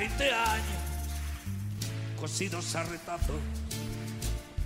20 0.00 0.32
años, 0.32 0.82
cosidos 2.18 2.74
a. 2.74 3.38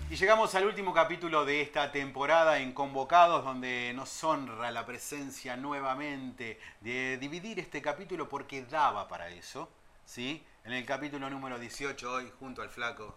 Y 0.09 0.15
llegamos 0.15 0.55
al 0.55 0.65
último 0.65 0.95
capítulo 0.95 1.45
de 1.45 1.61
esta 1.61 1.91
temporada 1.91 2.61
en 2.61 2.73
Convocados, 2.73 3.45
donde 3.45 3.93
nos 3.97 4.23
honra 4.23 4.71
la 4.71 4.87
presencia 4.87 5.57
nuevamente 5.57 6.61
de 6.83 7.19
dividir 7.19 7.59
este 7.59 7.83
capítulo 7.83 8.29
porque 8.29 8.63
daba 8.63 9.09
para 9.09 9.29
eso. 9.29 9.69
¿sí? 10.07 10.41
En 10.65 10.73
el 10.73 10.87
capítulo 10.87 11.29
número 11.29 11.59
18, 11.59 12.13
hoy, 12.13 12.33
junto 12.39 12.63
al 12.63 12.71
flaco, 12.71 13.17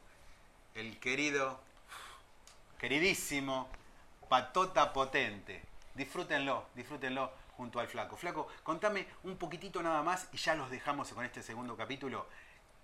el 0.73 0.99
querido, 0.99 1.59
queridísimo 2.79 3.69
Patota 4.27 4.91
Potente. 4.91 5.61
Disfrútenlo, 5.93 6.65
disfrútenlo 6.73 7.31
junto 7.57 7.79
al 7.79 7.87
flaco. 7.87 8.15
Flaco, 8.15 8.47
contame 8.63 9.07
un 9.23 9.35
poquitito 9.37 9.81
nada 9.81 10.03
más 10.03 10.29
y 10.31 10.37
ya 10.37 10.55
los 10.55 10.69
dejamos 10.69 11.11
con 11.11 11.25
este 11.25 11.41
segundo 11.41 11.75
capítulo. 11.75 12.27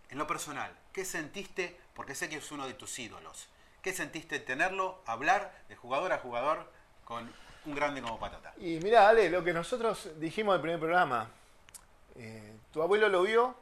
En 0.09 0.17
lo 0.17 0.27
personal, 0.27 0.71
¿qué 0.91 1.05
sentiste? 1.05 1.79
Porque 1.93 2.15
sé 2.15 2.27
que 2.27 2.37
es 2.37 2.51
uno 2.51 2.67
de 2.67 2.73
tus 2.73 2.97
ídolos. 2.99 3.47
¿Qué 3.81 3.93
sentiste 3.93 4.39
tenerlo, 4.39 5.01
hablar 5.05 5.53
de 5.69 5.75
jugador 5.75 6.11
a 6.11 6.17
jugador 6.17 6.69
con 7.05 7.31
un 7.65 7.75
grande 7.75 8.01
como 8.01 8.19
Patata? 8.19 8.53
Y 8.57 8.79
mira, 8.79 9.07
Ale, 9.07 9.29
lo 9.29 9.43
que 9.43 9.53
nosotros 9.53 10.09
dijimos 10.19 10.53
en 10.53 10.55
el 10.55 10.61
primer 10.61 10.79
programa, 10.79 11.29
eh, 12.15 12.55
tu 12.71 12.81
abuelo 12.81 13.09
lo 13.09 13.23
vio, 13.23 13.55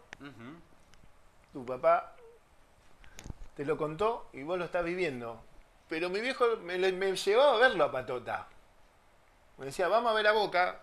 tu 1.52 1.66
papá 1.66 2.16
te 3.55 3.66
lo 3.66 3.77
contó 3.77 4.30
y 4.33 4.43
vos 4.43 4.57
lo 4.57 4.66
estás 4.66 4.85
viviendo. 4.85 5.41
Pero 5.89 6.09
mi 6.09 6.21
viejo 6.21 6.45
me, 6.63 6.77
me 6.77 7.16
llevó 7.16 7.41
a 7.41 7.57
verlo 7.57 7.83
a 7.83 7.91
Patota. 7.91 8.47
Me 9.57 9.66
decía, 9.66 9.88
vamos 9.88 10.11
a 10.11 10.16
ver 10.16 10.27
a 10.27 10.31
Boca, 10.31 10.81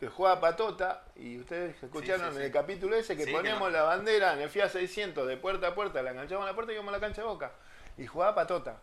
que 0.00 0.08
juega 0.08 0.40
Patota, 0.40 1.04
y 1.14 1.38
ustedes 1.38 1.80
escucharon 1.82 2.34
en 2.34 2.42
el 2.42 2.50
capítulo 2.50 2.96
ese 2.96 3.18
que 3.18 3.26
poníamos 3.26 3.70
la 3.70 3.82
bandera 3.82 4.32
en 4.32 4.40
el 4.40 4.48
FIA 4.48 4.70
600 4.70 5.28
de 5.28 5.36
puerta 5.36 5.68
a 5.68 5.74
puerta, 5.74 6.02
la 6.02 6.12
enganchamos 6.12 6.44
a 6.44 6.48
la 6.48 6.54
puerta 6.54 6.72
y 6.72 6.76
íbamos 6.76 6.94
a 6.94 6.96
la 6.96 7.00
cancha 7.00 7.20
de 7.20 7.28
Boca 7.28 7.52
y 7.98 8.06
jugaba 8.06 8.34
Patota. 8.34 8.78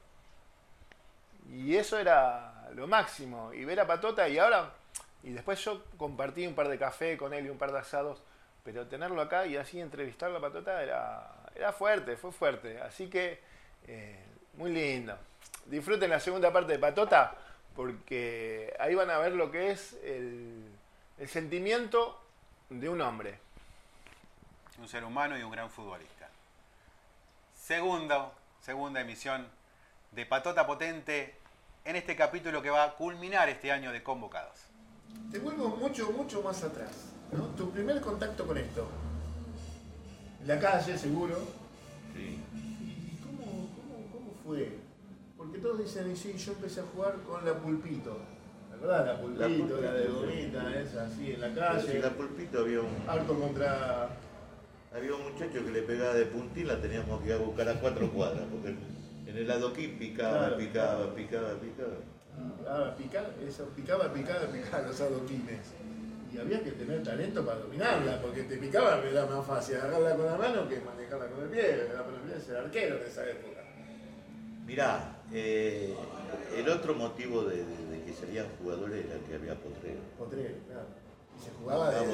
Y 1.51 1.75
eso 1.75 1.97
era 1.97 2.69
lo 2.75 2.85
máximo. 2.85 3.51
Y 3.51 3.65
ver 3.65 3.79
a 3.79 3.87
Patota 3.87 4.29
y 4.29 4.37
ahora... 4.37 4.73
Y 5.23 5.31
después 5.31 5.59
yo 5.65 5.83
compartí 5.97 6.45
un 6.45 6.53
par 6.53 6.69
de 6.69 6.77
café 6.77 7.17
con 7.17 7.33
él 7.33 7.47
y 7.47 7.49
un 7.49 7.57
par 7.57 7.71
de 7.71 7.79
asados. 7.79 8.21
Pero 8.63 8.85
tenerlo 8.85 9.19
acá 9.19 9.47
y 9.47 9.57
así 9.57 9.79
entrevistarlo 9.79 10.37
a 10.37 10.41
Patota 10.41 10.83
era, 10.83 11.31
era 11.55 11.73
fuerte, 11.73 12.15
fue 12.15 12.31
fuerte. 12.31 12.79
Así 12.79 13.09
que 13.09 13.39
eh, 13.87 14.23
muy 14.53 14.71
lindo. 14.71 15.17
Disfruten 15.65 16.11
la 16.11 16.19
segunda 16.19 16.53
parte 16.53 16.73
de 16.73 16.79
Patota 16.79 17.33
porque 17.75 18.75
ahí 18.79 18.93
van 18.93 19.09
a 19.09 19.17
ver 19.17 19.33
lo 19.33 19.49
que 19.49 19.71
es 19.71 19.93
el, 20.03 20.76
el 21.17 21.27
sentimiento 21.27 22.19
de 22.69 22.89
un 22.89 23.01
hombre. 23.01 23.39
Un 24.79 24.87
ser 24.87 25.03
humano 25.03 25.37
y 25.37 25.41
un 25.41 25.51
gran 25.51 25.69
futbolista. 25.71 26.29
Segundo, 27.55 28.31
segunda 28.61 29.01
emisión 29.01 29.47
de 30.11 30.25
Patota 30.25 30.67
Potente 30.67 31.35
en 31.83 31.95
este 31.95 32.15
capítulo 32.15 32.61
que 32.61 32.69
va 32.69 32.83
a 32.83 32.93
culminar 32.93 33.49
este 33.49 33.71
año 33.71 33.91
de 33.91 34.03
convocados. 34.03 34.59
Te 35.31 35.39
vuelvo 35.39 35.69
mucho, 35.69 36.11
mucho 36.11 36.43
más 36.43 36.63
atrás. 36.63 36.91
¿no? 37.31 37.47
Tu 37.55 37.71
primer 37.71 37.99
contacto 38.01 38.45
con 38.45 38.57
esto. 38.57 38.87
La 40.45 40.59
calle, 40.59 40.97
seguro. 40.97 41.35
Sí. 42.13 42.39
¿Y 42.53 43.17
cómo, 43.23 43.69
cómo, 43.75 44.11
cómo 44.11 44.33
fue? 44.45 44.77
Porque 45.35 45.57
todos 45.57 45.79
dicen, 45.79 46.15
sí, 46.15 46.37
yo 46.37 46.53
empecé 46.53 46.81
a 46.81 46.83
jugar 46.83 47.15
con 47.23 47.43
la 47.43 47.55
pulpito. 47.55 48.36
¿La 48.81 48.87
verdad? 48.87 49.05
La 49.05 49.21
pulpito, 49.21 49.81
la, 49.81 49.93
de 49.93 50.07
gomita, 50.07 50.79
esa, 50.79 51.05
así, 51.05 51.31
en 51.31 51.41
la 51.41 51.53
calle. 51.53 51.95
En 51.95 52.01
la 52.01 52.09
pulpito 52.11 52.59
había 52.59 52.81
un... 52.81 53.25
Contra 53.25 54.09
había 54.97 55.13
un 55.13 55.31
muchacho 55.31 55.63
que 55.63 55.71
le 55.71 55.81
pegaba 55.83 56.13
de 56.13 56.25
puntín, 56.25 56.67
la 56.67 56.81
teníamos 56.81 57.21
que 57.21 57.27
ir 57.27 57.33
a 57.33 57.37
buscar 57.37 57.69
a 57.69 57.79
cuatro 57.79 58.09
cuadras, 58.11 58.45
porque 58.49 58.75
en 59.27 59.37
el 59.37 59.51
adoquín 59.51 59.97
picaba, 59.99 60.55
picaba, 60.57 61.13
picaba, 61.13 61.53
picaba. 61.59 61.97
Ah, 62.67 62.95
picaba, 62.97 63.27
eso, 63.45 63.65
picaba, 63.75 64.11
picaba, 64.13 64.47
picaba 64.47 64.87
los 64.87 65.01
adoquines. 65.01 65.73
Y 66.33 66.39
había 66.39 66.63
que 66.63 66.71
tener 66.71 67.03
talento 67.03 67.45
para 67.45 67.59
dominarla, 67.59 68.21
porque 68.21 68.43
te 68.43 68.57
picaba 68.57 69.01
era 69.03 69.25
más 69.25 69.45
fácil 69.45 69.75
agarrarla 69.75 70.15
con 70.15 70.25
la 70.25 70.37
mano 70.37 70.67
que 70.67 70.79
manejarla 70.79 71.27
con 71.27 71.43
el 71.43 71.49
pie, 71.49 71.89
la 71.93 72.03
posibilidad 72.03 72.37
de 72.37 72.41
ser 72.41 72.57
arquero 72.57 72.95
en 72.97 73.03
esa 73.03 73.29
época. 73.29 73.61
Mirá, 74.65 75.17
eh, 75.31 75.93
el 76.55 76.69
otro 76.69 76.95
motivo 76.95 77.43
de, 77.43 77.63
que 78.07 78.13
salían 78.13 78.47
jugadores 78.59 79.05
era 79.05 79.19
que 79.27 79.35
había 79.35 79.55
potrero. 79.55 79.99
Potrero, 80.17 80.55
claro 80.67 81.07
se 81.43 81.51
jugaba 81.51 81.91
de, 81.91 82.05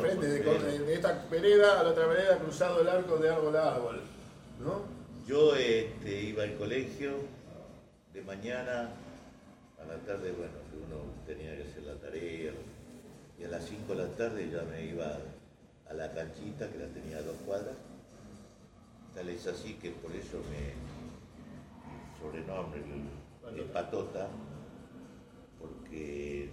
frente, 0.00 0.26
de, 0.28 0.94
esta 0.94 1.26
vereda 1.30 1.80
a 1.80 1.82
la 1.82 1.90
otra 1.90 2.06
vereda, 2.06 2.38
cruzado 2.38 2.80
el 2.80 2.88
arco 2.88 3.16
de 3.16 3.28
árbol 3.28 3.56
a 3.56 3.74
árbol. 3.74 4.00
¿no? 4.60 4.82
Yo 5.26 5.54
este, 5.56 6.22
iba 6.22 6.44
al 6.44 6.56
colegio 6.56 7.14
de 8.12 8.22
mañana, 8.22 8.90
a 9.80 9.84
la 9.86 9.96
tarde, 10.06 10.32
bueno, 10.32 10.52
uno 10.86 11.02
tenía 11.26 11.56
que 11.56 11.62
hacer 11.68 11.82
la 11.84 11.94
tarea, 11.94 12.52
y 13.38 13.44
a 13.44 13.48
las 13.48 13.64
5 13.64 13.94
de 13.94 14.04
la 14.04 14.08
tarde 14.10 14.50
ya 14.50 14.62
me 14.62 14.84
iba 14.84 15.18
a 15.88 15.94
la 15.94 16.12
canchita, 16.12 16.70
que 16.70 16.78
la 16.78 16.86
tenía 16.86 17.18
a 17.18 17.22
dos 17.22 17.36
cuadras. 17.46 17.74
Tal 19.14 19.28
es 19.28 19.46
así 19.46 19.74
que 19.74 19.90
por 19.90 20.12
eso 20.12 20.38
me 20.50 20.74
sobrenombre 22.20 22.82
el 23.56 23.64
patota, 23.64 24.28
porque 25.90 26.48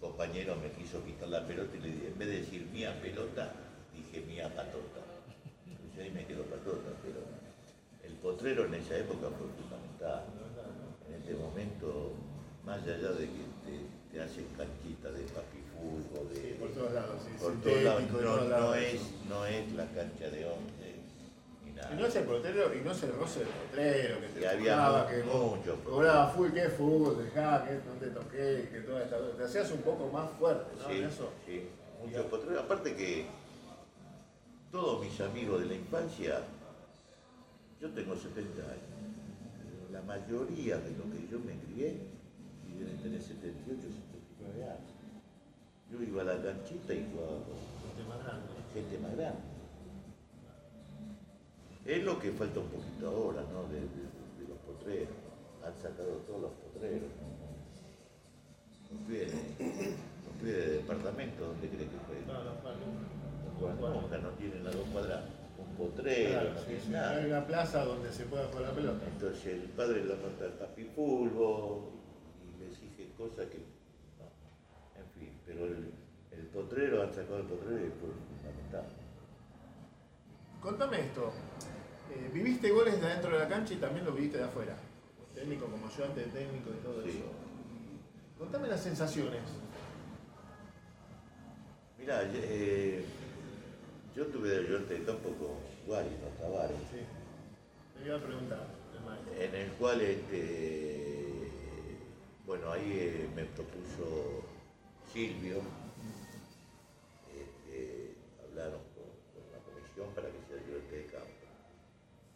compañero 0.00 0.56
me 0.56 0.70
quiso 0.72 1.02
quitar 1.04 1.28
la 1.28 1.46
pelota 1.46 1.74
y 1.76 1.80
le 1.80 1.88
dije, 1.88 2.08
en 2.08 2.18
vez 2.18 2.28
de 2.28 2.40
decir 2.40 2.66
mía 2.72 2.94
pelota, 3.00 3.52
dije 3.94 4.24
mía 4.26 4.48
patota. 4.54 5.00
Y 5.66 6.00
ahí 6.00 6.10
me 6.10 6.26
quedó 6.26 6.42
patota, 6.44 6.90
pero 7.02 7.20
el 8.04 8.12
potrero 8.18 8.66
en 8.66 8.74
esa 8.74 8.98
época 8.98 9.28
fue 9.38 9.48
fundamental. 9.56 10.24
En 11.08 11.14
este 11.14 11.34
momento, 11.34 12.12
más 12.64 12.82
allá 12.82 13.12
de 13.12 13.26
que 13.26 13.42
te, 14.12 14.20
hacen 14.20 14.46
canchita 14.56 15.10
de 15.10 15.24
papi 15.24 15.60
fútbol, 15.72 16.32
de, 16.32 16.54
por 16.54 16.70
todos 16.70 16.92
lados, 16.92 17.22
por 17.38 17.60
todos 17.60 17.82
lados, 17.82 18.02
no, 18.48 18.74
es, 18.74 19.00
no 19.28 19.44
es 19.44 19.72
la 19.72 19.84
cancha 19.92 20.30
de 20.30 20.44
once 20.46 20.85
y 21.92 21.94
no 21.96 22.06
es 22.06 22.16
el 22.16 22.24
portero 22.24 22.74
y 22.74 22.80
no 22.80 22.92
es 22.92 23.02
el 23.02 23.12
roce 23.12 23.40
del 23.40 23.48
portero 23.48 24.20
que 24.20 24.28
te 24.28 24.40
y 24.40 24.44
había 24.44 25.06
que 25.08 25.22
mucho 25.24 25.76
cobraba 25.84 26.28
fútbol, 26.28 26.52
que 26.52 26.68
fútbol, 26.70 27.24
dejá, 27.24 27.64
que 27.64 27.74
no 27.74 27.92
te 28.00 28.06
toqué, 28.08 28.68
que 28.72 28.80
toda 28.80 29.02
esta 29.02 29.16
te 29.36 29.44
hacías 29.44 29.70
un 29.72 29.82
poco 29.82 30.08
más 30.08 30.30
fuerte, 30.38 30.72
¿no? 30.80 30.88
Sí, 30.88 31.02
eso. 31.02 31.30
sí, 31.44 31.68
mucho 32.02 32.26
potrero. 32.28 32.60
Aparte 32.60 32.94
que 32.94 33.26
todos 34.72 35.04
mis 35.04 35.20
amigos 35.20 35.60
de 35.60 35.66
la 35.66 35.74
infancia, 35.74 36.40
yo 37.80 37.90
tengo 37.90 38.16
70 38.16 38.62
años, 38.62 38.96
la 39.92 40.00
mayoría 40.02 40.78
de 40.78 40.90
los 40.92 41.06
que 41.12 41.28
yo 41.30 41.38
me 41.40 41.58
crié 41.60 42.00
y 42.68 42.78
deben 42.78 42.96
tener 42.98 43.20
78, 43.20 43.82
79 44.40 44.64
años. 44.64 44.96
Yo 45.90 46.02
iba 46.02 46.22
a 46.22 46.24
la 46.24 46.42
canchita 46.42 46.94
y 46.94 47.06
jugaba 47.12 47.38
con 47.44 47.56
gente 47.84 48.08
más 48.08 48.24
grande. 48.24 48.48
Gente 48.74 48.98
más 48.98 49.16
grande. 49.16 49.55
Es 51.86 52.02
lo 52.02 52.18
que 52.18 52.32
falta 52.32 52.58
un 52.58 52.68
poquito 52.68 53.08
ahora, 53.08 53.42
¿no? 53.52 53.62
De, 53.72 53.80
los 54.48 54.58
potreros. 54.58 55.14
Han 55.64 55.76
sacado 55.76 56.16
todos 56.26 56.42
los 56.42 56.52
potreros. 56.52 57.10
No 58.90 59.06
pide, 59.06 59.26
no 59.26 60.30
pide 60.40 60.52
de 60.52 60.72
departamento, 60.78 61.46
¿dónde 61.46 61.68
cree 61.68 61.86
que 61.86 61.98
fue? 62.06 62.20
No, 62.26 62.42
no, 62.44 62.54
no. 62.54 64.00
Nunca 64.00 64.18
no 64.18 64.30
tienen 64.30 64.64
las 64.64 64.74
dos 64.74 64.86
cuadras 64.92 65.22
un 65.58 65.74
potrero, 65.76 66.52
no 66.52 66.92
nada. 66.92 67.16
Hay 67.16 67.26
una 67.26 67.46
plaza 67.46 67.84
donde 67.84 68.12
se 68.12 68.24
pueda 68.24 68.46
jugar 68.48 68.62
la 68.62 68.72
pelota. 68.72 69.06
Entonces 69.06 69.46
el 69.46 69.62
padre 69.70 70.04
la 70.04 70.14
manda 70.16 70.44
al 70.44 70.52
papi 70.52 70.84
fútbol 70.84 71.92
y 72.44 72.58
le 72.58 72.66
exige 72.68 73.12
cosas 73.16 73.46
que. 73.46 73.58
No. 74.18 75.00
En 75.00 75.08
fin, 75.18 75.32
pero 75.46 75.66
el, 75.66 75.92
el 76.32 76.46
potrero, 76.48 77.02
han 77.02 77.12
sacado 77.14 77.38
el 77.38 77.46
potrero 77.46 77.86
y 77.86 77.90
fue 77.90 78.10
fundamental. 78.28 78.84
Contame 80.60 81.00
esto, 81.00 81.32
eh, 82.10 82.30
viviste 82.32 82.70
goles 82.70 83.00
de 83.00 83.06
adentro 83.06 83.32
de 83.32 83.38
la 83.38 83.48
cancha 83.48 83.74
y 83.74 83.76
también 83.76 84.04
lo 84.04 84.12
viviste 84.12 84.38
de 84.38 84.44
afuera. 84.44 84.76
Técnico 85.34 85.66
como 85.66 85.86
ayudante 85.86 86.20
de 86.20 86.26
técnico 86.26 86.70
y 86.70 86.82
todo 86.82 87.02
eso. 87.02 87.24
Contame 88.38 88.68
las 88.68 88.82
sensaciones. 88.82 89.42
Mira, 91.98 92.22
eh, 92.32 93.04
yo 94.14 94.26
tuve 94.26 94.48
de 94.48 94.58
ayudante 94.58 94.94
de 94.94 95.04
campo 95.04 95.30
con 95.30 95.56
Guarino 95.86 96.28
Tavares. 96.38 96.76
Sí. 96.90 97.00
Te 97.98 98.06
iba 98.06 98.16
a 98.16 98.20
preguntar, 98.20 98.66
En 99.38 99.54
el 99.54 99.70
cual, 99.72 100.00
este, 100.00 101.50
bueno, 102.46 102.70
ahí 102.70 102.92
eh, 102.92 103.28
me 103.34 103.44
propuso 103.44 104.44
Silvio, 105.12 105.62
este, 107.34 108.14
hablaron 108.44 108.80
con, 108.94 109.08
con 109.32 109.50
la 109.50 109.58
comisión 109.64 110.14
para 110.14 110.28
que 110.28 110.38
sea 110.46 110.62
ayudante 110.62 110.96
de 110.96 111.06
campo. 111.06 111.46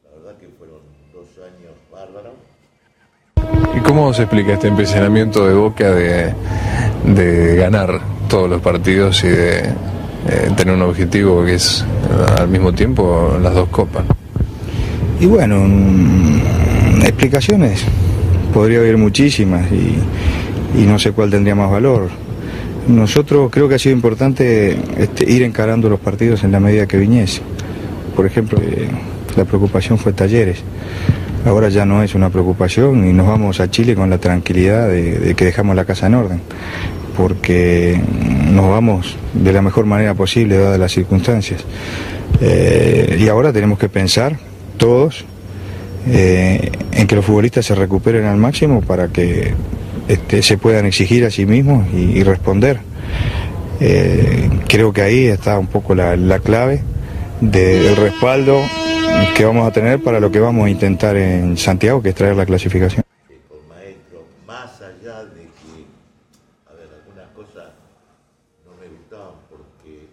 La 0.05 0.11
verdad 0.11 0.39
que 0.39 0.49
fueron 0.49 0.81
dos 1.10 1.10
años. 1.39 1.75
¿Y 3.77 3.81
cómo 3.81 4.13
se 4.13 4.23
explica 4.23 4.55
este 4.55 4.69
empecinamiento 4.69 5.47
de 5.47 5.55
Boca 5.55 5.91
de, 5.91 6.35
de 7.05 7.57
ganar 7.57 8.01
todos 8.29 8.49
los 8.49 8.61
partidos 8.61 9.23
y 9.25 9.29
de, 9.29 9.75
eh, 10.29 10.51
tener 10.55 10.75
un 10.75 10.83
objetivo 10.83 11.45
que 11.45 11.55
es 11.55 11.85
al 12.39 12.49
mismo 12.49 12.73
tiempo 12.73 13.39
las 13.43 13.55
dos 13.55 13.69
copas. 13.69 14.05
Y 15.19 15.27
bueno, 15.27 15.57
explicaciones 17.03 17.85
podría 18.53 18.79
haber 18.79 18.99
muchísimas 18.99 19.71
y, 19.73 19.97
y 20.79 20.87
no 20.87 20.99
sé 20.99 21.13
cuál 21.13 21.31
tendría 21.31 21.55
más 21.55 21.71
valor. 21.71 22.09
Nosotros 22.87 23.51
creo 23.51 23.69
que 23.69 23.77
ha 23.77 23.79
sido 23.79 23.95
importante 23.95 24.79
este, 24.99 25.31
ir 25.31 25.43
encarando 25.43 25.89
los 25.89 26.01
partidos 26.01 26.45
en 26.45 26.53
la 26.53 26.61
medida 26.61 26.87
que 26.87 26.97
viniese. 26.97 27.41
Por 28.15 28.27
ejemplo, 28.27 28.59
eh, 28.61 28.89
la 29.37 29.45
preocupación 29.45 29.99
fue 29.99 30.13
talleres. 30.13 30.59
Ahora 31.47 31.69
ya 31.71 31.87
no 31.87 32.03
es 32.03 32.15
una 32.15 32.29
preocupación 32.31 33.09
y 33.09 33.13
nos 33.13 33.27
vamos 33.27 33.61
a 33.61 33.71
Chile 33.71 33.95
con 33.95 34.11
la 34.11 34.19
tranquilidad 34.19 34.89
de, 34.89 35.35
que 35.37 35.45
dejamos 35.47 35.75
la 35.75 35.85
casa 35.87 36.07
en 36.07 36.15
orden, 36.15 36.41
porque 37.17 37.99
nos 38.51 38.69
vamos 38.69 39.17
de 39.33 39.53
la 39.53 39.63
mejor 39.63 39.87
manera 39.87 40.15
posible 40.15 40.59
dadas 40.59 40.79
las 40.79 40.93
circunstancias. 40.93 41.65
Eh, 42.43 43.19
y 43.21 43.29
ahora 43.29 43.53
tenemos 43.53 43.79
que 43.79 43.89
pensar 43.89 44.37
todos 44.77 45.25
eh, 46.09 46.71
en 46.93 47.07
que 47.07 47.17
los 47.17 47.25
futbolistas 47.25 47.65
se 47.67 47.75
recuperen 47.75 48.25
al 48.27 48.37
máximo 48.37 48.81
para 48.83 49.09
que 49.09 49.55
este, 50.09 50.43
se 50.43 50.59
puedan 50.59 50.87
exigir 50.87 51.25
a 51.25 51.31
sí 51.31 51.47
mismos 51.47 51.87
y, 51.95 52.23
responder. 52.23 52.81
Eh, 53.81 54.49
creo 54.69 54.93
que 54.93 55.01
ahí 55.03 55.25
está 55.27 55.59
un 55.59 55.69
poco 55.69 55.95
la, 55.95 56.17
la 56.17 56.39
clave 56.41 56.83
de- 57.41 57.81
del 57.81 57.97
respaldo 57.97 58.61
que 59.37 59.45
vamos 59.45 59.67
a 59.67 59.73
tener 59.73 60.03
para 60.03 60.21
lo 60.21 60.31
que 60.31 60.41
vamos 60.41 60.67
a 60.67 60.71
intentar 60.71 61.17
en 61.17 61.57
Santiago, 61.57 62.03
que 62.03 62.11
es 62.11 62.15
traer 62.15 62.37
la 62.37 62.47
clasificación. 62.47 63.05
más 64.47 64.81
allá 64.81 65.25
de 65.25 65.43
que, 65.43 65.87
a 66.69 66.75
ver, 66.75 66.89
algunas 66.93 67.29
cosas 67.35 67.71
no 68.67 68.73
me 68.81 68.89
gustaban 68.89 69.35
porque, 69.49 70.09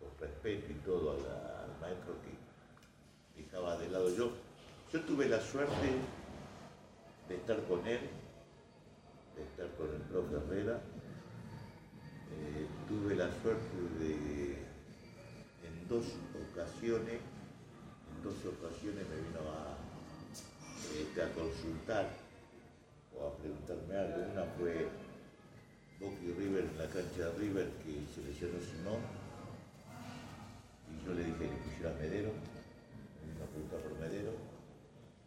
con 0.00 0.10
respeto 0.20 0.72
y 0.72 0.74
todo 0.84 1.12
al 1.12 1.80
maestro 1.80 2.14
que 2.22 3.42
dejaba 3.42 3.76
de 3.76 3.88
lado 3.88 4.14
yo, 4.16 4.30
yo 4.92 5.00
tuve 5.02 5.28
la 5.28 5.40
suerte 5.40 5.88
de 7.28 7.34
estar 7.34 7.56
con 7.68 7.86
él, 7.86 8.00
de 9.36 9.42
estar 9.42 9.68
con 9.76 9.88
el 9.94 10.02
profe 10.02 10.36
Herrera, 10.36 10.80
Eh, 12.36 12.66
tuve 12.88 13.14
la 13.14 13.30
suerte 13.40 13.76
de, 14.00 14.58
en 15.66 15.88
dos 15.88 16.04
ocasiones, 16.52 17.18
dos 18.26 18.58
ocasiones 18.58 19.06
me 19.06 19.22
vino 19.22 19.38
a, 19.54 19.78
este, 20.98 21.22
a 21.22 21.30
consultar 21.30 22.10
o 23.14 23.28
a 23.28 23.36
preguntarme 23.38 23.94
algo. 23.94 24.32
Una 24.32 24.44
fue 24.58 24.88
y 26.00 26.32
River 26.32 26.64
en 26.66 26.78
la 26.78 26.86
cancha 26.90 27.30
de 27.30 27.38
River 27.38 27.70
que 27.86 28.02
se 28.12 28.26
lesionó 28.26 28.58
Simón 28.60 29.00
y 30.90 31.06
yo 31.06 31.14
le 31.14 31.24
dije 31.24 31.38
que 31.38 31.70
pusiera 31.70 31.94
Medero, 31.94 32.32
me 32.34 33.32
vino 33.32 33.44
a 33.44 33.48
preguntar 33.48 33.80
por 33.80 33.98
Medero 33.98 34.32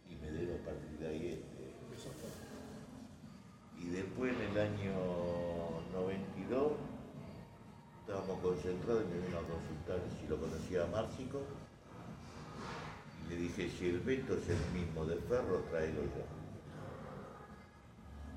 y 0.08 0.14
Medero 0.16 0.54
a 0.60 0.64
partir 0.64 0.98
de 1.00 1.08
ahí 1.08 1.40
este. 1.40 1.72
Y 3.80 3.88
después 3.88 4.32
en 4.36 4.42
el 4.42 4.58
año 4.60 4.92
92 5.92 6.72
estábamos 8.00 8.40
concentrados 8.40 9.04
y 9.04 9.08
me 9.08 9.26
vino 9.26 9.38
a 9.38 9.48
consultar 9.48 10.00
si 10.20 10.28
lo 10.28 10.36
conocía 10.38 10.86
Márcico 10.86 11.40
le 13.30 13.36
dije 13.36 13.70
si 13.78 13.88
el 13.88 14.00
Beto 14.00 14.34
es 14.34 14.48
el 14.48 14.58
mismo 14.78 15.04
de 15.06 15.16
Ferro, 15.16 15.58
tráelo 15.70 16.02
yo. 16.02 16.24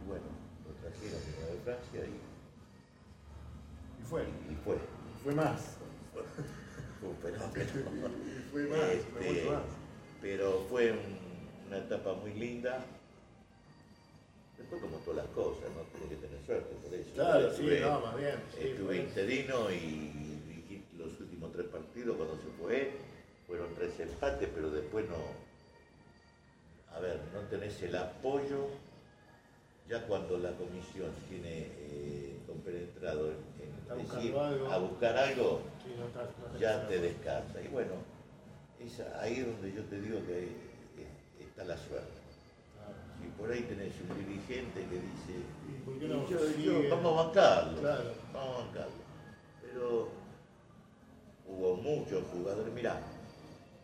Y 0.04 0.08
bueno, 0.08 0.26
lo 0.68 0.74
trajeron 0.82 1.20
de 1.20 1.60
Francia 1.64 2.02
y, 2.06 2.20
Y 4.02 4.06
fue. 4.06 4.22
y 4.24 4.56
fue. 4.64 4.78
Fue 5.24 5.34
más. 5.36 5.78
Fue 7.00 7.10
un 7.10 7.18
fenómeno. 7.18 8.10
Fue 8.52 8.64
más, 8.68 8.80
fue 8.80 8.94
Este, 8.94 9.34
mucho 9.44 9.52
más. 9.52 9.64
pero 10.22 10.66
fue 10.70 10.92
un- 10.92 11.68
una 11.68 11.78
etapa 11.80 12.14
muy 12.14 12.34
linda. 12.34 12.86
Después 14.58 14.82
como 14.82 14.98
todas 15.00 15.26
las 15.26 15.34
cosas, 15.36 15.64
¿no? 15.76 15.82
Tenés 15.92 16.10
que 16.10 16.16
tener 16.28 16.46
suerte 16.46 16.76
por 16.76 16.94
eso. 16.94 17.10
Claro, 17.14 17.42
Yo 17.42 17.48
sí, 17.58 17.64
estuve- 17.64 17.80
no, 17.82 18.00
más 18.00 18.16
bien. 18.18 18.36
sí, 18.56 18.68
Estuve 18.68 18.98
interino 18.98 19.72
y 19.72 20.82
los 20.98 21.20
últimos 21.20 21.52
tres 21.52 21.66
partidos 21.68 22.16
cuando 22.16 22.36
se 22.38 22.50
fue. 22.62 22.92
Fueron 23.48 23.74
tres 23.76 24.00
empates, 24.00 24.50
pero 24.54 24.70
después 24.72 25.06
no. 25.10 25.18
A 26.96 27.00
ver, 27.00 27.20
no 27.34 27.40
tenés 27.42 27.82
el 27.84 27.96
apoyo. 27.96 28.68
Ya 29.90 30.02
cuando 30.08 30.38
la 30.38 30.52
comisión 30.52 31.12
tiene 31.28 31.68
eh, 31.78 32.38
compenetrado 32.48 33.28
en, 33.32 33.34
en 33.60 33.98
decir, 33.98 34.32
buscando 34.32 34.42
algo. 34.42 34.72
a 34.72 34.78
buscar 34.78 35.18
algo, 35.18 35.62
sí, 35.84 35.94
no 36.00 36.06
está- 36.08 36.24
no 36.24 36.46
está- 36.56 36.58
ya 36.58 36.88
te 36.88 37.00
descarta. 37.02 37.62
Y 37.62 37.68
bueno, 37.68 37.92
es 38.80 39.00
ahí 39.20 39.42
donde 39.42 39.74
yo 39.74 39.84
te 39.84 40.00
digo 40.00 40.20
que 40.26 40.44
eh, 40.44 41.08
está 41.42 41.66
la 41.66 41.78
suerte. 41.78 42.08
Si 43.22 43.28
por 43.40 43.52
ahí 43.52 43.62
tenés 43.64 43.94
un 44.10 44.26
dirigente 44.26 44.80
que 44.86 44.96
dice, 44.96 45.44
¿Y 46.00 46.06
y 46.06 46.08
no 46.08 46.30
yo 46.30 46.90
vamos 46.96 47.20
a 47.20 47.24
bancarlo, 47.26 47.80
Claro. 47.82 48.12
vamos 48.34 48.56
a 48.56 48.66
bancarlo. 48.66 49.04
Pero 49.62 50.08
hubo 51.48 51.76
muchos 51.76 52.24
jugadores, 52.32 52.74
mirá, 52.74 53.02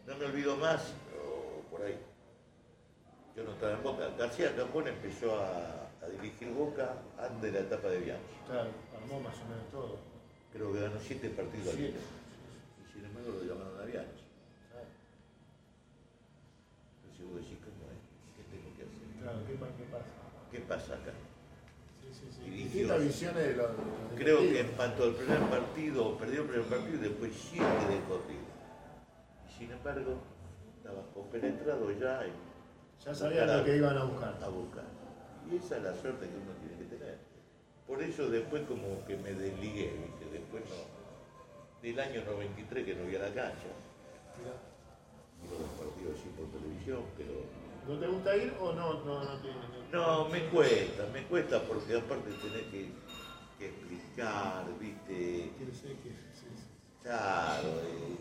no 0.10 0.18
me 0.18 0.26
olvido 0.26 0.56
más, 0.58 0.94
o 1.16 1.62
por 1.70 1.84
ahí, 1.86 1.96
yo 3.36 3.44
no 3.44 3.52
estaba 3.52 3.74
en 3.74 3.84
Boca, 3.84 4.10
García 4.18 4.56
Capón 4.56 4.88
empezó 4.88 5.36
a, 5.40 5.88
a 6.04 6.08
dirigir 6.12 6.50
Boca 6.50 6.94
antes 7.20 7.42
de 7.42 7.52
la 7.52 7.60
etapa 7.66 7.88
de 7.90 8.00
Bianchi. 8.00 8.36
Claro, 8.48 8.70
armó 9.00 9.20
más 9.22 9.36
o 9.38 9.46
menos 9.50 9.70
todo. 9.72 9.98
Creo 10.52 10.74
que 10.74 10.80
ganó 10.82 11.00
siete 11.00 11.30
partidos 11.30 11.68
al 11.70 11.76
Siete. 11.76 11.90
hilo. 11.92 12.00
Y 12.82 12.92
sin 12.92 13.06
embargo 13.06 13.32
lo 13.38 13.44
llamaron 13.44 13.80
a 13.80 13.86
Bianchi. 13.86 14.24
Claro, 14.72 14.88
Entonces 17.06 17.26
vos 17.30 17.36
decís, 17.38 17.58
¿cómo 17.62 17.86
es? 17.94 18.02
¿Qué 18.36 18.44
tengo 18.50 18.70
que 18.76 18.82
hacer? 18.84 19.00
claro, 19.22 19.40
¿qué, 19.46 19.54
pa- 19.54 19.78
qué 19.78 19.86
pasa? 19.94 20.10
¿Qué 20.52 20.60
pasa 20.66 20.94
acá? 20.98 21.14
Sí, 22.02 22.10
sí, 22.12 22.26
sí. 22.34 22.50
Dirigió. 22.50 22.98
Visiones 22.98 23.44
de 23.46 23.56
los. 23.56 23.70
de 23.70 23.78
los 23.78 24.18
Creo 24.18 24.40
que 24.42 24.60
empató 24.62 25.06
el 25.06 25.14
primer 25.16 25.40
partido, 25.54 26.18
perdió 26.18 26.42
el 26.42 26.48
primer 26.50 26.66
partido 26.68 26.96
y 26.98 27.08
después 27.10 27.32
siete 27.38 27.86
de 27.88 28.00
corrido. 28.10 28.39
Sin 29.60 29.70
embargo, 29.72 30.18
estaba 30.78 31.04
compenetrado 31.14 31.92
ya 31.92 32.24
en 32.26 32.32
Ya 33.06 33.14
sabían 33.14 33.58
lo 33.58 33.64
que 33.66 33.76
iban 33.78 33.98
a 33.98 34.04
buscar. 34.06 34.38
a 34.42 34.48
buscar. 34.48 34.86
Y 35.52 35.58
esa 35.58 35.78
es 35.78 35.84
la 35.84 35.94
suerte 35.94 36.26
que 36.28 36.36
uno 36.36 36.54
tiene 36.66 36.78
que 36.90 36.96
tener. 36.96 37.18
Por 37.86 38.02
eso 38.02 38.30
después 38.30 38.64
como 38.68 39.06
que 39.06 39.18
me 39.18 39.34
desligué, 39.34 39.92
¿viste? 39.94 40.26
Después 40.32 40.64
no. 40.66 41.00
Del 41.82 42.00
año 42.00 42.24
93 42.26 42.86
que 42.86 42.96
no 42.96 43.06
vi 43.06 43.16
a 43.18 43.20
la 43.20 43.28
cancha. 43.34 43.72
Mirá. 44.40 44.56
Miro 45.42 45.60
los 45.60 45.70
partidos 45.80 46.18
así 46.20 46.30
por 46.38 46.48
televisión, 46.48 47.04
pero 47.18 47.34
¿No 47.88 47.98
te 48.00 48.08
gusta 48.08 48.36
ir 48.38 48.54
o 48.62 48.74
no? 48.74 48.94
No, 49.04 49.24
no, 49.24 49.32
te- 49.42 49.92
No, 49.92 50.30
me 50.30 50.46
cuesta, 50.50 51.08
me 51.12 51.24
cuesta 51.24 51.62
porque 51.64 51.98
aparte 51.98 52.30
tenés 52.32 52.66
que, 52.70 52.90
que 53.58 53.66
explicar, 53.70 54.66
viste, 54.80 55.52
claro, 57.02 57.68
eh, 57.68 58.16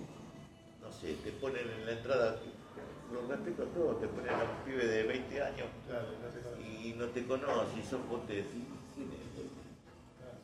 no 0.89 0.93
sé, 0.95 1.15
te 1.23 1.33
ponen 1.33 1.69
en 1.69 1.85
la 1.87 1.93
entrada, 1.93 2.37
lo 3.13 3.27
respeto 3.29 3.63
a 3.63 3.67
todos, 3.67 4.01
te 4.01 4.09
ponen 4.09 4.31
a 4.33 4.45
un 4.45 4.65
pibe 4.65 4.87
de 4.87 5.03
20 5.05 5.43
años 5.43 5.67
Claro, 5.87 6.07
no 6.23 6.29
te 6.29 6.41
conozco. 6.41 6.61
y 6.65 6.95
no 6.95 7.07
te 7.07 7.25
conoces, 7.27 7.79
y 7.79 7.83
son 7.89 8.09
vos 8.09 8.27
te 8.27 8.35
decís, 8.37 8.65
¿quién 8.95 9.09
es? 9.13 9.19
Claro. 10.17 10.39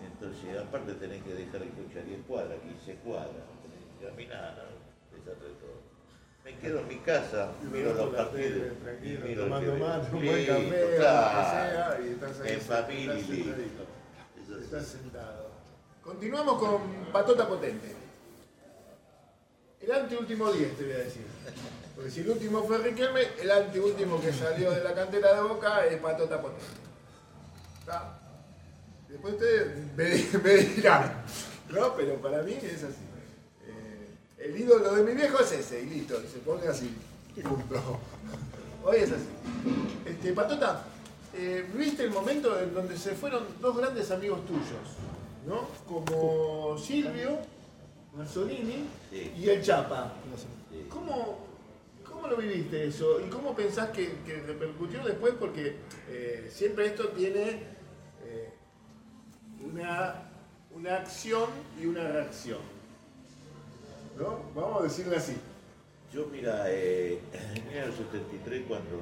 Entonces, 0.00 0.58
aparte 0.60 0.94
tenés 0.94 1.22
que 1.22 1.34
dejar 1.34 1.62
el 1.62 1.70
coche 1.70 2.00
a 2.00 2.02
10 2.04 2.20
cuadras, 2.26 2.58
15 2.60 2.94
cuadras, 3.04 3.44
tenés 3.62 3.84
que 4.00 4.06
caminar, 4.08 4.56
¿no? 4.56 5.16
desastre 5.16 5.48
todo. 5.60 5.84
Me 6.44 6.56
quedo 6.58 6.80
en 6.80 6.88
mi 6.88 6.96
casa, 6.96 7.52
miro 7.72 7.94
los 7.94 8.14
partidos, 8.14 8.76
tranquilo, 8.82 9.20
miro 9.26 9.42
el 9.44 9.48
tomando 9.48 9.72
TV. 9.72 9.80
mate, 9.80 10.14
un 10.16 10.24
buen 10.26 10.46
café, 10.46 10.60
o 10.60 10.84
lo 10.84 10.90
que 10.90 10.96
claro. 10.96 11.50
sea, 11.50 11.98
y 12.04 12.08
estás 12.12 12.40
ahí 12.40 12.48
En 12.52 12.60
sentado, 12.60 12.82
familia 12.84 13.14
estás 13.14 13.26
sí. 13.26 13.54
Estás 14.60 14.86
sentado. 14.86 15.50
Continuamos 16.02 16.58
con 16.58 16.80
Patota 17.12 17.48
Potente. 17.48 18.03
El 19.84 19.92
anteúltimo 19.92 20.50
10, 20.50 20.76
te 20.78 20.84
voy 20.84 20.92
a 20.94 20.98
decir. 20.98 21.22
Porque 21.94 22.10
si 22.10 22.20
el 22.20 22.30
último 22.30 22.64
fue 22.64 22.78
Riquelme, 22.78 23.20
el 23.38 23.50
anteúltimo 23.50 24.18
que 24.18 24.32
salió 24.32 24.70
de 24.70 24.82
la 24.82 24.94
cantera 24.94 25.34
de 25.34 25.42
Boca 25.42 25.84
es 25.84 26.00
Patota 26.00 26.40
Potente. 26.40 26.64
¿Está? 27.80 28.18
Después 29.10 29.34
ustedes 29.34 29.76
me, 29.94 30.38
me 30.42 30.56
dirán. 30.56 31.22
¿No? 31.68 31.94
Pero 31.96 32.14
para 32.14 32.42
mí 32.42 32.52
es 32.62 32.82
así. 32.82 33.04
Eh, 33.66 34.08
el 34.38 34.58
ídolo 34.58 34.94
de 34.94 35.02
mi 35.02 35.12
viejo 35.12 35.40
es 35.40 35.52
ese, 35.52 35.82
y 35.82 35.86
listo, 35.86 36.18
y 36.24 36.28
se 36.28 36.38
pone 36.38 36.66
así. 36.66 36.96
Punto. 37.42 38.00
Hoy 38.84 38.96
es 38.96 39.12
así. 39.12 39.28
Este, 40.06 40.32
Patota, 40.32 40.82
eh, 41.34 41.68
viste 41.74 42.04
el 42.04 42.10
momento 42.10 42.58
en 42.58 42.72
donde 42.72 42.96
se 42.96 43.12
fueron 43.12 43.44
dos 43.60 43.76
grandes 43.76 44.10
amigos 44.10 44.46
tuyos, 44.46 44.96
¿no? 45.46 45.68
Como 45.86 46.78
Silvio 46.78 47.38
Mazzolini 48.16 48.86
Sí. 49.10 49.32
y 49.36 49.48
el 49.48 49.62
Chapa. 49.62 50.12
Sí. 50.70 50.86
¿Cómo, 50.88 51.38
cómo 52.04 52.28
lo 52.28 52.36
viviste 52.36 52.86
eso? 52.86 53.20
¿Y 53.24 53.28
cómo 53.28 53.54
pensás 53.54 53.90
que, 53.90 54.16
que 54.26 54.40
repercutió 54.42 55.04
después? 55.04 55.34
Porque 55.38 55.76
eh, 56.08 56.50
siempre 56.52 56.86
esto 56.86 57.08
tiene 57.08 57.62
eh, 58.24 58.52
una, 59.72 60.22
un 60.74 60.80
una 60.80 60.96
acción 60.96 61.48
y 61.80 61.86
una 61.86 62.06
reacción. 62.08 62.58
¿No? 64.18 64.40
Vamos 64.54 64.80
a 64.80 64.84
decirle 64.84 65.16
así. 65.16 65.36
Yo, 66.12 66.26
mira, 66.26 66.64
eh, 66.68 67.20
en 67.32 67.76
el 67.76 67.92
73 67.92 68.64
cuando 68.68 69.00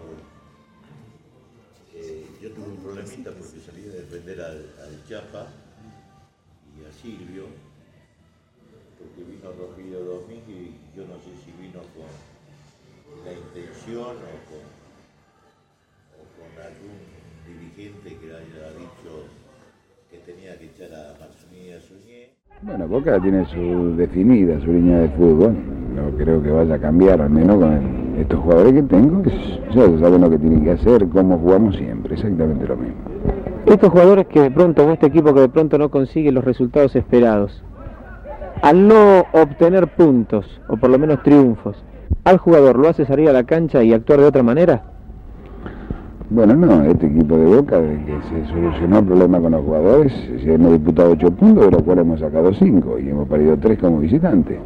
eh, 1.95 2.27
yo 2.41 2.51
tuve 2.53 2.67
un 2.69 2.77
problemita 2.79 3.31
porque 3.33 3.61
salí 3.61 3.85
a 3.89 3.93
defender 3.93 4.41
al, 4.41 4.75
al 4.83 5.05
Chapa 5.09 5.47
y 6.79 6.85
a 6.87 6.93
Silvio, 7.03 7.45
porque 9.03 9.23
vino 9.27 9.51
Rogelio 9.59 9.99
Domínguez 10.05 10.71
y 10.71 10.97
yo 10.97 11.03
no 11.11 11.17
sé 11.25 11.31
si 11.43 11.51
vino 11.61 11.81
con 11.95 12.07
la 13.27 13.33
intención 13.33 14.15
o 14.17 14.35
con, 14.49 14.65
o 16.19 16.23
con 16.39 16.51
algún 16.63 16.97
dirigente 17.47 18.09
que 18.21 18.27
haya 18.31 18.69
dicho 18.79 19.27
que 20.11 20.19
tenía 20.19 20.59
que 20.59 20.67
echar 20.67 20.93
a 20.95 21.15
Marzoni 21.19 21.69
y 21.69 21.73
a 21.73 21.81
Suñé. 21.81 22.31
Bueno, 22.63 22.87
Boca 22.87 23.21
tiene 23.21 23.45
su 23.47 23.97
definida, 23.97 24.61
su 24.61 24.67
línea 24.73 24.99
de 25.01 25.09
fútbol. 25.11 25.55
No 25.97 26.11
creo 26.17 26.43
que 26.43 26.51
vaya 26.51 26.75
a 26.77 26.79
cambiar, 26.79 27.21
al 27.21 27.31
menos 27.31 27.57
con 27.59 27.73
el- 27.73 28.21
estos 28.21 28.39
jugadores 28.41 28.73
que 28.75 28.83
tengo. 28.83 29.23
es- 29.29 29.75
ya 29.75 29.83
saben 29.99 30.21
lo 30.21 30.31
que 30.31 30.39
tienen 30.39 30.63
que 30.65 30.71
hacer, 30.73 31.09
cómo 31.09 31.39
jugamos 31.39 31.77
siempre, 31.77 32.15
exactamente 32.15 32.67
lo 32.67 32.77
mismo. 32.77 32.97
Estos 33.67 33.89
jugadores 33.91 34.27
que 34.27 34.41
de 34.41 34.51
pronto, 34.51 34.85
o 34.87 34.91
este 34.93 35.07
equipo 35.07 35.33
que 35.33 35.41
de 35.41 35.49
pronto 35.49 35.79
no 35.79 35.91
consigue 35.91 36.31
los 36.31 36.45
resultados 36.45 36.95
esperados, 36.95 37.63
al 38.63 38.89
no 38.89 39.27
obtener 39.33 39.89
puntos, 39.89 40.61
o 40.69 40.77
por 40.77 40.89
lo 40.89 40.99
menos 40.99 41.23
triunfos, 41.23 41.77
al 42.25 42.39
jugador 42.39 42.79
lo 42.79 42.89
hace 42.89 43.05
salir 43.05 43.29
a 43.29 43.33
la 43.33 43.43
cancha 43.45 43.83
y 43.83 43.93
actuar 43.93 44.21
de 44.21 44.27
otra 44.27 44.43
manera. 44.43 44.83
Bueno, 46.31 46.55
no, 46.55 46.83
este 46.85 47.09
equipo 47.09 47.37
de 47.37 47.45
Boca, 47.57 47.79
desde 47.79 48.05
que 48.05 48.13
se 48.31 48.49
solucionó 48.51 49.01
el 49.01 49.05
problema 49.05 49.41
con 49.41 49.53
los 49.53 49.63
jugadores, 49.63 50.13
se 50.43 50.55
hemos 50.55 50.73
disputado 50.73 51.11
8 51.11 51.31
puntos, 51.33 51.65
de 51.67 51.71
los 51.73 51.83
cuales 51.83 52.05
hemos 52.05 52.21
sacado 52.21 52.55
5 52.55 52.99
y 53.01 53.09
hemos 53.11 53.29
perdido 53.29 53.59
3 53.59 53.79
como 53.79 53.99
visitante. 53.99 54.59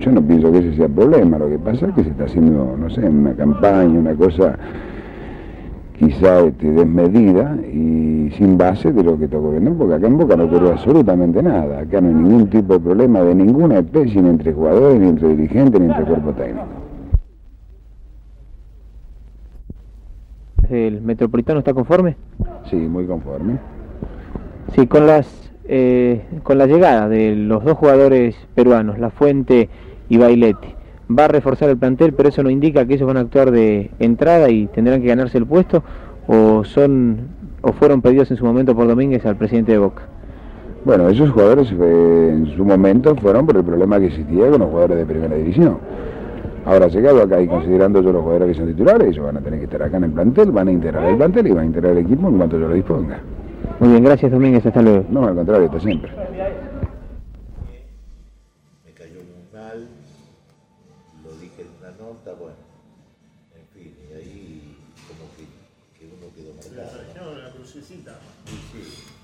Yo 0.00 0.12
no 0.12 0.20
pienso 0.20 0.52
que 0.52 0.58
ese 0.58 0.76
sea 0.76 0.86
el 0.86 0.92
problema, 0.92 1.38
lo 1.38 1.48
que 1.48 1.58
pasa 1.58 1.86
es 1.86 1.94
que 1.94 2.04
se 2.04 2.10
está 2.10 2.24
haciendo, 2.24 2.76
no 2.76 2.90
sé, 2.90 3.08
una 3.08 3.32
campaña, 3.34 3.98
una 3.98 4.14
cosa 4.14 4.58
quizá 5.98 6.40
este, 6.40 6.70
desmedida 6.70 7.56
y 7.72 8.30
sin 8.36 8.56
base 8.56 8.92
de 8.92 9.02
lo 9.02 9.18
que 9.18 9.24
está 9.24 9.38
ocurriendo, 9.38 9.74
porque 9.74 9.94
acá 9.94 10.06
en 10.06 10.16
Boca 10.16 10.36
no 10.36 10.44
ocurrió 10.44 10.72
absolutamente 10.72 11.42
nada, 11.42 11.80
acá 11.80 12.00
no 12.00 12.08
hay 12.08 12.14
ningún 12.14 12.48
tipo 12.48 12.74
de 12.74 12.80
problema 12.80 13.22
de 13.22 13.34
ninguna 13.34 13.78
especie, 13.78 14.22
ni 14.22 14.28
entre 14.28 14.52
jugadores, 14.52 15.00
ni 15.00 15.08
entre 15.08 15.28
dirigentes, 15.28 15.80
ni 15.80 15.86
entre 15.86 16.04
cuerpo 16.04 16.32
técnico. 16.32 16.66
¿El 20.70 21.00
Metropolitano 21.00 21.60
está 21.60 21.72
conforme? 21.72 22.16
Sí, 22.70 22.76
muy 22.76 23.06
conforme. 23.06 23.58
Sí, 24.74 24.86
con 24.86 25.06
las 25.06 25.50
eh, 25.64 26.22
con 26.42 26.58
la 26.58 26.66
llegada 26.66 27.08
de 27.08 27.34
los 27.34 27.64
dos 27.64 27.76
jugadores 27.76 28.36
peruanos, 28.54 28.98
La 28.98 29.10
Fuente 29.10 29.68
y 30.08 30.16
Bailetti, 30.16 30.74
va 31.16 31.24
a 31.24 31.28
reforzar 31.28 31.70
el 31.70 31.78
plantel, 31.78 32.12
pero 32.12 32.28
eso 32.28 32.42
no 32.42 32.50
indica 32.50 32.86
que 32.86 32.94
ellos 32.94 33.06
van 33.06 33.16
a 33.16 33.20
actuar 33.20 33.50
de 33.50 33.90
entrada 33.98 34.50
y 34.50 34.66
tendrán 34.66 35.00
que 35.00 35.08
ganarse 35.08 35.38
el 35.38 35.46
puesto 35.46 35.82
o 36.26 36.64
son 36.64 37.38
o 37.62 37.72
fueron 37.72 38.02
pedidos 38.02 38.30
en 38.30 38.36
su 38.36 38.44
momento 38.44 38.74
por 38.74 38.86
Domínguez 38.86 39.24
al 39.26 39.36
presidente 39.36 39.72
de 39.72 39.78
Boca. 39.78 40.02
Bueno, 40.84 41.08
esos 41.08 41.30
jugadores 41.30 41.72
eh, 41.72 42.30
en 42.32 42.46
su 42.56 42.64
momento 42.64 43.16
fueron 43.16 43.46
por 43.46 43.56
el 43.56 43.64
problema 43.64 43.98
que 43.98 44.06
existía 44.06 44.48
con 44.48 44.60
los 44.60 44.68
jugadores 44.70 44.98
de 44.98 45.06
primera 45.06 45.34
división. 45.34 45.78
Ahora 46.64 46.86
llegado 46.88 47.22
acá 47.22 47.40
y 47.40 47.48
considerando 47.48 48.02
yo 48.02 48.12
los 48.12 48.22
jugadores 48.22 48.48
que 48.48 48.54
son 48.54 48.68
titulares, 48.68 49.08
ellos 49.08 49.24
van 49.24 49.38
a 49.38 49.40
tener 49.40 49.58
que 49.58 49.64
estar 49.64 49.82
acá 49.82 49.96
en 49.96 50.04
el 50.04 50.10
plantel, 50.12 50.52
van 50.52 50.68
a 50.68 50.72
integrar 50.72 51.04
el 51.04 51.16
plantel 51.16 51.46
y 51.46 51.50
van 51.50 51.64
a 51.64 51.66
integrar 51.66 51.92
el 51.92 51.98
equipo 51.98 52.28
en 52.28 52.36
cuanto 52.36 52.58
yo 52.58 52.68
lo 52.68 52.74
disponga. 52.74 53.18
Muy 53.80 53.90
bien, 53.90 54.04
gracias 54.04 54.30
Domínguez, 54.30 54.66
hasta 54.66 54.82
luego. 54.82 55.04
No, 55.10 55.26
al 55.26 55.34
contrario, 55.34 55.66
hasta 55.66 55.80
siempre. 55.80 56.10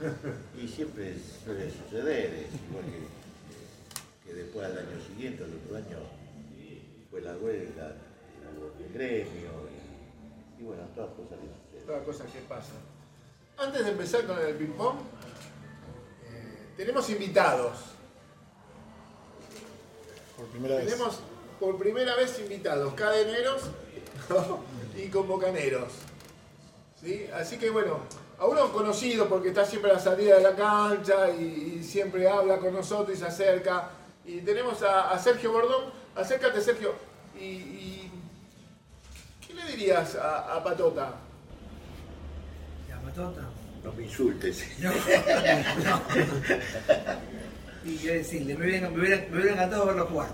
y 0.63 0.69
siempre 0.69 1.15
suele 1.45 1.71
suceder, 1.71 2.35
es 2.35 2.55
igual 2.69 2.85
que, 2.85 4.29
que 4.29 4.35
después 4.35 4.67
al 4.67 4.79
año 4.79 5.01
siguiente, 5.07 5.45
al 5.45 5.55
otro 5.55 5.77
año, 5.77 5.99
fue 7.11 7.21
la 7.21 7.37
huelga, 7.37 7.95
el 8.81 8.93
gremio, 8.93 9.51
y, 10.59 10.63
y 10.63 10.65
bueno, 10.65 10.83
todas 10.95 11.11
cosas 11.15 11.39
que 11.39 11.47
suceden. 11.47 11.87
Todas 11.87 12.05
cosas 12.05 12.33
que 12.33 12.39
pasan. 12.41 12.95
Antes 13.57 13.85
de 13.85 13.91
empezar 13.93 14.27
con 14.27 14.39
el 14.39 14.55
ping-pong, 14.57 14.97
eh, 16.27 16.73
tenemos 16.77 17.09
invitados. 17.11 17.79
Por 20.37 20.47
primera 20.49 20.77
vez. 20.77 20.87
Tenemos 20.87 21.21
por 21.61 21.79
primera 21.79 22.17
vez 22.17 22.39
invitados, 22.41 22.95
cadeneros 22.95 23.71
y 24.97 25.09
convocaneros. 25.09 25.93
¿Sí? 27.01 27.27
Así 27.33 27.59
que 27.59 27.71
bueno, 27.71 28.01
a 28.45 28.47
uno 28.47 28.71
conocido 28.73 29.27
porque 29.29 29.49
está 29.49 29.65
siempre 29.65 29.91
a 29.91 29.95
la 29.95 30.01
salida 30.01 30.37
de 30.37 30.43
la 30.43 30.55
cancha 30.55 31.31
y, 31.31 31.79
y 31.81 31.83
siempre 31.83 32.29
habla 32.29 32.59
con 32.59 32.75
nosotros 32.75 33.17
y 33.17 33.21
se 33.21 33.27
acerca. 33.27 33.89
Y 34.25 34.41
tenemos 34.43 34.83
a, 34.83 35.11
a 35.11 35.19
Sergio 35.19 35.51
Bordón. 35.53 35.85
Acércate, 36.15 36.61
Sergio. 36.61 36.93
Y, 37.39 37.45
y- 37.45 38.11
¿Qué 39.47 39.55
le 39.55 39.65
dirías 39.65 40.15
a, 40.17 40.55
a 40.57 40.63
Patota? 40.63 41.15
La 42.91 43.01
patota. 43.01 43.43
No 43.83 43.93
me 43.93 44.05
insultes. 44.05 44.63
No, 44.81 44.91
no. 44.91 46.01
Y 47.85 47.97
qué 47.99 48.15
decirle, 48.15 48.57
me 48.57 48.67
hubiera, 48.67 48.89
me, 48.91 48.99
hubiera, 49.01 49.27
me 49.31 49.37
hubiera 49.37 49.53
encantado 49.53 49.87
verlo 49.87 50.07
jugar. 50.07 50.29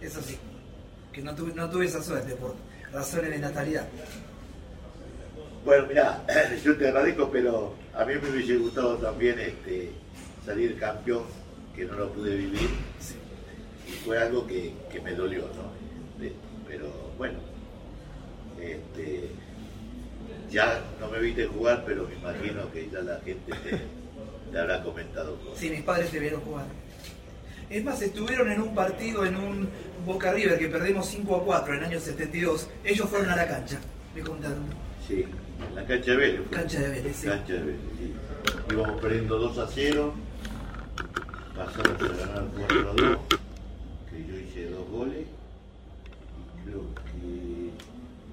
Eso 0.00 0.20
sí, 0.22 0.36
que 1.12 1.22
no 1.22 1.34
tuve, 1.34 1.54
no 1.54 1.70
tuve 1.70 1.86
esa 1.86 2.02
suerte 2.02 2.34
por 2.34 2.54
razones 2.92 3.30
de 3.30 3.38
natalidad. 3.38 3.86
Bueno, 5.66 5.86
mira, 5.88 6.24
yo 6.64 6.76
te 6.76 6.86
agradezco, 6.88 7.28
pero 7.30 7.74
a 7.92 8.04
mí 8.04 8.14
me 8.22 8.30
hubiese 8.30 8.56
gustado 8.56 8.96
también 8.98 9.38
este, 9.40 9.90
salir 10.44 10.78
campeón, 10.78 11.24
que 11.74 11.84
no 11.84 11.94
lo 11.94 12.12
pude 12.12 12.36
vivir, 12.36 12.70
y 13.88 13.90
fue 14.04 14.16
algo 14.18 14.46
que, 14.46 14.72
que 14.92 15.00
me 15.00 15.12
dolió, 15.14 15.40
¿no? 15.42 16.22
De- 16.22 16.32
pero 16.68 16.88
bueno, 17.18 17.40
este, 18.60 19.30
ya 20.50 20.82
no 21.00 21.08
me 21.10 21.18
viste 21.18 21.46
jugar, 21.46 21.82
pero 21.84 22.06
me 22.08 22.14
imagino 22.14 22.70
que 22.72 22.88
ya 22.88 23.00
la 23.00 23.18
gente 23.20 23.52
te, 23.64 23.80
te 24.52 24.58
habrá 24.58 24.82
comentado 24.84 25.36
cosas. 25.40 25.58
Sí, 25.58 25.68
mis 25.70 25.82
padres 25.82 26.10
te 26.12 26.20
vieron 26.20 26.42
jugar. 26.42 26.66
Es 27.68 27.82
más, 27.82 28.00
estuvieron 28.02 28.50
en 28.52 28.60
un 28.60 28.72
partido, 28.72 29.26
en 29.26 29.34
un 29.36 29.68
Boca 30.04 30.32
River 30.32 30.60
que 30.60 30.68
perdimos 30.68 31.06
5 31.06 31.34
a 31.36 31.44
4 31.44 31.72
en 31.74 31.78
el 31.80 31.84
año 31.86 31.98
72. 32.00 32.68
Ellos 32.84 33.08
fueron 33.10 33.30
a 33.30 33.34
la 33.36 33.48
cancha, 33.48 33.80
me 34.14 34.20
contaron. 34.20 34.64
Sí, 35.06 35.24
en 35.68 35.74
la 35.74 35.84
cancha 35.86 36.10
de 36.12 36.16
Vélez. 36.16 36.40
fue. 36.48 36.56
Cancha 36.58 36.78
de 36.80 36.88
Vélez, 36.88 37.16
sí. 37.16 37.26
Cancha 37.26 37.52
de 37.54 37.58
Vélez, 37.60 37.80
sí. 37.98 38.14
Íbamos 38.72 39.00
perdiendo 39.00 39.38
2 39.38 39.58
a 39.58 39.66
0, 39.66 40.14
pasamos 41.56 42.02
a 42.02 42.26
ganar 42.26 42.44
4 42.56 42.80
a 42.80 42.92
2, 42.92 43.18
que 44.10 44.26
yo 44.26 44.36
hice 44.38 44.70
dos 44.70 44.88
goles, 44.90 45.26
y 46.36 46.68
creo 46.68 46.82
que, 46.94 47.70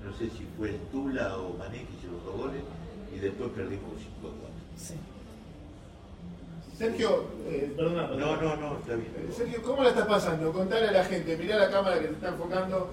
no 0.05 0.17
sé 0.17 0.25
si 0.37 0.45
fue 0.57 0.69
el 0.69 0.77
Tula 0.91 1.37
o 1.37 1.57
Mané 1.57 1.77
que 1.77 1.93
hizo 1.99 2.11
los 2.11 2.23
dos 2.25 2.35
goles, 2.37 2.61
y 3.15 3.19
después 3.19 3.49
perdimos 3.55 3.91
5 3.97 4.27
a 4.27 4.31
4. 4.31 4.37
Sí. 4.77 4.95
Sergio, 6.77 7.25
eh, 7.47 7.71
perdona, 7.77 8.07
No, 8.07 8.09
perdona. 8.39 8.55
no, 8.55 8.55
no, 8.73 8.79
está 8.79 8.95
bien. 8.95 9.11
Eh, 9.17 9.31
Sergio, 9.35 9.61
¿cómo 9.61 9.83
la 9.83 9.89
estás 9.89 10.07
pasando? 10.07 10.51
Contale 10.51 10.87
a 10.87 10.91
la 10.91 11.05
gente, 11.05 11.37
mirá 11.37 11.57
la 11.57 11.69
cámara 11.69 11.99
que 11.99 12.07
te 12.07 12.13
está 12.13 12.29
enfocando 12.29 12.89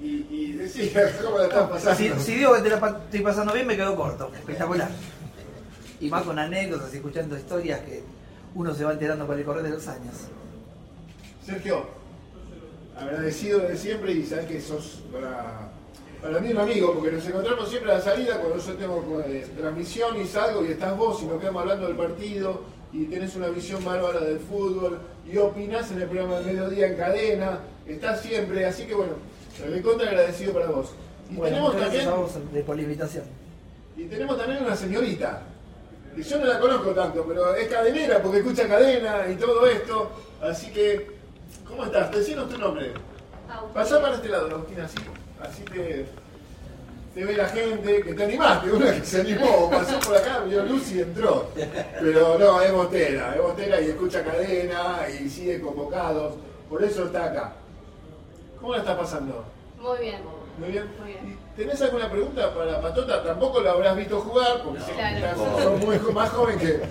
y, 0.00 0.06
y 0.06 0.70
cómo 1.24 1.38
la 1.38 1.44
estás 1.44 1.70
pasando. 1.70 1.96
Si, 1.98 2.24
si 2.24 2.34
digo 2.36 2.54
que 2.54 2.62
te 2.62 2.70
la 2.70 2.80
pa- 2.80 3.00
estoy 3.04 3.20
pasando 3.20 3.52
bien, 3.52 3.66
me 3.66 3.76
quedo 3.76 3.96
corto. 3.96 4.30
Espectacular. 4.34 4.88
Y 6.00 6.08
más 6.08 6.22
con 6.22 6.38
anécdotas 6.38 6.92
y 6.94 6.96
escuchando 6.98 7.36
historias 7.36 7.80
que 7.80 8.02
uno 8.54 8.74
se 8.74 8.84
va 8.84 8.92
enterando 8.92 9.26
con 9.26 9.38
el 9.38 9.44
correr 9.44 9.64
de 9.64 9.70
los 9.70 9.88
años. 9.88 10.14
Sergio, 11.44 11.86
agradecido 12.98 13.60
de 13.60 13.76
siempre 13.76 14.12
y 14.12 14.24
sabes 14.24 14.46
que 14.46 14.60
sos 14.60 15.00
para, 15.12 15.70
para 16.22 16.40
mí 16.40 16.50
un 16.52 16.58
amigo, 16.58 16.94
porque 16.94 17.12
nos 17.12 17.26
encontramos 17.26 17.68
siempre 17.68 17.92
a 17.92 17.96
la 17.98 18.00
salida 18.00 18.38
cuando 18.40 18.58
yo 18.58 18.74
tengo 18.74 19.22
eh, 19.26 19.46
transmisión 19.56 20.20
y 20.20 20.26
salgo 20.26 20.64
y 20.64 20.72
estás 20.72 20.96
vos 20.96 21.22
y 21.22 21.26
nos 21.26 21.40
quedamos 21.40 21.62
hablando 21.62 21.86
del 21.86 21.96
partido 21.96 22.62
y 22.92 23.04
tenés 23.04 23.34
una 23.36 23.48
visión 23.48 23.84
bárbara 23.84 24.20
del 24.20 24.38
fútbol 24.40 24.98
y 25.30 25.36
opinás 25.36 25.90
en 25.92 26.02
el 26.02 26.08
programa 26.08 26.38
del 26.40 26.46
mediodía 26.46 26.86
en 26.88 26.96
cadena, 26.96 27.60
estás 27.86 28.20
siempre, 28.22 28.64
así 28.66 28.84
que 28.84 28.94
bueno, 28.94 29.12
me 29.66 29.82
contra 29.82 30.08
agradecido 30.08 30.52
para 30.52 30.66
vos. 30.66 30.90
Y 31.30 31.34
Bueno, 31.36 31.50
tenemos 31.56 31.72
también... 31.72 31.90
gracias 31.92 32.12
a 32.12 32.16
vos 32.16 32.52
de- 32.52 32.62
por 32.62 32.76
la 32.76 32.82
invitación. 32.82 33.24
Y 33.96 34.04
tenemos 34.04 34.38
también 34.38 34.64
una 34.64 34.76
señorita, 34.76 35.42
que 36.14 36.22
yo 36.22 36.38
no 36.38 36.46
la 36.46 36.58
conozco 36.60 36.90
tanto, 36.92 37.24
pero 37.26 37.54
es 37.54 37.68
cadenera 37.68 38.22
porque 38.22 38.38
escucha 38.38 38.66
cadena 38.68 39.26
y 39.30 39.34
todo 39.36 39.66
esto. 39.66 40.10
Así 40.40 40.70
que, 40.72 41.06
¿cómo 41.66 41.84
estás? 41.84 42.10
Decinos 42.12 42.48
tu 42.48 42.58
nombre. 42.58 42.92
Pasá 43.74 44.00
para 44.00 44.14
este 44.14 44.28
lado, 44.28 44.48
Agustín, 44.50 44.80
así. 44.80 44.98
Así 45.40 45.62
que 45.64 46.06
te 47.14 47.24
ve 47.24 47.36
la 47.36 47.48
gente, 47.48 48.02
que 48.02 48.14
te 48.14 48.24
animaste, 48.24 48.70
una 48.70 48.92
que 48.94 49.04
se 49.04 49.20
animó, 49.20 49.68
pasó 49.70 49.98
por 50.00 50.16
acá, 50.16 50.40
vio 50.46 50.64
luz 50.64 50.92
y 50.92 51.00
entró. 51.00 51.48
Pero 52.00 52.38
no, 52.38 52.60
es 52.62 52.72
botera, 52.72 53.34
es 53.34 53.42
botera 53.42 53.80
y 53.80 53.86
escucha 53.90 54.22
cadena 54.24 54.98
y 55.08 55.28
sigue 55.28 55.60
convocados, 55.60 56.34
por 56.68 56.82
eso 56.84 57.06
está 57.06 57.24
acá. 57.24 57.52
¿Cómo 58.60 58.72
la 58.72 58.78
está 58.78 58.96
pasando? 58.98 59.44
Muy 59.80 59.98
bien. 59.98 60.20
Muy 60.58 60.68
bien. 60.70 60.84
Muy 61.00 61.08
bien. 61.12 61.38
¿Tenés 61.56 61.80
alguna 61.82 62.10
pregunta 62.10 62.52
para 62.54 62.80
Patota? 62.80 63.22
Tampoco 63.22 63.60
lo 63.60 63.70
habrás 63.70 63.96
visto 63.96 64.20
jugar, 64.20 64.62
porque 64.64 64.82
Claro. 64.92 65.16
estás- 65.16 65.62
sos 65.62 65.80
muy 65.84 65.98
jo- 65.98 66.12
más 66.12 66.30
joven 66.30 66.58
que. 66.58 66.80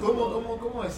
¿Cómo, 0.00 0.32
cómo, 0.32 0.56
cómo 0.58 0.84
es 0.84 0.96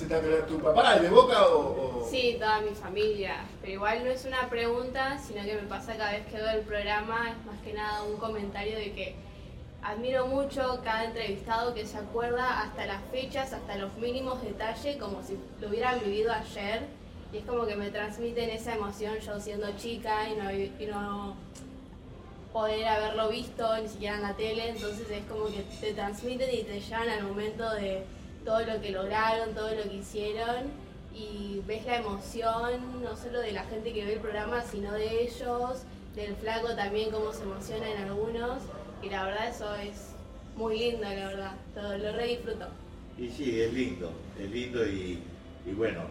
tu 0.48 0.58
papá? 0.60 0.96
¿Es 0.96 1.02
de 1.02 1.08
boca 1.10 1.46
o.? 1.48 2.00
o- 2.02 2.08
Sí, 2.08 2.36
toda 2.38 2.60
mi 2.60 2.70
familia. 2.74 3.44
Pero 3.60 3.72
igual 3.74 4.04
no 4.04 4.10
es 4.10 4.24
una 4.24 4.48
pregunta, 4.48 5.18
sino 5.18 5.42
que 5.44 5.54
me 5.56 5.62
pasa 5.68 5.96
cada 5.96 6.12
vez 6.12 6.26
que 6.26 6.36
veo 6.36 6.50
el 6.50 6.60
programa, 6.62 7.30
es 7.30 7.46
más 7.46 7.60
que 7.62 7.72
nada 7.72 8.02
un 8.04 8.16
comentario 8.16 8.76
de 8.76 8.92
que 8.92 9.14
admiro 9.82 10.26
mucho 10.26 10.80
cada 10.84 11.04
entrevistado 11.04 11.74
que 11.74 11.86
se 11.86 11.98
acuerda 11.98 12.60
hasta 12.62 12.86
las 12.86 13.02
fechas, 13.10 13.52
hasta 13.52 13.76
los 13.76 13.92
mínimos 13.94 14.42
detalles, 14.42 14.96
como 14.96 15.22
si 15.22 15.38
lo 15.60 15.68
hubieran 15.68 16.00
vivido 16.00 16.32
ayer. 16.32 16.86
Y 17.32 17.38
es 17.38 17.44
como 17.44 17.66
que 17.66 17.76
me 17.76 17.90
transmiten 17.90 18.48
esa 18.50 18.74
emoción 18.74 19.18
yo 19.18 19.38
siendo 19.38 19.70
chica 19.76 20.28
y 20.30 20.36
no, 20.36 20.50
y 20.52 20.86
no 20.86 21.36
poder 22.52 22.86
haberlo 22.88 23.28
visto 23.28 23.76
ni 23.80 23.88
siquiera 23.88 24.16
en 24.16 24.22
la 24.22 24.34
tele, 24.34 24.70
entonces 24.70 25.10
es 25.10 25.24
como 25.26 25.46
que 25.46 25.64
te 25.80 25.92
transmiten 25.92 26.48
y 26.52 26.62
te 26.62 26.80
llevan 26.80 27.08
al 27.10 27.24
momento 27.24 27.70
de 27.74 28.02
todo 28.44 28.60
lo 28.60 28.80
que 28.80 28.90
lograron, 28.90 29.54
todo 29.54 29.74
lo 29.74 29.82
que 29.82 29.96
hicieron. 29.96 30.88
Y 31.14 31.60
ves 31.66 31.84
la 31.84 31.96
emoción 31.96 33.02
no 33.02 33.16
solo 33.16 33.40
de 33.40 33.52
la 33.52 33.64
gente 33.64 33.92
que 33.92 34.04
ve 34.04 34.14
el 34.14 34.20
programa, 34.20 34.62
sino 34.62 34.92
de 34.92 35.24
ellos, 35.24 35.82
del 36.14 36.34
flaco 36.36 36.74
también 36.74 37.10
cómo 37.10 37.32
se 37.32 37.42
emocionan 37.42 37.96
algunos. 37.98 38.62
Y 39.02 39.10
la 39.10 39.24
verdad 39.24 39.48
eso 39.48 39.74
es 39.74 40.12
muy 40.56 40.78
lindo, 40.78 41.02
la 41.02 41.14
verdad, 41.14 41.52
todo, 41.74 41.98
lo 41.98 42.12
re 42.12 42.26
disfruto. 42.28 42.66
Y 43.18 43.28
sí, 43.28 43.60
es 43.60 43.72
lindo, 43.72 44.10
es 44.38 44.50
lindo 44.50 44.86
y, 44.86 45.18
y 45.66 45.72
bueno, 45.72 46.02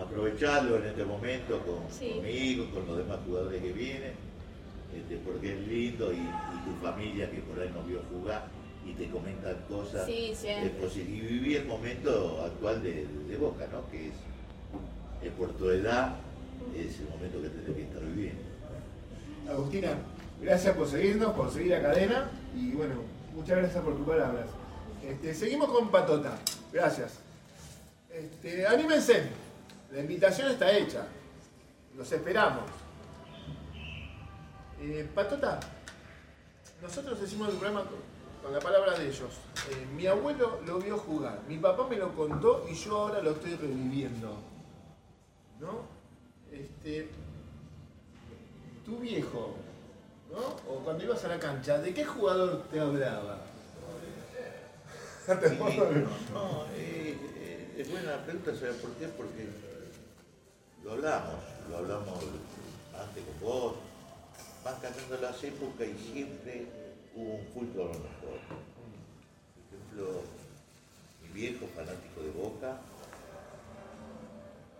aprovecharlo 0.00 0.76
en 0.78 0.84
este 0.86 1.04
momento 1.04 1.60
con, 1.60 1.90
Sí. 1.90 2.10
conmigo, 2.16 2.70
con 2.72 2.86
los 2.86 2.98
demás 2.98 3.18
jugadores 3.26 3.62
que 3.62 3.72
vienen, 3.72 4.12
este, 4.94 5.16
porque 5.18 5.52
es 5.54 5.66
lindo 5.68 6.12
y, 6.12 6.16
y 6.16 6.64
tu 6.64 6.84
familia 6.84 7.30
que 7.30 7.38
por 7.38 7.60
ahí 7.60 7.70
nos 7.74 7.86
vio 7.86 8.00
jugar 8.12 8.46
y 8.86 8.92
te 8.94 9.08
comentan 9.10 9.56
cosas. 9.68 10.06
Sí, 10.06 10.32
y 10.96 11.20
viví 11.20 11.54
el 11.56 11.66
momento 11.66 12.42
actual 12.44 12.82
de, 12.82 13.06
de 13.28 13.36
Boca, 13.36 13.66
¿no? 13.72 13.88
Que 13.90 14.08
es, 14.08 14.14
es 15.22 15.32
por 15.32 15.50
tu 15.52 15.70
edad, 15.70 16.16
es 16.76 16.98
el 16.98 17.08
momento 17.08 17.40
que 17.40 17.48
tenés 17.48 17.76
que 17.76 17.82
estar 17.82 18.02
viviendo. 18.02 18.42
Agustina, 19.48 19.98
gracias 20.40 20.76
por 20.76 20.88
seguirnos, 20.88 21.32
por 21.32 21.50
seguir 21.50 21.72
la 21.72 21.82
cadena 21.82 22.30
y 22.56 22.72
bueno, 22.72 22.94
muchas 23.34 23.58
gracias 23.58 23.82
por 23.84 23.96
tus 23.96 24.06
palabras. 24.06 24.46
Este, 25.06 25.34
seguimos 25.34 25.70
con 25.70 25.90
Patota. 25.90 26.38
Gracias. 26.72 27.18
Este, 28.12 28.66
anímense. 28.66 29.22
La 29.92 30.00
invitación 30.00 30.50
está 30.50 30.72
hecha. 30.72 31.06
Los 31.96 32.10
esperamos. 32.10 32.64
Eh, 34.80 35.08
Patota, 35.14 35.60
nosotros 36.80 37.20
decimos 37.20 37.50
el 37.50 37.56
programa 37.56 37.84
con, 38.42 38.52
la 38.52 38.58
palabra 38.58 38.98
de 38.98 39.06
ellos. 39.06 39.30
Eh, 39.70 39.86
mi 39.94 40.06
abuelo 40.06 40.60
lo 40.66 40.78
vio 40.78 40.98
jugar, 40.98 41.40
mi 41.46 41.58
papá 41.58 41.86
me 41.88 41.96
lo 41.96 42.12
contó 42.12 42.66
y 42.68 42.74
yo 42.74 42.96
ahora 42.96 43.22
lo 43.22 43.32
estoy 43.32 43.54
reviviendo. 43.54 44.36
¿No? 45.60 45.82
Este, 46.50 47.08
tu 48.84 48.98
viejo, 48.98 49.54
¿no? 50.32 50.72
O 50.72 50.80
cuando 50.82 51.04
ibas 51.04 51.24
a 51.24 51.28
la 51.28 51.38
cancha, 51.38 51.78
¿de 51.78 51.94
qué 51.94 52.04
jugador 52.04 52.64
te 52.70 52.80
hablaba? 52.80 53.42
No, 55.28 56.66
eh, 56.74 57.16
eh, 57.36 57.74
es 57.78 57.90
buena 57.90 58.16
pregunta, 58.24 58.52
¿sabes 58.56 58.74
por 58.76 58.90
qué? 58.94 59.06
Porque 59.06 59.71
lo 60.84 60.92
hablamos, 60.92 61.36
lo 61.70 61.76
hablamos 61.78 62.18
antes 62.98 63.24
con 63.24 63.40
vos, 63.40 63.74
van 64.64 64.74
cambiando 64.80 65.16
las 65.18 65.42
épocas 65.44 65.86
y 65.86 66.12
siempre 66.12 66.66
hubo 67.14 67.34
un 67.34 67.46
fútbol 67.54 67.90
a 67.90 67.92
lo 67.94 68.00
mejor. 68.00 68.38
Por 69.54 69.78
ejemplo, 69.78 70.22
mi 71.22 71.28
viejo 71.40 71.66
fanático 71.74 72.22
de 72.22 72.30
Boca, 72.30 72.80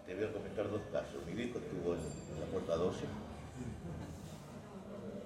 te 0.07 0.15
voy 0.15 0.25
a 0.25 0.33
comentar 0.33 0.71
dos 0.71 0.83
casos. 0.93 1.25
Mi 1.27 1.35
viejo 1.35 1.59
estuvo 1.59 1.95
en 1.95 2.41
la 2.41 2.47
puerta 2.47 2.77
12, 2.77 2.99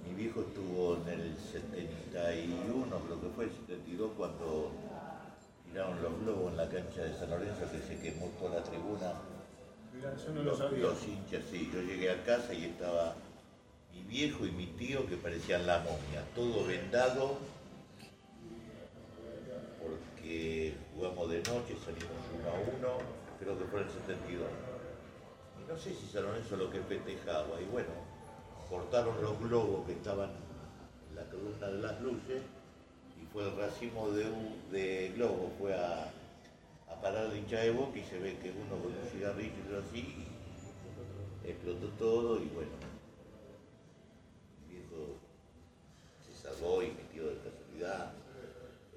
mi 0.06 0.14
viejo 0.14 0.40
estuvo 0.40 0.96
en 0.96 1.08
el 1.08 1.36
71, 1.36 3.00
creo 3.06 3.20
que 3.20 3.28
fue 3.34 3.44
el 3.44 3.50
72, 3.50 4.10
cuando 4.16 4.72
tiraron 5.64 6.02
los 6.02 6.20
globos 6.20 6.52
en 6.52 6.56
la 6.58 6.68
cancha 6.68 7.02
de 7.02 7.18
San 7.18 7.30
Lorenzo, 7.30 7.70
que 7.72 7.80
se 7.80 8.00
quemó 8.00 8.26
toda 8.38 8.60
la 8.60 8.62
tribuna. 8.62 9.35
Mirá, 9.96 10.14
yo 10.16 10.32
no 10.32 10.42
lo 10.42 10.50
Los, 10.50 10.58
sabía. 10.58 10.78
los 10.78 11.06
hinchas, 11.06 11.42
sí. 11.50 11.70
Yo 11.72 11.80
llegué 11.82 12.10
a 12.10 12.22
casa 12.24 12.52
y 12.52 12.64
estaba 12.64 13.14
mi 13.92 14.02
viejo 14.02 14.44
y 14.46 14.50
mi 14.52 14.66
tío 14.66 15.06
que 15.06 15.16
parecían 15.16 15.66
la 15.66 15.78
momia, 15.78 16.22
todo 16.34 16.66
vendado, 16.66 17.38
porque 19.80 20.74
jugamos 20.94 21.30
de 21.30 21.38
noche, 21.38 21.76
salimos 21.84 22.22
uno 22.38 22.48
a 22.50 22.54
uno, 22.60 22.98
creo 23.40 23.58
que 23.58 23.64
fue 23.64 23.80
en 23.80 23.86
el 23.86 23.92
72. 23.92 24.48
Y 25.62 25.68
no 25.72 25.78
sé 25.78 25.94
si 25.94 26.06
San 26.12 26.24
Lorenzo 26.24 26.56
lo 26.56 26.70
que 26.70 26.80
festejaba, 26.80 27.60
y 27.60 27.64
bueno, 27.72 27.88
cortaron 28.68 29.20
los 29.22 29.38
globos 29.40 29.86
que 29.86 29.92
estaban 29.92 30.30
en 31.08 31.16
la 31.16 31.24
columna 31.30 31.66
de 31.68 31.78
las 31.78 32.00
luces, 32.02 32.42
y 33.20 33.24
fue 33.32 33.44
el 33.48 33.56
racimo 33.56 34.10
de, 34.10 34.26
de 34.70 35.12
globos, 35.16 35.52
fue 35.58 35.74
a, 35.74 36.12
a 36.88 37.00
parar 37.00 37.30
de 37.30 37.38
hincha 37.38 37.60
de 37.60 37.70
boca 37.70 37.98
y 37.98 38.04
se 38.04 38.18
ve 38.18 38.36
que 38.38 38.50
uno 38.50 38.82
con 38.82 38.92
un 38.92 39.08
cigarrillo 39.10 39.52
y 39.56 39.66
otro 39.66 39.78
así, 39.88 40.14
explotó 41.44 41.88
todo, 41.98 42.36
y 42.42 42.46
bueno, 42.46 42.72
mi 44.66 44.74
viejo 44.74 45.16
se 46.24 46.42
salvó 46.42 46.82
y 46.82 46.88
metido 46.88 47.28
de 47.28 47.36
casualidad, 47.36 48.12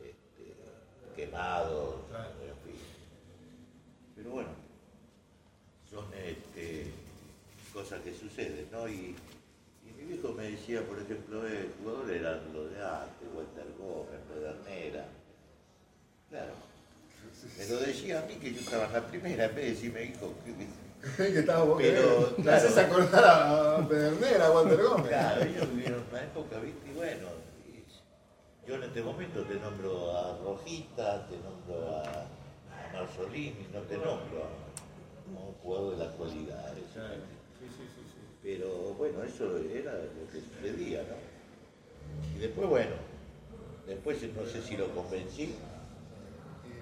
este, 0.04 0.56
quemado, 1.16 2.06
en 2.42 2.72
fin. 2.72 2.82
Pero 4.16 4.32
bueno, 4.32 4.50
son 5.90 6.06
este, 6.14 6.92
cosas 7.74 8.02
que 8.02 8.14
suceden, 8.14 8.68
¿no? 8.72 8.88
Y, 8.88 9.16
y 9.86 9.92
mi 9.98 10.04
viejo 10.06 10.34
me 10.34 10.52
decía, 10.52 10.86
por 10.86 11.00
ejemplo, 11.00 11.48
eh, 11.48 11.62
el 11.62 11.74
jugador 11.84 12.12
era 12.12 12.42
lo 12.54 12.68
de 12.68 12.84
antes, 12.84 13.28
Walter 13.36 13.68
Gómez, 13.78 14.20
Pedernera. 14.28 15.08
Claro. 16.30 16.69
Me 17.58 17.66
lo 17.68 17.78
decía 17.80 18.20
a 18.20 18.26
mí 18.26 18.36
que 18.36 18.54
yo 18.54 18.60
estaba 18.62 18.86
en 18.86 18.94
la 18.94 19.06
primera, 19.08 19.46
en 19.46 19.56
vez 19.56 19.66
de 19.66 19.72
decirme, 19.72 20.04
hijo, 20.06 20.34
¿qué- 20.46 21.24
que 21.32 21.40
estaba 21.40 21.64
vos 21.64 21.78
Pero, 21.82 22.34
me 22.38 22.52
haces 22.52 22.74
claro. 22.74 22.88
acordar 22.92 23.24
a 23.26 23.88
Pedernera, 23.88 24.48
a 24.48 24.52
Walter 24.52 24.82
Gómez. 24.82 25.08
Claro, 25.08 25.42
ellos 25.44 25.70
vivieron 25.72 26.04
una 26.10 26.22
época, 26.24 26.60
¿viste? 26.60 26.90
Y 26.92 26.94
bueno, 26.96 27.28
yo 28.68 28.76
en 28.76 28.84
este 28.84 29.02
momento 29.02 29.42
te 29.44 29.56
nombro 29.56 30.18
a 30.18 30.38
Rojita, 30.44 31.28
te 31.28 31.38
nombro 31.38 31.96
a, 31.98 32.04
a 32.04 32.94
Marzolini, 32.94 33.68
no 33.74 33.80
te 33.82 33.96
nombro 33.96 34.44
a, 34.44 35.40
a 35.40 35.46
un 35.48 35.54
jugador 35.64 35.92
de 35.98 36.04
la 36.04 36.10
actualidad. 36.12 36.78
eso. 36.78 37.00
Pero 38.44 38.68
bueno, 38.98 39.24
eso 39.24 39.58
era 39.58 39.94
lo 39.94 40.32
que 40.32 40.40
sucedía, 40.42 41.02
¿no? 41.04 42.38
Y 42.38 42.40
después, 42.40 42.68
bueno, 42.70 42.96
después 43.88 44.18
no 44.36 44.46
sé 44.46 44.62
si 44.62 44.78
lo 44.78 44.88
convencí, 44.94 45.56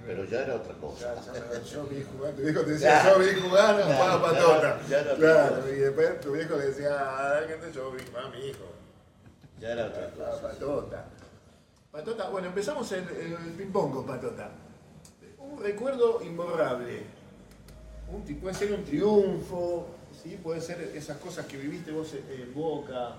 pero 0.08 0.24
ya 0.24 0.42
era 0.44 0.56
otra 0.56 0.74
cosa. 0.76 1.14
Ya, 1.26 1.34
ya, 1.34 1.62
yo 1.64 1.84
vi 1.86 2.02
jugar, 2.04 2.32
tu 2.34 2.42
viejo 2.42 2.62
te 2.62 2.72
decía, 2.72 3.04
yo 3.14 3.20
vi 3.20 3.42
jugar, 3.42 3.76
para 3.76 3.88
ya- 3.90 4.22
patota. 4.22 4.80
ya 4.90 5.00
era 5.02 5.14
otra 5.14 5.50
Claro, 5.50 5.70
y 5.70 5.76
después 5.76 6.22
tu 6.22 6.32
viejo 6.32 6.56
le 6.56 6.66
decía, 6.68 7.38
a 7.38 7.42
gente, 7.42 7.72
yo 7.74 7.92
vi 7.92 8.00
jugar 8.08 8.26
a 8.26 8.30
mi 8.30 8.48
hijo. 8.48 8.64
Ya 9.60 9.72
era 9.74 9.88
otra 9.88 10.10
cosa. 10.12 10.42
patota. 10.42 11.06
Patota, 11.92 12.30
bueno, 12.30 12.48
empezamos 12.48 12.90
el, 12.94 13.04
el, 13.10 13.34
el 13.34 13.54
ping-pong 13.58 13.94
con 13.94 14.06
patota. 14.06 14.50
Un 15.40 15.62
recuerdo 15.62 16.22
imborrable. 16.24 17.02
Un, 18.10 18.22
puede 18.40 18.56
ser 18.56 18.72
un 18.72 18.86
triunfo, 18.86 19.88
¿sí? 20.24 20.40
puede 20.42 20.62
ser 20.62 20.80
esas 20.96 21.18
cosas 21.18 21.46
que 21.48 21.58
viviste 21.58 21.92
vos 21.92 22.14
en, 22.14 22.42
en 22.42 22.54
Boca. 22.54 23.16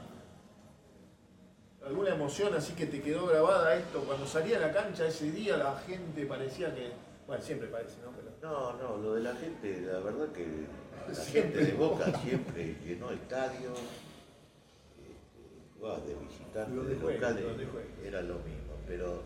Alguna 1.84 2.10
emoción 2.14 2.52
así 2.54 2.72
que 2.74 2.86
te 2.86 3.00
quedó 3.00 3.26
grabada 3.26 3.74
esto. 3.76 4.00
Cuando 4.04 4.26
salía 4.26 4.56
a 4.58 4.60
la 4.60 4.72
cancha 4.72 5.06
ese 5.06 5.30
día, 5.30 5.56
la 5.56 5.76
gente 5.86 6.26
parecía 6.26 6.74
que. 6.74 6.90
Bueno, 7.26 7.42
siempre 7.42 7.68
parece, 7.68 7.96
¿no? 8.04 8.12
Pero, 8.12 8.28
No, 8.42 8.72
no, 8.76 8.96
lo 8.98 9.14
de 9.14 9.22
la 9.22 9.34
gente, 9.36 9.80
la 9.82 9.98
verdad 10.00 10.28
que 10.32 10.46
la 11.08 11.14
Siempre 11.14 11.60
gente 11.64 11.72
de 11.72 11.78
Boca. 11.78 12.04
Siempre 12.20 12.76
llenó 12.84 13.10
estadios, 13.10 13.78
este, 14.98 16.06
de 16.06 16.14
visitante, 16.20 16.74
Donde 16.74 16.94
de 16.94 17.00
juegue, 17.00 17.18
locales, 17.18 17.44
era 18.04 18.22
lo 18.22 18.34
mismo. 18.40 18.74
Pero 18.86 19.22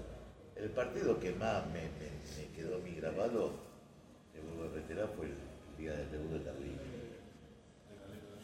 el 0.56 0.70
partido 0.70 1.18
que 1.18 1.32
más 1.32 1.66
me, 1.66 1.82
me- 1.82 2.22
me 2.36 2.52
quedó 2.54 2.80
grabado, 2.96 3.52
te 4.32 4.40
vuelvo 4.40 4.64
a 4.70 4.74
reiterar, 4.74 5.08
fue 5.16 5.26
el 5.26 5.34
día 5.78 5.92
del 5.92 6.10
debut 6.10 6.30
de 6.38 6.44
Carlito. 6.44 6.82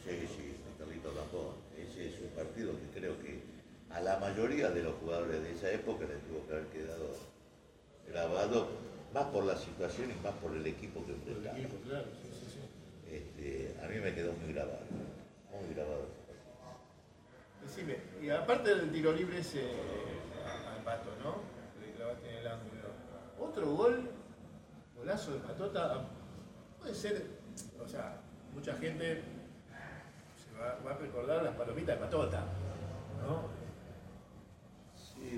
Sí, 0.03 0.27
sí, 0.27 0.43
de 0.47 0.77
Carlito 0.79 1.09
Capón. 1.13 1.55
Ese 1.77 2.07
ese 2.07 2.15
es 2.15 2.21
un 2.21 2.29
partido 2.29 2.71
que 2.73 2.99
creo 2.99 3.19
que 3.21 3.28
a 3.91 3.99
la 4.01 4.19
mayoría 4.19 4.69
de 4.69 4.83
los 4.83 4.93
jugadores 4.95 5.41
de 5.41 5.51
esa 5.51 5.71
época 5.71 6.05
les 6.05 6.21
tuvo 6.23 6.45
que 6.47 6.53
haber 6.53 6.67
quedado 6.67 7.15
grabado, 8.07 8.67
más 9.13 9.25
por 9.25 9.43
la 9.45 9.55
situación 9.55 10.11
y 10.11 10.23
más 10.23 10.33
por 10.35 10.55
el 10.55 10.65
equipo 10.65 11.05
que 11.05 11.13
enfrentaba. 11.13 11.57
claro, 11.57 12.05
sí, 12.21 12.29
sí, 12.31 12.45
sí. 12.53 12.59
Este, 13.11 13.75
a 13.83 13.87
mí 13.87 13.99
me 13.99 14.13
quedó 14.13 14.33
muy 14.33 14.53
grabado, 14.53 14.81
muy 15.51 15.73
grabado. 15.73 16.07
Decime, 17.63 17.97
y 18.21 18.29
aparte 18.29 18.75
del 18.75 18.91
tiro 18.91 19.11
libre 19.11 19.39
ese 19.39 19.61
al 19.61 20.83
pato, 20.83 21.09
¿no? 21.23 21.41
Que 21.73 21.87
le 21.87 21.93
clavaste 21.93 22.29
en 22.29 22.37
el 22.37 22.47
ángulo. 22.47 22.81
Otro 23.39 23.75
gol, 23.75 24.09
golazo 24.95 25.33
de 25.33 25.39
patota, 25.39 26.05
puede 26.79 26.93
ser, 26.93 27.25
o 27.83 27.87
sea, 27.87 28.17
mucha 28.53 28.75
gente 28.75 29.23
se 30.35 30.59
va, 30.59 30.79
va 30.85 30.91
a 30.91 30.97
recordar 30.97 31.43
las 31.43 31.55
palomitas 31.55 31.95
de 31.95 32.05
patota, 32.05 32.43
¿no? 33.21 33.58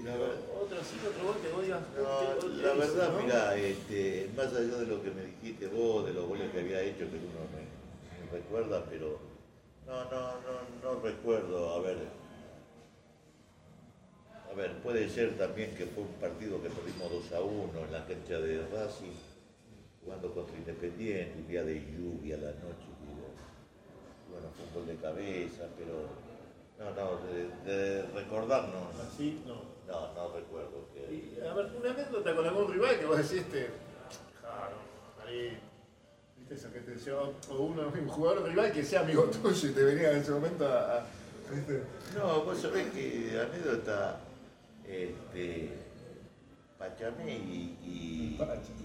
La 0.06 0.15
verdad. 0.15 0.36
Otro 0.62 0.78
sí, 0.84 0.98
otro 1.08 1.28
gol 1.28 1.41
que 1.41 1.52
vos 1.52 1.63
digas. 1.63 1.82
No, 1.96 2.39
¿qué 2.39 2.48
gol 2.48 2.62
la 2.62 2.74
verdad, 2.74 3.10
no? 3.12 3.52
este, 3.54 4.30
más 4.36 4.48
allá 4.48 4.78
de 4.78 4.88
lo 4.88 5.02
que 5.04 5.12
me 5.12 5.26
dijiste 5.26 5.67
vos, 5.67 6.06
de 6.06 6.13
los 6.13 6.28
goles 6.28 6.52
que 6.52 6.60
había 6.60 6.82
hecho, 6.82 7.00
que 7.00 7.17
uno 7.17 7.46
me, 7.54 8.26
me 8.26 8.32
recuerda, 8.32 8.86
pero 8.89 9.20
no, 9.86 10.06
no, 10.06 10.22
no, 10.41 10.94
no 10.96 11.02
recuerdo, 11.02 11.74
a 11.74 11.82
ver. 11.82 11.98
A 14.50 14.54
ver, 14.54 14.78
puede 14.82 15.10
ser 15.10 15.38
también 15.38 15.76
que 15.76 15.86
fue 15.86 16.04
un 16.04 16.13
partido 16.13 16.62
que 16.62 16.70
perdimos 16.70 17.12
2 17.30 17.32
a 17.34 17.41
1 17.41 17.86
en 17.86 17.91
la 17.91 18.06
cancha 18.06 18.39
de 18.39 18.65
Racing, 18.67 19.15
jugando 20.04 20.34
contra 20.34 20.58
Independiente, 20.58 21.34
un 21.38 21.48
día 21.48 21.63
de 21.63 21.76
lluvia 21.76 22.36
a 22.36 22.39
la 22.39 22.52
noche. 22.52 22.88
digo. 23.04 23.28
Bueno, 24.30 24.48
fue 24.56 24.65
un 24.67 24.74
gol 24.74 24.88
de 24.88 25.02
cabeza, 25.02 25.67
pero 25.78 26.08
no, 26.84 26.91
no, 26.96 27.17
de, 27.28 27.72
de 27.72 28.02
recordar 28.13 28.63
no, 28.70 28.80
no, 28.80 29.04
Así, 29.08 29.41
no. 29.46 29.56
no, 29.88 30.13
no 30.13 30.36
recuerdo. 30.36 30.88
Que, 30.94 31.13
Y, 31.13 31.39
a 31.48 31.54
ver, 31.54 31.67
una 31.80 31.91
anécdota 31.91 32.36
con 32.36 32.46
algún 32.46 32.72
rival 32.74 33.00
que 33.00 33.06
vos 33.06 33.17
deciste, 33.17 33.70
claro, 34.39 34.76
ahí, 35.28 35.58
viste 36.38 36.56
eso 36.56 36.72
que 36.74 36.80
te 36.80 37.12
o 37.13 37.56
uno, 37.63 37.88
un 37.88 38.08
jugador 38.10 38.44
rival 38.48 38.72
que 38.72 38.84
sea 38.84 39.02
amigo 39.02 39.24
tuyo 39.26 39.70
y 39.70 39.72
te 39.74 39.84
venía 39.84 40.12
en 40.12 40.17
ese 40.17 40.32
momento 40.32 40.65
a. 40.67 40.98
a- 41.00 41.06
¿viste? 41.54 41.84
No, 42.17 42.44
vos 42.46 42.58
sabés 42.58 42.88
que 42.91 43.39
anécdota, 43.39 44.20
este, 44.88 45.70
Pachamé 46.80 47.34
y, 47.38 47.78
y, 47.84 48.39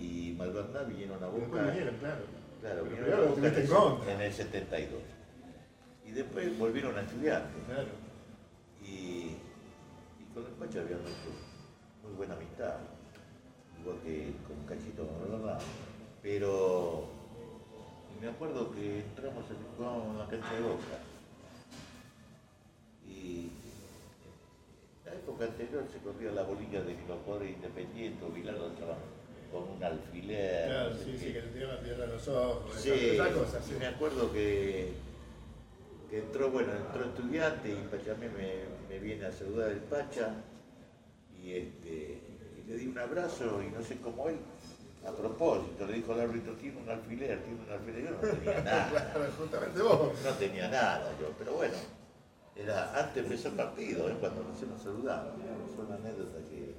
y 0.05 0.35
Malvandá 0.37 0.83
vinieron 0.83 1.23
a 1.25 1.29
Boca. 1.29 1.63
vinieron, 1.63 1.97
claro. 1.97 2.21
Claro, 2.61 2.85
vinieron 2.85 3.45
a 3.45 4.09
en 4.09 4.09
en 4.11 4.21
el 4.21 4.33
72. 4.33 5.16
Después 6.17 6.59
volvieron 6.59 6.97
a 6.97 7.03
estudiantes. 7.03 7.63
Claro. 7.67 7.91
Y, 8.83 9.37
y 10.17 10.25
con 10.33 10.47
el 10.47 10.79
habían 10.81 11.01
hecho 11.01 11.29
muy 12.03 12.15
buena 12.17 12.33
amistad, 12.33 12.77
igual 13.79 13.99
que 14.03 14.33
con 14.49 14.65
Cachito 14.65 15.07
Malvandá. 15.21 15.59
Pero 16.23 17.05
me 18.19 18.29
acuerdo 18.29 18.73
que 18.73 19.01
entramos 19.01 19.45
en, 19.51 20.19
la 20.19 20.27
cancha 20.27 20.55
de 20.55 20.61
Boca. 20.63 20.99
Y 23.07 23.51
en 25.05 25.13
la 25.13 25.13
época 25.13 25.45
anterior 25.45 25.85
se 25.93 25.99
corría 25.99 26.33
la 26.33 26.45
bolilla 26.45 26.81
de 26.81 26.97
jugadores 26.97 27.51
independientes 27.51 28.23
o 28.23 28.33
Bilardo 28.33 28.73
estaban 28.73 28.97
con 29.53 29.69
un 29.69 29.85
alfiler. 29.85 30.67
Claro, 30.67 30.91
no 30.91 30.97
sé 30.97 31.05
sí, 31.05 31.11
qué. 31.13 31.19
sí, 31.19 31.33
que 31.35 31.43
le 31.43 31.49
tiraron 31.49 32.09
a 32.09 32.13
los 32.15 32.29
ojos, 32.29 32.75
Sí, 32.75 32.91
esas 32.91 33.29
cosas, 33.29 33.65
sí. 33.67 33.75
me 33.79 33.87
acuerdo 33.87 34.33
que, 34.33 34.93
que 36.11 36.19
entró, 36.19 36.51
bueno, 36.51 36.73
entró 36.73 37.05
estudiante 37.05 37.71
y 37.71 37.75
Pachamé 37.91 38.29
me, 38.29 38.53
me 38.89 38.99
viene 39.01 39.27
a 39.27 39.33
saludar 39.33 39.71
el 39.71 39.81
Pacha 39.81 40.35
y, 41.43 41.53
este, 41.53 42.21
y 42.59 42.69
le 42.69 42.77
di 42.77 42.87
un 42.87 42.99
abrazo 42.99 43.63
y 43.63 43.71
no 43.71 43.83
sé 43.83 43.97
cómo 43.99 44.29
él, 44.29 44.37
a 45.07 45.11
propósito, 45.13 45.87
le 45.87 45.95
dijo 45.95 46.13
al 46.13 46.21
árbitro, 46.21 46.53
tiene 46.55 46.81
un 46.81 46.89
alfiler, 46.89 47.41
tiene 47.43 47.61
un 47.61 47.71
alfiler, 47.71 48.05
yo 48.05 48.11
no 48.11 48.19
tenía 48.19 48.61
nada. 48.65 49.31
Justamente 49.39 49.83
vos. 49.83 50.13
No 50.25 50.31
tenía 50.33 50.69
nada 50.69 51.13
yo, 51.21 51.29
pero 51.39 51.53
bueno, 51.55 51.75
era 52.57 52.99
antes 52.99 53.15
de 53.15 53.21
empezar 53.21 53.53
el 53.53 53.57
partido, 53.59 54.09
¿eh? 54.11 54.17
cuando 54.19 54.43
recién 54.51 54.71
nos 54.71 54.83
saludamos. 54.83 55.33
Fue 55.77 55.85
una 55.85 55.95
anécdota 55.97 56.39
que, 56.51 56.75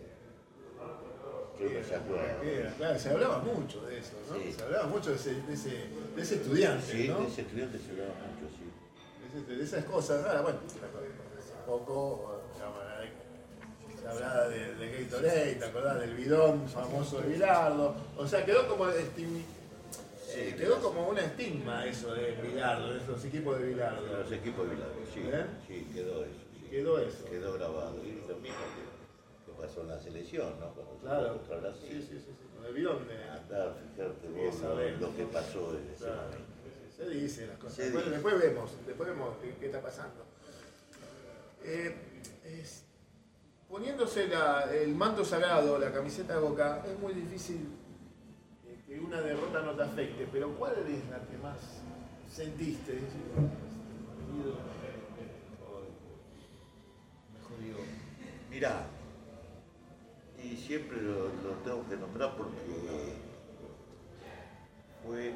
que 1.58 1.68
uno 1.78 1.86
se 1.88 1.96
acuerda. 1.96 2.74
Claro, 2.78 3.00
se 3.00 3.10
hablaba 3.12 3.40
mucho 3.40 3.86
de 3.86 4.00
eso, 4.00 4.14
¿no? 4.30 4.36
Sí. 4.38 4.52
Se 4.52 4.64
hablaba 4.64 4.88
mucho 4.88 5.10
de 5.12 5.16
ese, 5.16 5.42
de 5.44 5.54
ese, 5.54 5.70
de 6.16 6.22
ese 6.22 6.36
estudiante, 6.36 6.92
Sí, 6.92 7.08
¿no? 7.08 7.20
de 7.22 7.28
ese 7.28 7.42
estudiante 7.42 7.78
se 7.80 7.92
hablaba 7.92 8.12
mucho. 8.12 8.37
De 9.46 9.64
esas 9.64 9.86
cosas 9.86 10.24
raras, 10.24 10.42
bueno, 10.44 10.60
hace 10.68 11.54
poco 11.66 12.42
se 14.00 14.08
hablaba 14.08 14.48
de, 14.48 14.74
de 14.76 15.04
Gatorade, 15.04 15.56
te 15.56 15.66
acordás 15.66 16.00
del 16.00 16.16
bidón 16.16 16.68
famoso 16.68 17.20
de 17.22 17.28
Bilardo, 17.30 17.96
o 18.18 18.26
sea, 18.28 18.46
quedó 18.46 18.68
como 18.68 18.86
estim- 18.88 19.44
eh, 20.34 20.56
quedó 20.58 20.80
como 20.82 21.10
un 21.10 21.18
estigma 21.18 21.86
eso 21.86 22.14
de 22.14 22.32
Bilardo, 22.42 22.94
de 22.94 23.00
esos 23.00 23.24
equipos 23.26 23.60
de 23.60 23.66
Bilardo. 23.68 24.02
Los 24.22 24.32
equipos 24.32 24.68
de 24.70 24.76
Bilardo, 24.76 24.94
sí, 25.14 25.22
¿Eh? 25.26 25.46
sí, 25.68 25.88
quedó 25.94 26.24
eso. 26.24 26.34
sí. 26.54 26.68
Quedó 26.70 27.00
eso. 27.00 27.26
Quedó 27.26 27.54
grabado. 27.54 27.96
Y 28.04 28.22
lo 28.28 28.36
mismo 28.38 28.58
que, 28.76 29.52
que 29.52 29.62
pasó 29.62 29.82
en 29.82 29.88
la 29.88 30.00
selección, 30.00 30.60
¿no? 30.60 30.70
Cuando 30.74 30.94
Claro. 31.02 31.22
jugó 31.30 31.38
contra 31.40 31.58
Brasil. 31.58 31.88
Sí, 31.90 32.02
sí, 32.02 32.20
sí, 32.20 32.32
sí, 32.38 32.46
con 32.56 32.66
el 32.66 32.74
bidón 32.74 33.08
de... 33.08 33.24
Andar, 33.30 33.76
fijarte 33.96 34.28
vos 34.28 34.62
lo, 34.62 35.08
lo 35.08 35.16
que 35.16 35.24
pasó 35.26 35.72
en 35.78 35.90
ese 35.94 36.04
Claro, 36.06 36.22
momento. 36.24 36.47
Se 36.98 37.10
dice 37.10 37.48
las 37.48 37.58
cosas. 37.58 37.76
Se 37.76 37.84
Después, 37.84 38.06
dice. 38.06 38.16
después 38.16 38.40
vemos, 38.42 38.72
después 38.88 39.10
vemos 39.10 39.38
qué, 39.42 39.56
qué 39.60 39.66
está 39.68 39.82
pasando. 39.82 40.26
Eh, 41.64 41.96
es- 42.46 42.84
poniéndose 43.70 44.28
la- 44.28 44.74
el 44.74 44.96
manto 44.96 45.24
sagrado, 45.26 45.78
la 45.78 45.92
camiseta 45.92 46.34
de 46.36 46.40
Boca, 46.40 46.84
es 46.88 46.98
muy 47.00 47.14
difícil 47.14 47.68
eh, 48.68 48.80
que 48.88 49.00
una 49.00 49.22
derrota 49.22 49.62
no 49.62 49.74
te 49.76 49.84
afecte, 49.84 50.28
pero 50.32 50.50
¿cuál 50.58 50.74
es 50.80 51.10
la 51.10 51.20
que 51.20 51.38
más 51.38 51.58
sentiste? 52.34 52.94
Decís, 52.94 53.08
"Oh, 53.38 53.42
Mejor 57.34 57.60
digo, 57.62 57.80
Mirá, 58.50 58.86
y 60.44 60.56
siempre 60.56 61.02
lo, 61.02 61.26
lo 61.28 61.52
tengo 61.64 61.88
que 61.90 61.96
nombrar 61.98 62.36
porque 62.38 62.58
fue. 65.06 65.34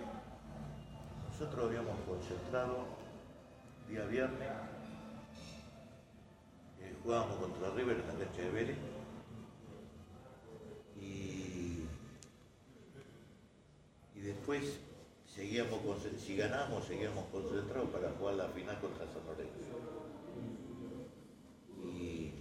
Nosotros 1.41 1.69
habíamos 1.69 1.99
concentrado 2.01 2.85
día 3.89 4.05
viernes, 4.05 4.47
eh, 6.79 6.95
jugábamos 7.01 7.37
contra 7.37 7.71
River 7.71 7.97
en 7.97 8.07
la 8.07 8.25
cancha 8.25 8.43
de 8.43 8.51
Vélez 8.51 8.77
y, 11.01 11.87
y 14.13 14.19
después 14.21 14.79
seguíamos, 15.25 15.79
si 16.19 16.37
ganamos, 16.37 16.85
seguíamos 16.85 17.25
concentrados 17.31 17.89
para 17.89 18.11
jugar 18.11 18.35
la 18.35 18.47
final 18.49 18.79
contra 18.79 19.07
San 19.07 19.25
Lorenzo. 19.25 19.79
Y 21.83 22.33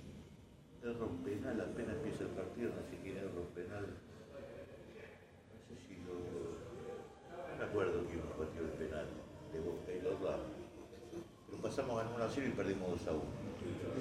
erra 0.84 1.06
un 1.06 1.24
penal, 1.24 1.58
apenas 1.58 1.96
empieza 1.96 2.24
el 2.24 2.30
partido, 2.30 2.68
no 2.68 2.82
sé 2.82 2.98
quién 3.02 3.16
erra 3.16 3.30
un 3.34 3.54
penal. 3.54 3.86
No 3.86 5.64
sé 5.66 5.88
si 5.88 5.94
lo. 6.04 6.60
No 7.50 7.56
me 7.56 7.64
acuerdo 7.64 8.04
quién 8.06 8.20
partió 8.40 8.62
el 8.62 8.70
penal 8.70 9.04
de 9.52 9.60
Boca 9.60 9.92
y 9.92 10.00
los 10.00 10.18
Ramos. 10.22 10.48
A 11.80 11.94
ganar 11.96 12.12
1 12.14 12.24
a 12.24 12.28
0 12.28 12.46
y 12.46 12.50
perdimos 12.50 12.90
2 12.90 13.08
a 13.08 13.12
1. 13.12 13.22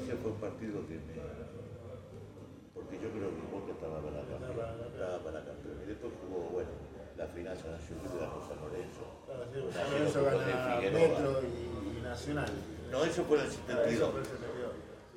Ese 0.04 0.16
fue 0.18 0.32
un 0.32 0.38
partido 0.40 0.86
que 0.88 0.96
me. 1.00 1.16
Porque 2.74 2.96
yo 3.00 3.10
creo 3.12 3.30
que 3.32 3.42
Boca 3.52 3.72
estaba 3.72 4.02
para 4.04 4.20
campeón. 4.28 4.92
Estaba 4.92 5.18
para 5.24 5.40
campeón. 5.46 5.76
Y 5.84 5.88
después 5.88 6.12
jugó, 6.22 6.50
bueno, 6.50 6.70
la 7.18 7.28
final 7.28 7.56
San 7.58 7.72
Nacional 7.72 8.06
ganó 8.20 8.40
San 8.48 8.60
Lorenzo. 8.60 9.04
San 9.72 9.92
Lorenzo 9.92 10.24
gana. 10.24 10.80
Metro 10.92 11.42
y, 11.44 11.98
y 11.98 12.02
Nacional. 12.02 12.52
No, 12.92 13.04
eso 13.06 13.24
fue 13.26 13.38
en 13.40 13.44
el 13.46 13.50
Ah, 13.50 13.54
72. 13.54 13.94
eso 13.94 14.12
fue 14.12 14.20
el 14.20 14.26
72. 14.26 14.72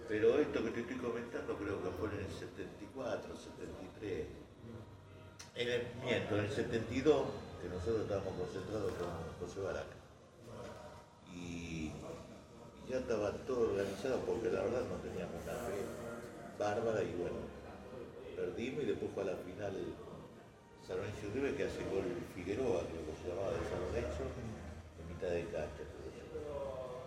Pero 0.09 0.39
esto 0.39 0.65
que 0.65 0.71
te 0.71 0.81
estoy 0.81 0.97
comentando 0.97 1.57
creo 1.57 1.83
que 1.83 1.91
fue 1.99 2.09
en 2.15 2.19
el 2.27 2.31
74, 2.31 3.37
73. 3.37 4.27
En 5.55 5.69
el, 5.69 5.83
miento, 6.05 6.37
en 6.37 6.45
el 6.45 6.51
72, 6.51 7.27
que 7.63 7.69
nosotros 7.69 8.03
estábamos 8.03 8.33
concentrados 8.35 8.93
con 8.93 9.09
José 9.41 9.61
Baraca. 9.61 9.97
Y 11.35 11.93
ya 12.89 12.99
estaba 12.99 13.31
todo 13.47 13.71
organizado 13.73 14.19
porque 14.27 14.51
la 14.51 14.63
verdad 14.63 14.83
no 14.91 14.97
teníamos 15.03 15.43
una 15.43 15.55
fe 15.67 15.81
bárbara 16.59 17.03
y 17.03 17.15
bueno, 17.15 17.39
perdimos 18.37 18.83
y 18.83 18.87
después 18.87 19.11
fue 19.15 19.23
a 19.23 19.27
la 19.27 19.37
final 19.37 19.73
San 20.87 20.97
Lorenzo 20.97 21.31
River 21.35 21.57
que 21.57 21.65
hace 21.65 21.85
gol 21.91 22.05
Figueroa, 22.35 22.83
creo 22.91 23.07
que 23.07 23.15
se 23.23 23.29
llamaba 23.29 23.53
de 23.55 23.63
San 23.71 23.81
Lorenzo, 23.87 24.25
en 24.99 25.09
mitad 25.09 25.29
de 25.29 25.45
cancha. 25.47 25.85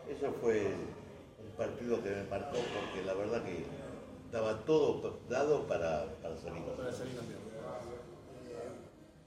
Eso 0.09 0.31
fue 0.39 0.65
un 0.65 1.51
partido 1.57 2.01
que 2.03 2.09
me 2.09 2.23
marcó 2.23 2.57
porque 2.57 3.05
la 3.05 3.13
verdad 3.13 3.43
que 3.43 3.65
estaba 4.25 4.57
todo 4.65 5.19
dado 5.29 5.67
para, 5.67 6.05
para 6.21 6.35
salir 6.38 6.63
campeón. 6.63 6.77
para 6.77 6.91
salir 6.93 7.15
campeón. 7.15 7.39
Eh, 8.47 8.69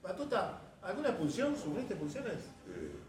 Patota, 0.03 0.61
¿alguna 0.83 1.09
expulsión? 1.09 1.57
¿Sufriste 1.57 1.95
expulsiones? 1.95 2.39
Sí. 2.65 3.08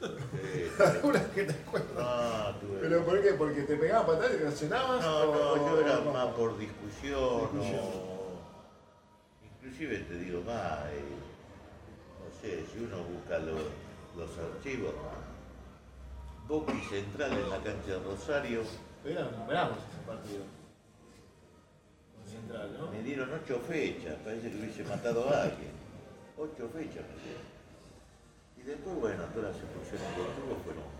¿Alguna 0.78 1.24
que 1.32 1.44
te 1.44 1.52
acuerdas? 1.52 2.56
Tuve- 2.60 2.78
¿Pero 2.80 3.04
por 3.04 3.22
qué? 3.22 3.32
¿Porque 3.34 3.62
te 3.62 3.76
pegaban 3.76 4.06
patadas 4.06 4.34
y 4.34 4.36
reaccionabas? 4.38 5.00
No, 5.02 5.26
no, 5.32 5.56
yo 5.56 5.80
era 5.80 6.00
más 6.00 6.26
por 6.34 6.58
discusión, 6.58 7.18
o- 7.20 8.26
Inclusive 9.62 9.98
te 10.00 10.18
digo 10.18 10.42
más, 10.42 10.78
eh, 10.92 11.02
no 12.20 12.40
sé, 12.40 12.64
si 12.72 12.78
uno 12.84 12.98
busca 13.04 13.38
los, 13.38 13.60
los 14.16 14.30
archivos, 14.38 14.92
Boca 16.46 16.72
y 16.72 16.80
Central 16.88 17.32
en 17.32 17.50
la 17.50 17.56
cancha 17.58 17.92
de 17.92 17.98
Rosario, 17.98 18.62
Eran 19.04 19.28
bravos 19.48 19.76
ese 19.78 20.06
partido. 20.06 20.42
Con 22.14 22.30
Central, 22.30 22.76
¿no? 22.78 22.90
me 22.92 23.02
dieron 23.02 23.30
ocho 23.32 23.60
fechas, 23.66 24.14
parece 24.24 24.50
que 24.50 24.56
hubiese 24.58 24.84
matado 24.84 25.28
a 25.30 25.42
alguien. 25.42 25.70
Ocho 26.38 26.68
fechas 26.72 27.02
me 27.10 27.22
dieron. 27.24 27.46
Y 28.66 28.70
después, 28.70 28.96
bueno, 28.98 29.22
todas 29.30 29.54
las 29.54 29.62
expulsiones 29.62 30.10
que 30.10 30.26
tuvo 30.42 30.58
fueron 30.66 30.90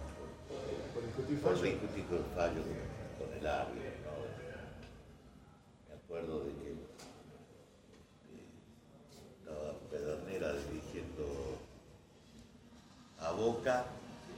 Por 0.95 1.03
discutir 1.03 1.43
por 1.43 1.59
fallo. 1.59 1.67
discutir 1.67 2.07
con 2.07 2.19
el 2.23 2.31
fallo 2.31 2.63
con, 2.63 2.79
con 3.19 3.27
el 3.35 3.43
árbitro, 3.43 3.91
¿no? 4.07 4.23
Me 5.91 5.95
acuerdo 5.99 6.45
de 6.47 6.55
que 6.55 6.71
eh, 6.71 6.79
estaba 9.35 9.75
Pedernera 9.91 10.55
dirigiendo 10.71 11.27
a 13.19 13.33
Boca 13.33 13.87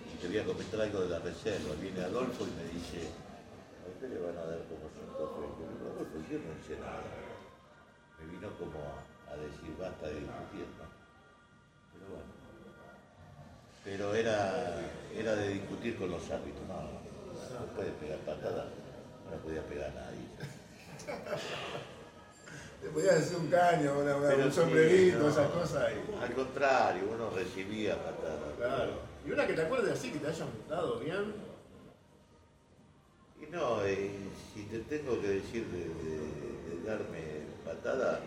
y 0.09 0.17
te 0.17 0.29
voy 0.29 0.39
a 0.39 0.47
comentar 0.47 0.81
algo 0.81 1.01
de 1.03 1.09
la 1.11 1.19
reserva. 1.19 1.75
Viene 1.83 2.01
Adolfo 2.01 2.49
y 2.49 2.53
me 2.57 2.65
dice, 2.73 3.13
a 3.85 3.93
usted 3.93 4.09
le 4.09 4.25
van 4.25 4.39
a 4.41 4.45
dar 4.49 4.65
como 4.73 4.89
cinco 4.97 5.53
digo, 5.61 5.85
Adolfo, 5.85 6.17
yo 6.33 6.41
no 6.41 6.57
hice 6.57 6.81
nada. 6.81 7.05
Me 8.17 8.25
vino 8.25 8.49
como 8.57 8.81
a 9.29 9.37
decir, 9.37 9.77
basta 9.77 10.07
de 10.07 10.17
discutir, 10.17 10.65
¿no? 10.81 10.98
Pero 13.89 14.15
era, 14.15 14.77
era 15.17 15.35
de 15.35 15.49
discutir 15.49 15.97
con 15.97 16.11
los 16.11 16.23
árbitros, 16.31 16.63
no, 16.69 16.75
no, 16.75 16.91
no 17.61 17.67
puede 17.75 17.91
pegar 17.93 18.19
patadas, 18.19 18.67
no 19.25 19.31
le 19.31 19.37
podía 19.39 19.63
pegar 19.63 19.91
a 19.91 19.95
nadie. 19.95 20.29
Te 22.83 22.89
podías 22.91 23.15
hacer 23.17 23.39
un 23.39 23.49
caño, 23.49 23.99
una- 23.99 24.17
un 24.17 24.53
sí, 24.53 24.61
sombrerito, 24.61 25.19
no. 25.21 25.29
esas 25.31 25.51
cosas. 25.51 25.91
y- 25.93 26.23
Al 26.23 26.33
contrario, 26.35 27.03
uno 27.15 27.31
recibía 27.31 27.97
patadas. 27.97 28.55
Claro. 28.59 28.93
Y 29.27 29.31
una 29.31 29.47
que 29.47 29.55
te 29.55 29.63
acuerdes 29.63 29.99
así, 29.99 30.11
que 30.13 30.19
te 30.19 30.29
hayan 30.29 30.49
dado 30.69 30.99
bien. 31.01 31.35
Y 33.41 33.47
no, 33.51 33.83
eh, 33.85 34.11
si 34.55 34.65
te 34.65 34.81
tengo 34.81 35.19
que 35.21 35.29
decir 35.29 35.67
de, 35.69 35.79
de- 35.79 36.77
de 36.77 36.87
darme 36.87 37.47
patada, 37.65 38.21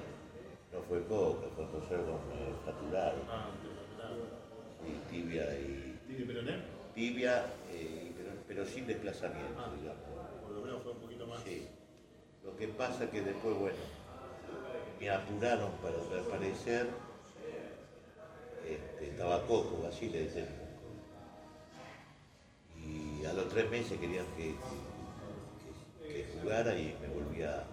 no 0.74 0.82
fue 0.90 1.00
poca, 1.02 1.46
fue 1.56 1.66
Rosario 1.66 2.06
cuando 2.06 2.36
me 2.50 2.64
fracturaron. 2.64 3.22
Tibia 5.10 5.44
y. 5.60 5.98
¿Tiene 6.08 6.26
peroné? 6.26 6.56
Tibia, 6.96 7.46
eh, 7.72 8.12
pero, 8.18 8.32
pero 8.48 8.66
sin 8.66 8.86
desplazamiento, 8.88 9.60
Ah. 9.60 9.72
digamos. 9.80 10.02
Por 10.44 10.52
lo 10.52 10.62
menos 10.62 10.84
fue 10.84 10.92
un 10.94 11.00
poquito 11.00 11.28
más. 11.28 11.42
Sí. 11.44 11.68
Lo 12.44 12.56
que 12.58 12.68
pasa 12.70 13.10
que 13.10 13.22
después, 13.22 13.56
bueno, 13.58 13.78
me 15.00 15.10
apuraron 15.10 15.72
para 15.82 15.96
reaparecer. 16.12 16.88
Este, 18.68 19.10
estaba 19.10 19.42
Coco, 19.48 19.82
Basile 19.84 20.20
de 20.20 20.26
técnico. 20.28 20.62
Y 22.78 23.26
a 23.26 23.34
los 23.34 23.50
tres 23.50 23.70
meses 23.70 24.00
querían 24.00 24.26
que, 24.38 24.56
que- 26.04 26.08
que 26.14 26.26
jugara 26.42 26.78
y 26.78 26.96
me 27.02 27.08
volvía. 27.10 27.64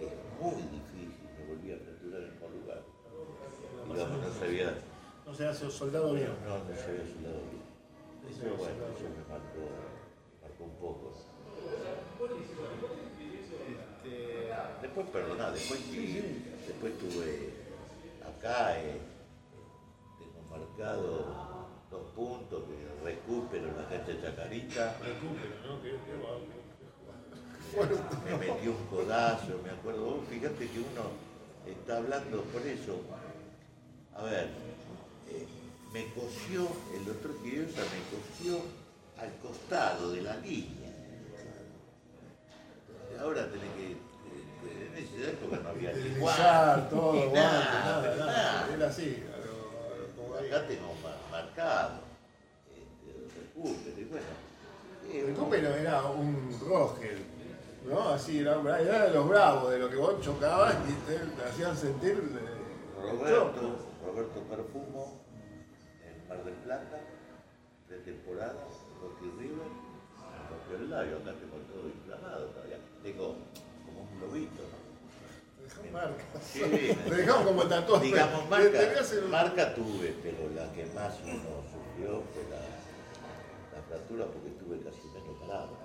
Es 0.00 0.08
muy 0.40 0.54
difícil, 0.62 1.28
me 1.38 1.54
volvía 1.54 1.76
a 1.76 1.78
fracturar 1.78 2.20
en 2.20 2.26
el 2.26 2.32
mismo 2.32 2.48
lugar. 2.48 2.82
Digamos, 3.92 4.18
no 4.26 4.40
sabía. 4.40 4.74
No 5.36 5.42
se 5.44 5.48
hace 5.48 5.70
soldado 5.70 6.14
bien. 6.14 6.28
No, 6.48 6.56
no 6.56 6.64
se 6.64 6.80
había 6.88 7.04
soldado 7.12 7.40
bien. 7.52 7.60
Pero 8.40 8.56
bueno, 8.56 8.72
eso 8.72 9.04
me 9.04 9.20
marcó, 9.28 9.68
me 10.32 10.40
marcó 10.48 10.64
un 10.64 10.76
poco. 10.80 11.12
Este, 13.68 14.48
Después, 14.80 15.06
perdona, 15.12 15.50
después 15.50 15.80
sí, 15.80 16.42
después 16.66 16.98
tuve 16.98 17.52
acá, 18.24 18.78
eh, 18.80 18.98
tengo 20.18 20.40
marcado 20.48 21.34
dos 21.90 22.02
puntos 22.14 22.62
que 22.64 23.04
recupero 23.04 23.66
la 23.76 23.86
cancha 23.90 24.12
de 24.12 24.22
Chacarita. 24.22 24.96
recupero, 25.02 25.54
¿no? 25.66 25.82
Que, 25.82 25.90
que 25.90 26.16
va- 26.24 26.40
Me 28.24 28.38
metió 28.38 28.70
un 28.70 28.86
codazo, 28.86 29.60
me 29.62 29.70
acuerdo. 29.70 30.02
Vos 30.02 30.24
fíjate 30.30 30.66
que 30.66 30.78
uno 30.78 31.10
está 31.66 31.98
hablando 31.98 32.40
por 32.44 32.62
eso. 32.66 33.00
A 34.14 34.22
ver, 34.24 34.48
me 35.92 36.06
cosió, 36.12 36.68
el 36.94 37.04
doctor 37.04 37.34
Quiriosa 37.42 37.80
me 37.82 38.00
cosió 38.10 38.60
al 39.18 39.32
costado 39.42 40.12
de 40.12 40.22
la 40.22 40.36
línea. 40.38 40.92
Ahora 43.20 43.48
tenés 43.50 43.70
que. 43.76 43.92
eh, 43.92 44.92
En 44.96 45.04
esa 45.20 45.30
época 45.30 45.56
no 45.62 45.68
había 45.70 45.92
ni 45.92 46.10
todo, 46.90 47.12
ni 47.14 47.24
guante, 47.26 47.34
nada, 47.34 48.16
nada, 48.16 48.16
nada. 48.26 48.74
Era 48.74 48.88
así. 48.88 49.22
como. 50.16 50.34
Acá 50.34 50.66
tengo 50.66 50.92
mar- 51.02 51.18
marcado. 51.30 52.00
Este, 52.74 53.40
recupero, 53.54 54.00
y 54.00 54.04
bueno. 54.04 54.26
eh, 55.10 55.24
El 55.28 55.34
Cúpero 55.34 55.68
era 55.74 56.02
un 56.10 56.60
Rogel, 56.68 57.18
¿no? 57.88 58.08
Así, 58.10 58.40
era, 58.40 58.60
era 58.78 59.04
de 59.06 59.14
los 59.14 59.26
bravos, 59.28 59.70
de 59.70 59.78
lo 59.78 59.88
que 59.88 59.96
vos 59.96 60.20
chocabas 60.20 60.74
y 60.86 60.92
te, 61.10 61.18
te 61.18 61.48
hacían 61.48 61.74
sentir. 61.76 62.12
eh, 62.18 63.02
Roberto, 63.02 63.76
Roberto 64.04 64.40
Perfumo, 64.42 65.20
Mar 66.28 66.44
del 66.44 66.54
Plata, 66.54 66.98
de 67.88 67.98
temporada, 67.98 68.66
Rocky 69.00 69.30
River, 69.38 69.68
rompió 70.50 70.76
el 70.76 70.90
labio, 70.90 71.16
acá 71.18 71.32
tengo 71.38 71.56
todo 71.70 71.88
inflamado 71.88 72.46
todavía. 72.46 72.78
Tengo 73.02 73.36
como 73.84 74.00
un 74.02 74.18
globito, 74.18 74.62
¿no? 74.62 74.86
Dejó 75.62 75.92
marcas. 75.92 76.42
Sí, 76.42 76.60
dejamos 77.10 77.46
como 77.46 77.62
tatuaje. 77.66 78.06
Digamos, 78.06 78.48
marca, 78.48 78.78
un- 79.24 79.30
marca 79.30 79.74
tuve, 79.74 80.14
pero 80.22 80.50
la 80.54 80.72
que 80.72 80.86
más 80.94 81.14
uno 81.22 81.62
sufrió 81.70 82.22
fue 82.34 82.42
la, 82.50 82.62
la 83.76 83.82
fractura 83.88 84.26
porque 84.26 84.48
estuve 84.50 84.80
casi 84.82 85.00
un 85.08 85.16
año 85.22 85.38
parado. 85.40 85.76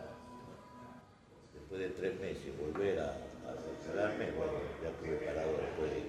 Después 1.53 1.81
de 1.81 1.89
tres 1.89 2.19
meses 2.19 2.57
volver 2.59 2.99
a, 2.99 3.09
a 3.11 3.53
fracturarme, 3.53 4.31
bueno, 4.31 4.53
ya 4.81 4.89
estuve 4.89 5.15
parado 5.25 5.51
después 5.57 5.91
de 5.91 6.01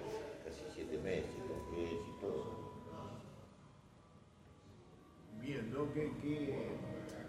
casi 0.45 0.65
siete 0.75 0.99
meses, 0.99 1.31
con 1.49 1.77
gesso 1.77 2.05
y 2.17 2.21
todo. 2.21 2.63
Bien, 5.53 5.71
¿no? 5.71 5.93
Qué, 5.93 6.11
qué, 6.23 6.67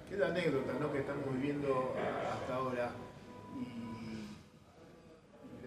qué 0.08 0.16
la 0.16 0.28
anécdota 0.28 0.72
¿no? 0.80 0.94
que 0.94 1.00
estamos 1.00 1.26
viviendo 1.34 1.94
hasta 2.32 2.56
ahora. 2.56 2.92
Y, 3.60 4.30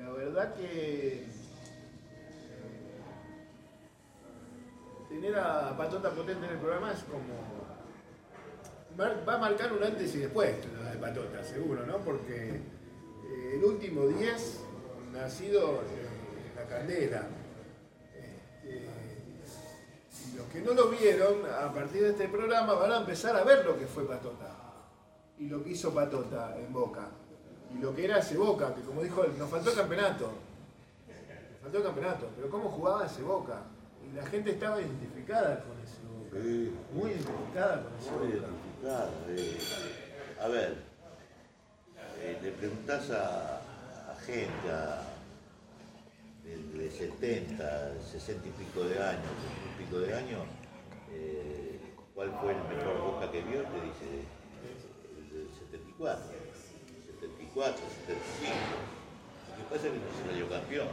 la 0.00 0.08
verdad 0.12 0.54
que 0.54 1.16
eh, 1.18 1.26
tener 5.10 5.38
a 5.38 5.76
Patota 5.76 6.12
Potente 6.12 6.46
en 6.46 6.52
el 6.52 6.58
programa 6.58 6.92
es 6.92 7.00
como. 7.00 7.34
va 8.98 9.34
a 9.34 9.38
marcar 9.38 9.74
un 9.74 9.84
antes 9.84 10.14
y 10.14 10.20
después 10.20 10.56
lo 10.78 10.84
de 10.84 10.96
Patota, 10.96 11.44
seguro, 11.44 11.84
¿no? 11.84 11.98
Porque 11.98 12.52
eh, 12.54 13.52
el 13.56 13.64
último 13.64 14.06
10 14.06 14.60
nacido 15.12 15.82
en 15.82 16.56
la 16.56 16.64
candela. 16.66 17.35
Los 20.36 20.46
que 20.48 20.60
no 20.60 20.72
lo 20.74 20.88
vieron, 20.88 21.36
a 21.46 21.72
partir 21.72 22.02
de 22.02 22.10
este 22.10 22.28
programa 22.28 22.74
van 22.74 22.92
a 22.92 22.96
empezar 22.98 23.36
a 23.36 23.44
ver 23.44 23.64
lo 23.64 23.78
que 23.78 23.86
fue 23.86 24.06
Patota. 24.06 24.50
Y 25.38 25.48
lo 25.48 25.62
que 25.62 25.70
hizo 25.70 25.92
Patota 25.94 26.56
en 26.58 26.72
Boca. 26.72 27.08
Y 27.74 27.78
lo 27.78 27.94
que 27.94 28.04
era 28.04 28.18
ese 28.18 28.36
Boca, 28.36 28.74
que 28.74 28.80
como 28.82 29.02
dijo 29.02 29.24
él, 29.24 29.32
nos 29.38 29.50
faltó 29.50 29.74
campeonato. 29.74 30.30
Nos 31.52 31.60
faltó 31.62 31.82
campeonato, 31.82 32.28
pero 32.36 32.48
cómo 32.50 32.70
jugaba 32.70 33.06
ese 33.06 33.22
Boca. 33.22 33.62
Y 34.08 34.14
la 34.16 34.24
gente 34.26 34.52
estaba 34.52 34.80
identificada 34.80 35.62
con 35.64 35.78
ese 35.80 35.98
Boca. 36.06 36.36
Sí. 36.42 36.74
Muy 36.92 37.10
identificada 37.10 37.82
con 37.82 37.92
ese 37.98 38.10
Muy 38.12 38.26
Boca. 38.28 38.36
identificado. 38.38 39.10
eh. 39.28 39.58
A 40.40 40.48
ver, 40.48 40.76
eh, 42.20 42.38
le 42.42 42.50
preguntás 42.52 43.10
a, 43.10 43.56
a 44.12 44.14
gente 44.24 44.70
a- 44.70 45.02
de, 46.46 46.78
de 46.82 46.90
70, 46.90 47.94
60 48.02 48.46
y 48.48 48.50
pico 48.52 48.84
de 48.84 49.02
años, 49.02 49.26
60 49.42 49.66
y 49.74 49.84
pico 49.84 49.98
de 49.98 50.14
años, 50.14 50.40
eh, 51.12 51.80
cuál 52.14 52.30
fue 52.40 52.52
el 52.52 52.62
mejor 52.76 53.00
Boca 53.02 53.30
que 53.30 53.42
vio, 53.42 53.62
te 53.62 53.80
dice 53.82 54.24
el 55.18 55.30
del 55.30 55.48
74, 55.52 56.24
74, 57.20 57.82
75. 58.06 58.54
Lo 59.50 59.56
que 59.56 59.74
pasa 59.74 59.86
es 59.86 59.92
que 59.92 59.98
no 59.98 60.10
se 60.16 60.30
salió 60.30 60.48
campeón, 60.48 60.88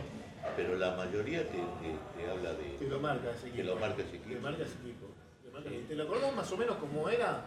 pero 0.56 0.76
la 0.78 0.96
mayoría 0.96 1.44
te, 1.44 1.58
te- 1.58 2.00
te 2.18 2.30
habla 2.32 2.54
de 2.54 2.78
Que 2.78 2.88
lo 2.88 3.00
marca 3.00 3.30
ese 3.32 3.48
equipo. 3.48 3.56
que 3.58 3.64
lo 3.64 3.76
marca 3.76 4.02
ese 4.02 4.16
equipo. 4.18 4.42
Marca 4.42 4.64
ese 4.64 4.76
equipo. 4.82 5.08
¿Te 5.88 5.96
lo 5.96 6.04
acordás 6.04 6.36
más 6.36 6.52
o 6.52 6.58
menos 6.58 6.78
cómo 6.78 7.08
era? 7.10 7.46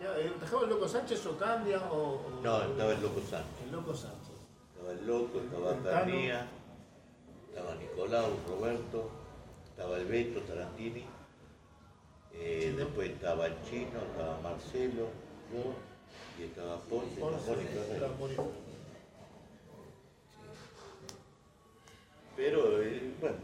Ya, 0.00 0.16
eh, 0.18 0.30
¿Dejaba 0.40 0.62
el 0.62 0.68
Loco 0.68 0.86
Sánchez 0.86 1.26
o 1.26 1.36
Candia 1.38 1.78
o...? 1.90 1.96
o- 1.96 2.40
No, 2.42 2.62
estaba 2.62 2.92
el 2.92 3.00
Loco 3.02 3.20
Sánchez. 3.20 3.64
El 3.66 3.72
Loco 3.72 3.94
Sánchez. 3.94 4.36
Estaba 4.76 4.92
el 4.92 5.06
Loco, 5.06 5.40
estaba. 5.40 5.90
Carnía, 5.90 6.46
estaba 7.58 7.74
Nicolau, 7.74 8.30
Roberto, 8.48 9.10
estaba 9.70 9.96
el 9.98 10.06
Beto, 10.06 10.40
Tarantini, 10.42 11.04
Eh, 12.30 12.72
después 12.76 13.10
estaba 13.10 13.46
el 13.46 13.54
chino, 13.68 13.98
estaba 14.10 14.38
Marcelo, 14.42 15.08
yo, 15.50 15.74
y 16.38 16.44
estaba 16.44 16.78
Ponce, 16.82 17.18
Ponce, 17.18 17.50
Mónica. 17.50 18.42
Pero, 22.36 22.80
eh, 22.82 23.12
bueno, 23.20 23.36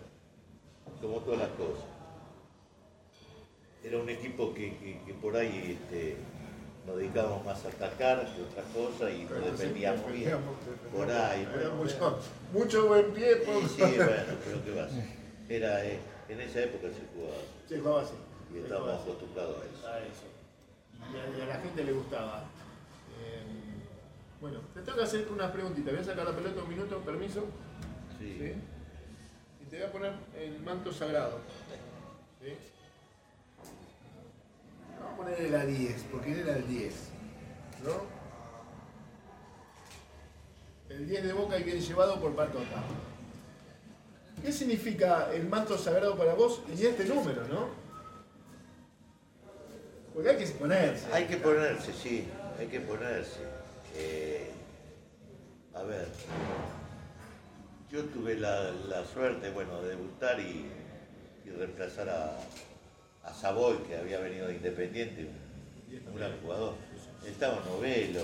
como 1.00 1.18
todas 1.20 1.40
las 1.40 1.48
cosas. 1.56 1.84
Era 3.82 3.98
un 3.98 4.08
equipo 4.08 4.54
que, 4.54 4.76
que- 4.78 5.00
que 5.06 5.14
por 5.14 5.34
ahí 5.36 5.76
este, 5.80 6.16
nos 6.86 6.96
dedicábamos 6.96 7.44
más 7.44 7.64
a 7.64 7.68
atacar 7.68 8.26
que 8.34 8.42
otra 8.42 8.62
cosa 8.74 9.10
y 9.10 9.24
no 9.24 9.36
defendíamos 9.40 10.12
bien. 10.12 10.36
Por 10.94 11.10
ahí, 11.10 11.46
bueno, 11.54 11.74
mucho, 11.76 12.18
mucho 12.52 12.86
buen 12.88 13.10
pie. 13.12 13.36
Por- 13.36 13.68
sí, 13.68 13.80
bueno, 13.80 14.34
pero 14.44 14.64
¿qué 14.64 14.74
va 14.74 14.82
a? 14.84 14.88
Era, 15.48 15.84
eh, 15.84 15.98
en 16.28 16.40
esa 16.40 16.60
época 16.60 16.88
se 16.88 17.00
jugaba 17.14 17.36
Sí, 17.68 17.78
jugaba 17.78 18.02
así. 18.02 18.14
y 18.54 18.58
estábamos 18.58 18.90
así. 18.94 19.02
acostumbrados 19.02 19.56
a 19.56 19.64
eso. 19.66 19.88
a 19.88 19.98
eso. 20.00 20.26
Y 21.12 21.16
a, 21.16 21.38
y 21.38 21.40
a 21.42 21.46
la 21.54 21.60
gente 21.60 21.84
le 21.84 21.92
gustaba. 21.92 22.44
Eh, 23.20 23.42
bueno, 24.40 24.60
te 24.74 24.80
tengo 24.82 24.98
que 24.98 25.04
hacer 25.04 25.26
unas 25.30 25.50
preguntitas. 25.50 25.92
Voy 25.92 26.02
a 26.02 26.04
sacar 26.04 26.24
la 26.26 26.32
pelota 26.36 26.62
un 26.62 26.68
minuto, 26.68 26.98
permiso. 27.00 27.44
Sí. 28.18 28.38
¿Sí? 28.38 28.52
Y 29.62 29.64
te 29.70 29.76
voy 29.78 29.86
a 29.86 29.92
poner 29.92 30.12
el 30.38 30.60
manto 30.60 30.92
sagrado. 30.92 31.38
¿Sí? 32.42 32.54
Ponerle 35.16 35.50
la 35.50 35.64
10, 35.64 36.04
porque 36.10 36.32
él 36.32 36.40
era 36.40 36.56
el 36.56 36.66
10. 36.66 36.94
¿No? 37.84 38.14
El 40.94 41.08
10 41.08 41.24
de 41.24 41.32
boca 41.32 41.58
y 41.58 41.62
bien 41.62 41.80
llevado 41.80 42.20
por 42.20 42.34
Patota. 42.34 42.82
¿Qué 44.42 44.52
significa 44.52 45.32
el 45.32 45.48
manto 45.48 45.78
sagrado 45.78 46.16
para 46.16 46.34
vos 46.34 46.62
y 46.68 46.84
este 46.84 47.04
número, 47.04 47.46
no? 47.48 47.68
Porque 50.12 50.30
hay 50.30 50.36
que 50.36 50.46
ponerse. 50.46 51.06
Hay 51.12 51.24
que 51.26 51.36
ponerse, 51.38 51.92
sí, 51.92 52.28
hay 52.58 52.66
que 52.66 52.80
ponerse. 52.80 53.40
Eh, 53.96 54.50
a 55.74 55.82
ver, 55.82 56.08
yo 57.90 58.04
tuve 58.04 58.36
la, 58.36 58.70
la 58.88 59.04
suerte, 59.04 59.50
bueno, 59.50 59.82
de 59.82 59.90
debutar 59.90 60.38
y, 60.40 60.70
y 61.44 61.50
reemplazar 61.50 62.08
a, 62.08 62.38
a 63.24 63.32
Savoy, 63.32 63.78
que 63.88 63.96
había 63.96 64.18
venido 64.20 64.46
de 64.48 64.54
Independiente, 64.54 65.26
un, 66.06 66.16
gran 66.16 66.32
jugador. 66.42 66.74
Estaba 67.26 67.56
Novelo, 67.66 68.22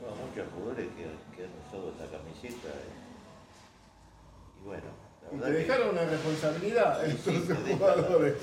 bueno, 0.00 0.14
muchos 0.28 0.46
jugadores 0.54 0.86
que, 0.96 1.04
que 1.36 1.44
han 1.44 1.50
usado 1.66 1.90
esta 1.90 2.16
camiseta. 2.16 2.68
eh. 2.68 4.60
Y 4.60 4.66
bueno, 4.66 4.84
la 5.22 5.28
Y 5.32 5.36
verdad 5.40 5.46
te 5.48 5.52
que- 5.52 5.58
dejaron 5.64 5.88
una 5.90 6.04
responsabilidad 6.04 7.02
Sí, 7.04 7.10
estos 7.12 7.34
sí, 7.34 7.72
jugadores. 7.72 8.34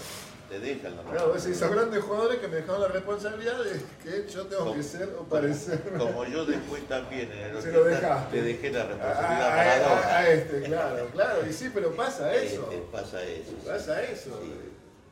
te 0.50 0.60
dejan 0.60 0.96
la 0.98 1.04
Claro, 1.04 1.36
esos 1.36 1.72
grandes 1.72 2.04
jugadores 2.04 2.40
que 2.40 2.48
me 2.48 2.56
dejaron 2.58 2.82
la 2.82 2.88
responsabilidad 2.88 3.58
de 3.64 3.82
que 4.04 4.32
yo 4.32 4.46
tengo 4.48 4.74
que 4.74 4.84
ser 4.84 5.10
o 5.20 5.24
parecer. 5.24 5.82
Como 5.98 6.26
yo 6.26 6.46
después 6.46 6.88
también 6.88 7.32
en 7.32 7.56
el 7.56 7.62
Se 7.62 7.72
lo 7.72 7.82
80 7.82 8.00
dejaste. 8.00 8.38
te 8.38 8.44
dejé 8.44 8.72
la 8.72 8.86
responsabilidad 8.86 9.42
a- 9.42 9.54
a 9.54 10.16
a- 10.16 10.18
a 10.20 10.30
este, 10.30 10.62
claro, 10.64 11.08
claro. 11.14 11.48
Y 11.48 11.54
sí, 11.54 11.70
pero 11.74 11.96
pasa 11.96 12.34
eso. 12.36 12.64
Este, 12.72 12.78
pasa 12.92 13.24
eso. 13.24 13.50
sí. 13.52 13.68
Pasa 13.68 14.04
eso. 14.04 14.40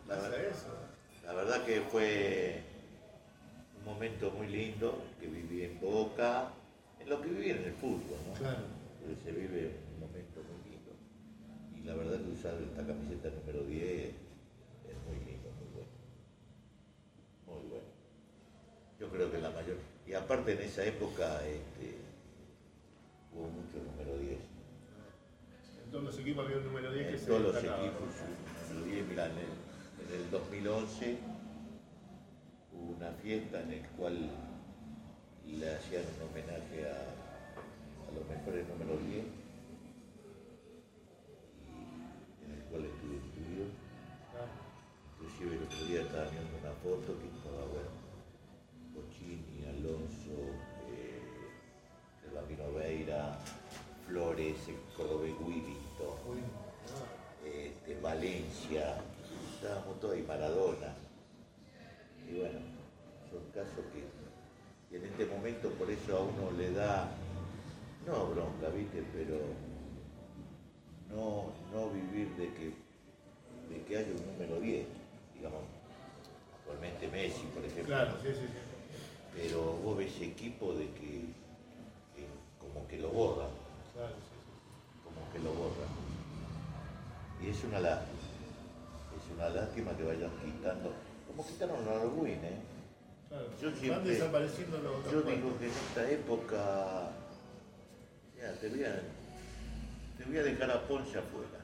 La, 0.08 0.16
Pasa 0.16 0.30
ver- 0.30 0.46
eso. 0.46 0.68
la 1.26 1.34
verdad 1.34 1.64
que 1.66 1.82
fue 1.82 2.62
un 3.80 3.86
momento 3.86 4.32
muy 4.32 4.48
lindo 4.48 5.02
que 5.20 5.28
viví 5.28 5.64
en 5.64 5.80
Boca, 5.80 6.50
en 7.00 7.10
lo 7.10 7.22
que 7.22 7.30
viví 7.30 7.50
en 7.52 7.64
el 7.64 7.74
fútbol, 7.74 8.18
¿no? 8.28 8.34
Claro. 8.34 8.64
Porque 9.00 9.16
se 9.24 9.32
vive 9.32 9.72
un 9.96 10.00
momento 10.02 10.42
muy 10.44 10.72
lindo. 10.72 10.92
Y 11.78 11.84
la 11.88 11.96
verdad 11.96 12.20
que 12.24 12.32
usar 12.32 12.54
esta 12.62 12.86
camiseta 12.86 13.30
número 13.30 13.64
10 13.66 13.82
es 14.10 14.98
muy 15.08 15.16
lindo, 15.26 15.50
muy 15.60 15.70
bueno. 15.74 15.92
Muy 17.48 17.70
bueno. 17.70 17.88
Yo 19.00 19.10
creo 19.10 19.32
que 19.32 19.38
la 19.40 19.50
mayor. 19.52 19.78
Y 20.08 20.14
aparte 20.14 20.54
en 20.54 20.62
esa 20.62 20.86
época 20.86 21.42
este, 21.46 21.96
hubo 23.34 23.48
mucho 23.48 23.78
número 23.92 24.18
10. 24.20 24.38
En 25.86 25.92
todos 25.92 26.04
los 26.04 26.20
equipos 26.20 26.46
había 26.46 26.58
un 26.58 26.66
número 26.66 26.92
10 26.92 27.08
que 27.08 27.14
En 27.14 27.20
se 27.20 27.26
todos 27.26 27.42
los 27.42 27.56
equipos, 27.56 28.10
el 28.70 28.76
número 28.80 28.94
10, 28.96 29.08
mirá, 29.08 29.26
en 29.28 29.32
el, 29.38 29.63
el 30.14 30.30
2011 30.30 31.18
hubo 32.72 32.96
una 32.98 33.12
fiesta 33.24 33.62
en 33.62 33.72
el 33.72 33.82
cual 33.98 34.30
le 35.48 35.76
hacían 35.76 36.04
un 36.04 36.30
homenaje 36.30 36.86
a, 36.88 38.10
a 38.10 38.12
los 38.14 38.28
mejores 38.30 38.68
números 38.68 39.00
10 39.08 39.43
ahí, 60.12 60.24
Maradona. 60.28 60.94
Y 62.30 62.40
bueno, 62.40 62.60
son 63.32 63.44
casos 63.54 63.84
que, 63.94 64.96
en 64.96 65.04
este 65.06 65.26
momento 65.26 65.70
por 65.72 65.90
eso 65.90 66.18
a 66.18 66.22
uno 66.22 66.52
le 66.58 66.72
da, 66.72 67.10
no 68.06 68.28
bronca, 68.28 68.70
¿viste? 68.70 69.04
Pero 69.14 69.40
no, 71.10 71.52
no 71.72 71.90
vivir 71.90 72.30
de 72.36 72.48
que, 72.54 72.74
de 73.74 73.84
que 73.88 73.98
haya 73.98 74.12
un 74.12 74.26
número 74.34 74.60
10, 74.60 74.86
digamos, 75.36 75.62
actualmente 76.60 77.08
Messi, 77.08 77.46
por 77.54 77.64
ejemplo. 77.64 77.96
Claro, 77.96 78.14
sí, 78.22 78.30
sí, 78.30 78.48
sí. 78.48 78.74
Pero 79.36 79.74
vos 79.84 79.98
ves 79.98 80.22
equipo 80.22 80.74
de 80.74 80.86
que, 80.92 81.26
que 82.16 82.28
como 82.60 82.88
que 82.88 83.00
lo 83.00 83.10
borran, 83.10 83.50
Claro, 83.94 84.14
sí, 84.14 84.38
como 85.04 85.32
que 85.32 85.40
lo 85.40 85.54
borran. 85.54 85.90
Y 87.42 87.50
es 87.50 87.64
una 87.64 87.80
lástima. 87.80 88.13
Una 89.44 89.62
lástima 89.62 89.92
que 89.98 90.04
vayan 90.04 90.32
quitando, 90.40 90.94
como 91.28 91.46
quitaron 91.46 91.86
a 91.86 91.96
Darwin, 91.96 92.40
¿eh? 92.46 92.62
Claro. 93.28 93.48
Yo 93.62 93.92
Van 93.92 94.04
desapareciendo 94.06 94.78
los 94.78 95.12
Yo 95.12 95.20
los 95.20 95.26
digo 95.26 95.58
que 95.60 95.66
en 95.66 95.72
esta 95.72 96.10
época, 96.10 97.12
te 98.62 98.70
voy 98.70 98.86
a, 98.86 99.02
te 100.18 100.24
voy 100.24 100.38
a 100.38 100.44
dejar 100.44 100.72
a 100.72 100.88
Ponce 100.88 101.18
afuera. 101.18 101.60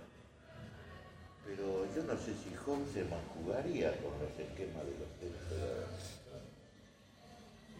Pero 1.45 1.85
yo 1.95 2.03
no 2.03 2.19
sé 2.19 2.33
si 2.33 2.51
Holzeman 2.53 3.23
jugaría 3.33 3.93
con 4.01 4.11
los 4.19 4.37
esquemas 4.37 4.83
de 4.83 4.99
los 4.99 5.09
técnicos. 5.17 6.19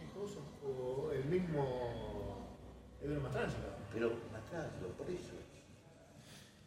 Incluso, 0.02 0.40
o 0.64 1.12
el 1.12 1.26
mismo 1.26 2.48
Edwin 3.04 3.22
Mastrangelo. 3.22 3.68
Pero 3.94 4.14
Mastrangelo, 4.32 4.88
por 4.98 5.10
eso. 5.10 5.36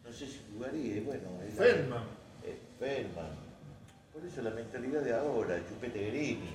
No 0.03 0.13
sé 0.13 0.27
si 0.27 0.39
jugaría, 0.53 1.01
bueno. 1.01 1.41
es 1.41 1.57
Por 4.11 4.25
eso 4.25 4.41
la 4.41 4.49
mentalidad 4.49 5.01
de 5.01 5.13
ahora, 5.13 5.57
Chupete 5.67 6.07
Grini. 6.07 6.49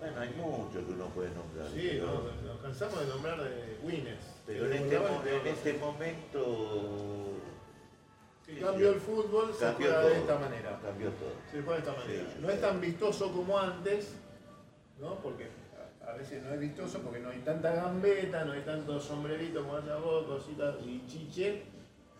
Bueno, 0.00 0.20
hay 0.20 0.30
muchos 0.30 0.84
que 0.84 0.92
uno 0.92 1.06
puede 1.06 1.30
nombrar. 1.30 1.68
Sí, 1.72 2.00
no, 2.00 2.22
nos 2.46 2.60
cansamos 2.60 2.98
de 2.98 3.06
nombrar 3.06 3.40
de 3.40 3.78
Winners. 3.84 4.24
pero 4.44 4.66
en, 4.66 4.72
este, 4.72 4.96
en 4.96 5.46
este 5.46 5.72
momento. 5.74 7.30
Que 8.44 8.58
cambió 8.58 8.90
el 8.90 9.00
fútbol, 9.00 9.54
se 9.56 9.72
juega 9.74 10.02
de 10.02 10.18
esta 10.18 10.38
manera. 10.38 10.80
Cambió 10.82 11.10
todo. 11.10 11.30
Se 11.50 11.62
juega 11.62 11.72
de 11.72 11.78
esta 11.78 12.02
manera. 12.02 12.30
Sí, 12.30 12.38
no 12.42 12.50
es 12.50 12.60
tan 12.60 12.80
vistoso 12.80 13.32
como 13.32 13.56
antes, 13.56 14.12
¿no? 15.00 15.14
Porque 15.20 15.48
a, 16.06 16.12
veces 16.14 16.42
no 16.42 16.52
es 16.52 16.60
vistoso 16.60 16.98
porque 16.98 17.20
no 17.20 17.30
hay 17.30 17.38
tanta 17.38 17.72
gambeta, 17.72 18.44
no 18.44 18.52
hay 18.52 18.62
tanto 18.62 19.00
sombrerito 19.00 19.62
como 19.62 19.76
allá 19.76 19.96
vos, 19.96 20.26
cositas 20.26 20.74
y 20.84 21.06
chiche. 21.06 21.73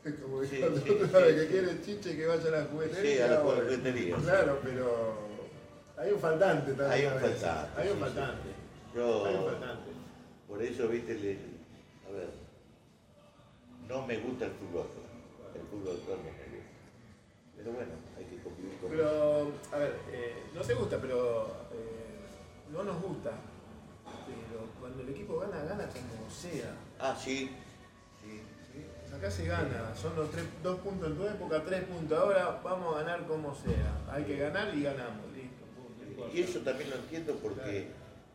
Como 0.23 0.45
Sí, 0.45 0.57
dijo 0.57 0.69
sí, 0.85 0.91
otra 0.91 1.21
sí, 1.21 1.25
vez, 1.25 1.35
sí. 1.35 1.41
que 1.41 1.47
quiere 1.49 1.83
chiche 1.83 2.17
que 2.17 2.27
vaya 2.27 2.49
a 2.49 2.51
la 2.51 2.65
juguetería. 2.67 3.13
Sí, 3.17 3.23
a 3.23 3.27
la 3.29 3.41
juguetería, 3.41 4.17
sí. 4.17 4.23
Claro, 4.23 4.59
pero 4.63 5.15
hay 5.97 6.13
un 6.13 6.21
faltante 6.21 6.73
también. 6.75 6.91
Hay 6.93 7.07
un 7.07 7.21
faltante, 7.21 7.81
Hay 7.81 7.89
un 7.89 7.95
sí, 7.95 7.99
sí. 7.99 8.01
faltante. 8.05 8.49
Yo, 8.95 9.25
Hay 9.27 9.35
un 9.35 9.45
faltante. 9.45 9.91
por 10.49 10.63
eso, 10.63 10.89
viste, 10.89 11.15
le- 11.15 11.39
a 12.07 12.13
ver, 12.13 12.29
no 13.89 14.07
me 14.07 14.19
gusta 14.19 14.45
el 14.47 14.51
fútbol. 14.53 14.87
El 15.55 15.63
fútbol 15.69 15.97
actual 15.97 16.19
no 16.19 16.25
me 16.25 16.31
gusta. 16.31 16.71
Pero 17.57 17.73
bueno, 17.73 17.93
hay 18.19 18.25
que 18.27 18.43
convivir 18.43 18.77
con. 18.79 18.91
Pero, 18.91 19.53
a 19.73 19.79
ver, 19.79 19.97
eh, 20.13 20.35
no 20.55 20.61
te 20.61 20.75
gusta, 20.75 20.99
pero 21.01 21.47
eh, 21.73 22.73
no 22.73 22.83
nos 22.83 23.01
gusta. 23.01 23.31
Pero 24.27 24.67
cuando 24.81 25.03
el 25.03 25.09
equipo 25.09 25.39
gana, 25.39 25.63
gana 25.65 25.87
como 25.89 26.31
sea. 26.31 26.75
Ah, 26.99 27.17
sí, 27.19 27.39
sí. 27.39 27.51
Acá 29.17 29.31
se 29.31 29.47
gana, 29.47 29.95
son 29.95 30.17
los 30.17 30.31
tres, 30.31 30.45
dos 30.63 30.81
puntos 30.81 31.11
en 31.11 31.17
tu 31.17 31.25
época, 31.27 31.63
tres 31.65 31.85
puntos 31.85 32.19
ahora, 32.19 32.61
vamos 32.65 32.95
a 32.97 33.01
ganar 33.01 33.27
como 33.27 33.55
sea. 33.55 33.95
Hay 34.11 34.25
que 34.25 34.37
ganar 34.37 34.75
y 34.75 34.83
ganamos, 34.83 35.25
listo. 35.33 36.31
Y 36.33 36.41
eso 36.43 36.61
también 36.61 36.91
lo 36.91 36.97
entiendo 36.97 37.35
porque, 37.43 37.89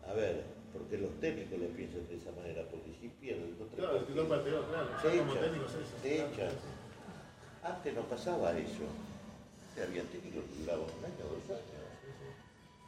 a 0.08 0.14
ver, 0.14 0.44
porque 0.72 0.98
los 0.98 1.12
técnicos 1.20 1.60
lo 1.60 1.68
piensan 1.70 2.08
de 2.08 2.16
esa 2.16 2.32
manera, 2.32 2.64
porque 2.72 2.94
si 3.00 3.10
pierden 3.20 3.58
dos, 3.60 3.68
tres 3.70 3.80
Claro, 3.82 3.98
el 3.98 4.04
partidos, 4.06 4.28
dos 4.30 4.38
partidos, 4.38 4.66
claro, 4.70 4.88
se 5.02 5.18
como 5.20 5.32
echan, 5.32 5.44
técnicos 5.44 5.72
eso. 5.76 5.96
se 6.02 6.10
claro, 6.16 6.32
echan. 6.32 6.50
sí, 6.50 6.58
sí. 6.58 7.66
Antes 7.68 7.94
no 7.96 8.02
pasaba 8.04 8.58
eso. 8.58 8.86
O 8.88 9.76
sea, 9.76 9.84
había 9.84 10.04
técnicos 10.04 10.44
que 10.48 10.56
duraban 10.64 10.88
un 10.88 11.04
año, 11.06 11.24
dos 11.28 11.46
años. 11.60 11.80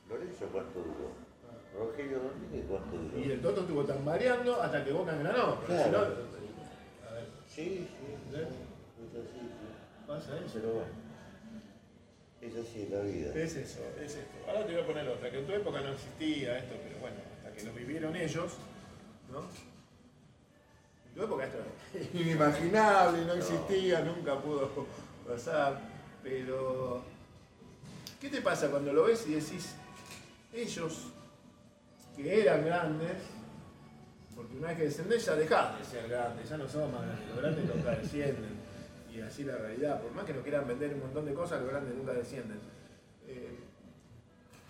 Lorenzo, 0.08 0.46
¿cuánto 0.52 0.80
duró? 0.80 1.12
Rogelio 1.76 2.20
Domínguez, 2.20 2.66
¿cuánto 2.70 2.96
duró? 2.98 3.20
Y 3.20 3.32
el 3.32 3.42
Toto 3.42 3.62
estuvo 3.62 3.84
tambaleando 3.84 4.62
hasta 4.62 4.84
que 4.84 4.92
Boca 4.92 5.12
engranó. 5.16 5.56
porque 5.60 5.74
Claro. 5.76 6.32
Sí, 7.54 7.64
sí, 7.64 8.36
¿Eh? 8.36 8.48
es 8.48 9.16
así, 9.20 9.40
sí. 9.40 10.08
pasa 10.08 10.38
eso. 10.38 10.54
Pero 10.54 10.74
bueno, 10.74 10.88
es 12.40 12.56
así 12.56 12.88
la 12.90 13.02
vida. 13.02 13.34
Es 13.36 13.56
eso, 13.58 13.80
es 14.02 14.16
esto. 14.16 14.38
Ahora 14.48 14.66
te 14.66 14.74
voy 14.74 14.82
a 14.82 14.88
poner 14.88 15.08
otra, 15.10 15.30
que 15.30 15.40
en 15.40 15.46
tu 15.46 15.52
época 15.52 15.82
no 15.82 15.92
existía 15.92 16.58
esto, 16.58 16.76
pero 16.82 17.00
bueno, 17.00 17.18
hasta 17.36 17.54
que 17.54 17.64
lo 17.64 17.74
vivieron 17.74 18.16
ellos, 18.16 18.54
¿no? 19.32 19.40
En 21.10 21.14
tu 21.14 21.24
época 21.24 21.46
esto 21.46 21.58
era 21.94 22.06
inimaginable, 22.22 23.26
no 23.26 23.34
existía, 23.34 24.00
nunca 24.00 24.40
pudo 24.40 24.88
pasar, 25.28 25.78
pero 26.24 27.04
¿qué 28.22 28.30
te 28.30 28.42
pasa 28.42 28.70
cuando 28.70 28.94
lo 28.94 29.04
ves 29.04 29.28
y 29.28 29.34
decís, 29.34 29.76
ellos 30.54 31.08
que 32.16 32.42
eran 32.42 32.64
grandes, 32.64 33.18
porque 34.36 34.58
una 34.58 34.70
vez 34.70 34.78
que 34.78 34.84
descendés 34.86 35.26
ya 35.26 35.36
dejás 35.36 35.78
de 35.80 35.86
ser 35.86 36.08
grandes, 36.10 36.50
ya 36.50 36.58
no 36.58 36.68
somos 36.68 36.92
más 36.94 37.02
grandes, 37.04 37.28
los 37.30 37.38
grandes 37.38 37.66
nunca 37.76 37.90
descienden, 37.92 38.60
y 39.14 39.22
así 39.22 39.44
la 39.44 39.58
realidad, 39.58 40.02
por 40.02 40.12
más 40.14 40.26
que 40.26 40.34
nos 40.34 40.44
quieran 40.44 40.68
vender 40.68 40.94
un 40.94 41.00
montón 41.02 41.26
de 41.26 41.34
cosas, 41.34 41.62
los 41.62 41.70
grandes 41.70 41.96
nunca 41.96 42.14
descienden. 42.14 42.60
Eh, 43.28 43.58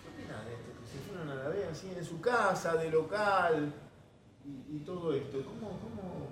¿Qué 0.01 0.09
opinas 0.09 0.45
de 0.45 0.51
esto? 0.53 0.71
Que 0.81 0.87
se 0.87 1.07
fueron 1.07 1.29
a 1.29 1.35
la 1.43 1.49
vez 1.49 1.67
así 1.71 1.91
en 1.95 2.03
su 2.05 2.19
casa, 2.21 2.75
de 2.75 2.89
local, 2.89 3.71
y, 4.45 4.77
y 4.77 4.79
todo 4.79 5.13
esto. 5.13 5.37
¿Cómo, 5.43 5.79
cómo, 5.79 6.27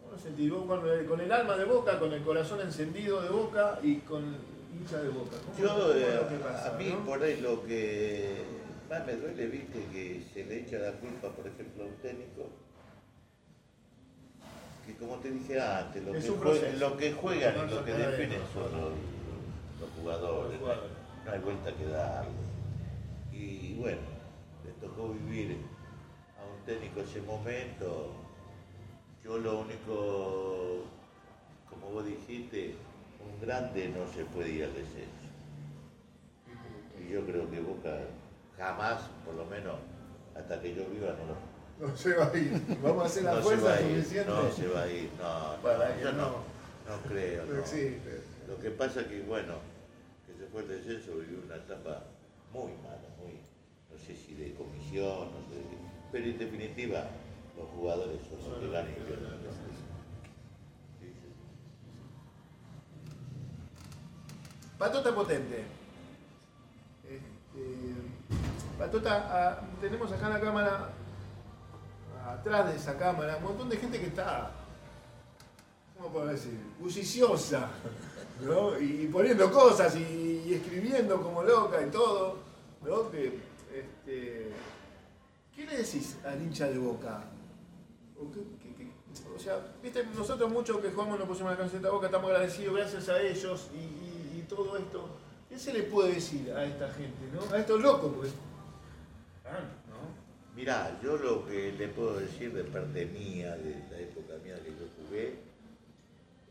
cómo 0.00 0.10
lo 0.12 0.18
sentís 0.18 0.50
vos 0.50 0.66
con 0.66 0.88
el, 0.88 1.06
con 1.06 1.20
el 1.20 1.30
alma 1.32 1.56
de 1.56 1.64
boca, 1.64 1.98
con 2.00 2.12
el 2.12 2.22
corazón 2.22 2.60
encendido 2.60 3.22
de 3.22 3.28
boca 3.28 3.78
y 3.82 3.96
con 3.98 4.36
hincha 4.76 5.00
de 5.00 5.08
boca? 5.10 5.36
¿Cómo- 5.46 5.58
Yo, 5.58 5.68
cómo 5.68 5.90
es 5.92 6.02
eh, 6.02 6.14
lo 6.20 6.28
que 6.28 6.36
pasa, 6.36 6.74
a 6.74 6.78
mí 6.78 6.90
no? 6.90 7.04
por 7.04 7.22
ahí 7.22 7.40
lo 7.40 7.64
que 7.64 8.42
más 8.94 9.06
me 9.06 9.16
duele, 9.16 9.46
viste, 9.46 9.84
que 9.92 10.22
se 10.32 10.44
le 10.44 10.60
echa 10.60 10.78
la 10.78 10.92
culpa, 10.92 11.28
por 11.30 11.46
ejemplo, 11.46 11.84
a 11.84 11.86
un 11.86 11.96
técnico, 11.96 12.48
que 14.86 14.94
como 14.94 15.16
te 15.16 15.30
dije 15.30 15.60
antes, 15.60 16.04
lo, 16.04 16.14
Es 16.14 16.24
que, 16.24 16.30
lo 16.30 16.90
juegan 17.20 17.56
No 17.56 17.66
y 17.66 17.70
lo 17.70 17.84
que 17.84 17.92
definen 17.92 18.40
son 18.52 18.70
los, 18.72 18.92
los 19.80 19.90
jugadores, 20.00 20.60
no 20.60 21.32
hay 21.32 21.38
vuelta 21.40 21.74
que 21.74 21.86
darle. 21.86 22.30
Y 23.32 23.74
bueno, 23.74 24.02
le 24.64 24.72
tocó 24.86 25.08
vivir 25.08 25.56
a 26.38 26.44
un 26.44 26.64
técnico 26.66 27.00
ese 27.00 27.22
momento. 27.22 28.12
Yo 29.24 29.38
lo 29.38 29.60
único, 29.60 30.84
como 31.70 31.90
vos 31.90 32.06
dijiste, 32.06 32.74
un 33.24 33.40
grande 33.40 33.88
no 33.88 34.06
se 34.12 34.24
puede 34.26 34.50
ir 34.50 34.64
al 34.64 34.74
descenso. 34.74 35.24
Y 37.00 37.10
yo 37.10 37.24
creo 37.24 37.50
que 37.50 37.60
Boca 37.60 37.98
jamás, 38.58 39.00
por 39.24 39.34
lo 39.34 39.44
menos 39.46 39.74
hasta 40.34 40.60
que 40.60 40.74
yo 40.74 40.84
viva, 40.86 41.08
no 41.18 41.86
lo 41.86 41.88
No 41.88 41.96
se 41.96 42.14
va 42.14 42.26
a 42.26 42.36
ir. 42.36 42.78
Vamos 42.82 43.02
a 43.04 43.06
hacer 43.06 43.22
la 43.24 43.30
no 43.32 43.36
se 43.38 43.42
fuerza 43.42 43.78
suficiente. 43.78 44.30
no 44.30 44.50
se 44.50 44.68
va 44.68 44.82
a 44.82 44.88
ir, 44.90 45.10
no, 45.18 45.62
Para 45.62 45.88
no, 45.94 46.00
yo 46.00 46.12
no, 46.12 46.18
no. 46.18 46.28
no 46.88 47.02
creo. 47.08 47.44
No 47.46 47.52
no. 47.54 47.60
existe. 47.60 48.22
Lo 48.48 48.58
que 48.58 48.70
pasa 48.70 49.00
es 49.02 49.06
que, 49.06 49.22
bueno, 49.22 49.54
que 50.26 50.34
se 50.34 50.46
fue 50.50 50.62
el 50.62 50.68
descenso, 50.68 51.16
vivió 51.18 51.38
una 51.44 51.56
etapa 51.56 52.04
muy 52.52 52.72
mala, 52.82 53.08
muy, 53.18 53.40
no 53.90 53.98
sé 53.98 54.14
si 54.14 54.34
de 54.34 54.54
comisión, 54.54 55.30
no 55.32 55.40
sé 55.48 55.56
de 55.56 55.62
qué, 55.70 55.76
pero 56.12 56.24
en 56.26 56.38
definitiva, 56.38 57.04
los 57.56 57.68
jugadores 57.70 58.18
son 58.28 58.50
los 58.50 58.60
que 58.60 58.70
ganan. 58.70 58.94
Patota 64.78 65.14
potente. 65.14 65.64
Patota, 68.94 69.26
ah, 69.28 69.60
tenemos 69.80 70.10
acá 70.12 70.26
en 70.28 70.32
la 70.34 70.40
cámara, 70.40 70.90
atrás 72.28 72.68
de 72.70 72.76
esa 72.76 72.96
cámara, 72.96 73.36
un 73.38 73.44
montón 73.44 73.68
de 73.68 73.76
gente 73.76 73.98
que 73.98 74.06
está, 74.06 74.52
¿cómo 75.96 76.10
puedo 76.10 76.26
decir? 76.26 76.58
Bulliciosa, 76.78 77.68
¿no? 78.40 78.78
Y 78.78 79.08
poniendo 79.12 79.50
cosas 79.50 79.96
y, 79.96 80.54
escribiendo 80.54 81.20
como 81.20 81.42
loca 81.42 81.82
y 81.84 81.90
todo, 81.90 82.36
¿no? 82.84 83.10
Que, 83.10 83.40
este, 83.74 84.52
¿Qué 85.54 85.66
le 85.66 85.78
decís 85.78 86.16
al 86.24 86.40
hincha 86.40 86.68
de 86.68 86.78
boca? 86.78 87.24
¿O, 88.16 89.38
sea, 89.38 89.58
viste, 89.82 90.04
nosotros 90.16 90.50
muchos 90.50 90.78
que 90.78 90.90
jugamos 90.90 91.18
nos 91.18 91.26
pusimos 91.28 91.50
la 91.52 91.58
camiseta 91.58 91.88
de 91.88 91.92
boca, 91.92 92.06
estamos 92.06 92.30
agradecidos 92.30 92.76
gracias 92.76 93.08
a 93.08 93.20
ellos 93.20 93.68
y, 93.74 93.78
y- 93.78 94.38
y 94.38 94.42
todo 94.48 94.76
esto. 94.76 95.08
¿Qué 95.48 95.58
se 95.58 95.72
le 95.72 95.82
puede 95.84 96.14
decir 96.14 96.52
a 96.52 96.64
esta 96.64 96.88
gente, 96.92 97.28
no? 97.32 97.54
A 97.54 97.58
estos 97.58 97.80
locos, 97.80 98.12
pues. 98.16 98.30
¿No? 99.60 100.54
Mirá, 100.56 100.98
yo 101.02 101.16
lo 101.16 101.46
que 101.46 101.72
le 101.72 101.88
puedo 101.88 102.18
decir 102.20 102.52
de 102.52 102.64
parte 102.64 103.06
mía, 103.06 103.56
de 103.56 103.74
la 103.90 103.98
época 104.00 104.34
mía 104.44 104.54
que 104.62 104.70
yo 104.70 104.86
jugué, 104.96 105.34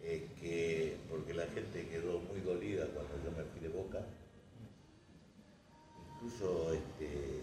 es 0.03 0.21
que, 0.39 0.97
porque 1.09 1.33
la 1.33 1.45
gente 1.47 1.87
quedó 1.87 2.19
muy 2.19 2.41
dolida 2.41 2.85
cuando 2.87 3.13
yo 3.23 3.31
me 3.31 3.43
fui 3.45 3.61
de 3.61 3.69
boca, 3.69 3.99
incluso 6.15 6.73
este, 6.73 7.39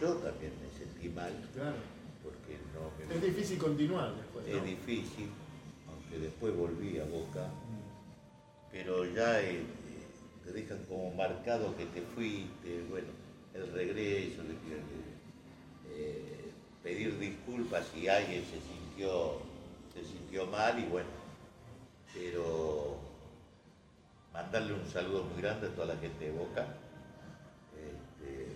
yo 0.00 0.14
también 0.16 0.52
me 0.62 0.78
sentí 0.78 1.08
mal, 1.10 1.32
Claro. 1.54 1.76
porque 2.22 2.56
no 2.74 2.90
me... 3.08 3.14
Es 3.14 3.22
difícil 3.34 3.58
continuar 3.58 4.14
después, 4.16 4.46
¿no? 4.46 4.56
Es 4.56 4.64
difícil, 4.64 5.28
aunque 5.88 6.18
después 6.18 6.56
volví 6.56 6.98
a 6.98 7.04
Boca, 7.04 7.50
pero 8.70 9.04
ya 9.04 9.40
eh, 9.42 9.62
te 10.44 10.52
dejan 10.52 10.78
como 10.88 11.10
marcado 11.14 11.76
que 11.76 11.84
te 11.86 12.00
fuiste, 12.00 12.82
bueno, 12.88 13.08
el 13.54 13.72
regreso, 13.72 14.42
eh, 15.90 16.50
pedir 16.82 17.18
disculpas 17.18 17.86
si 17.94 18.08
alguien 18.08 18.44
se 18.44 18.60
sintió, 18.60 19.38
se 19.94 20.04
sintió 20.04 20.46
mal 20.46 20.78
y 20.78 20.84
bueno, 20.84 21.08
pero 22.14 22.96
mandarle 24.32 24.74
un 24.74 24.86
saludo 24.86 25.24
muy 25.24 25.42
grande 25.42 25.68
a 25.68 25.70
toda 25.70 25.94
la 25.94 26.00
gente 26.00 26.24
de 26.24 26.32
Boca. 26.32 26.66
Este, 27.76 28.46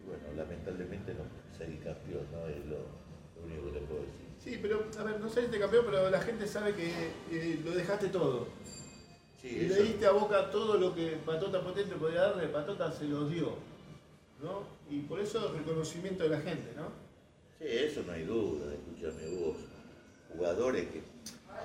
y 0.00 0.06
bueno, 0.06 0.24
lamentablemente 0.36 1.14
no 1.14 1.24
salí 1.56 1.76
campeón, 1.78 2.26
¿no? 2.32 2.46
Es 2.48 2.64
lo, 2.66 2.78
lo 2.78 3.46
único 3.46 3.66
que 3.66 3.80
le 3.80 3.86
puedo 3.86 4.00
decir. 4.02 4.24
Sí, 4.42 4.58
pero, 4.60 4.86
a 4.98 5.02
ver, 5.04 5.20
no 5.20 5.28
saliste 5.28 5.58
campeón, 5.58 5.86
pero 5.86 6.10
la 6.10 6.20
gente 6.20 6.46
sabe 6.46 6.74
que 6.74 6.92
eh, 7.30 7.60
lo 7.64 7.70
dejaste 7.70 8.08
todo. 8.08 8.46
Sí, 9.44 9.58
y 9.60 9.64
eso- 9.66 9.74
le 9.76 9.82
diste 9.82 10.06
a 10.06 10.12
Boca 10.12 10.50
todo 10.50 10.78
lo 10.78 10.94
que 10.94 11.18
Patota 11.26 11.60
Potente 11.60 11.94
podía 11.96 12.22
darle, 12.22 12.48
Patota 12.48 12.90
se 12.90 13.04
lo 13.04 13.26
dio. 13.28 13.50
¿No? 14.42 14.62
Y 14.90 15.00
por 15.00 15.20
eso 15.20 15.48
el 15.48 15.58
reconocimiento 15.58 16.24
de 16.24 16.30
la 16.30 16.40
gente, 16.40 16.72
¿no? 16.76 16.88
Sí, 17.58 17.66
eso 17.68 18.02
no 18.06 18.12
hay 18.12 18.24
duda, 18.24 18.72
escúchame 18.72 19.36
vos. 19.38 19.56
Jugadores 20.34 20.86
que 20.90 21.02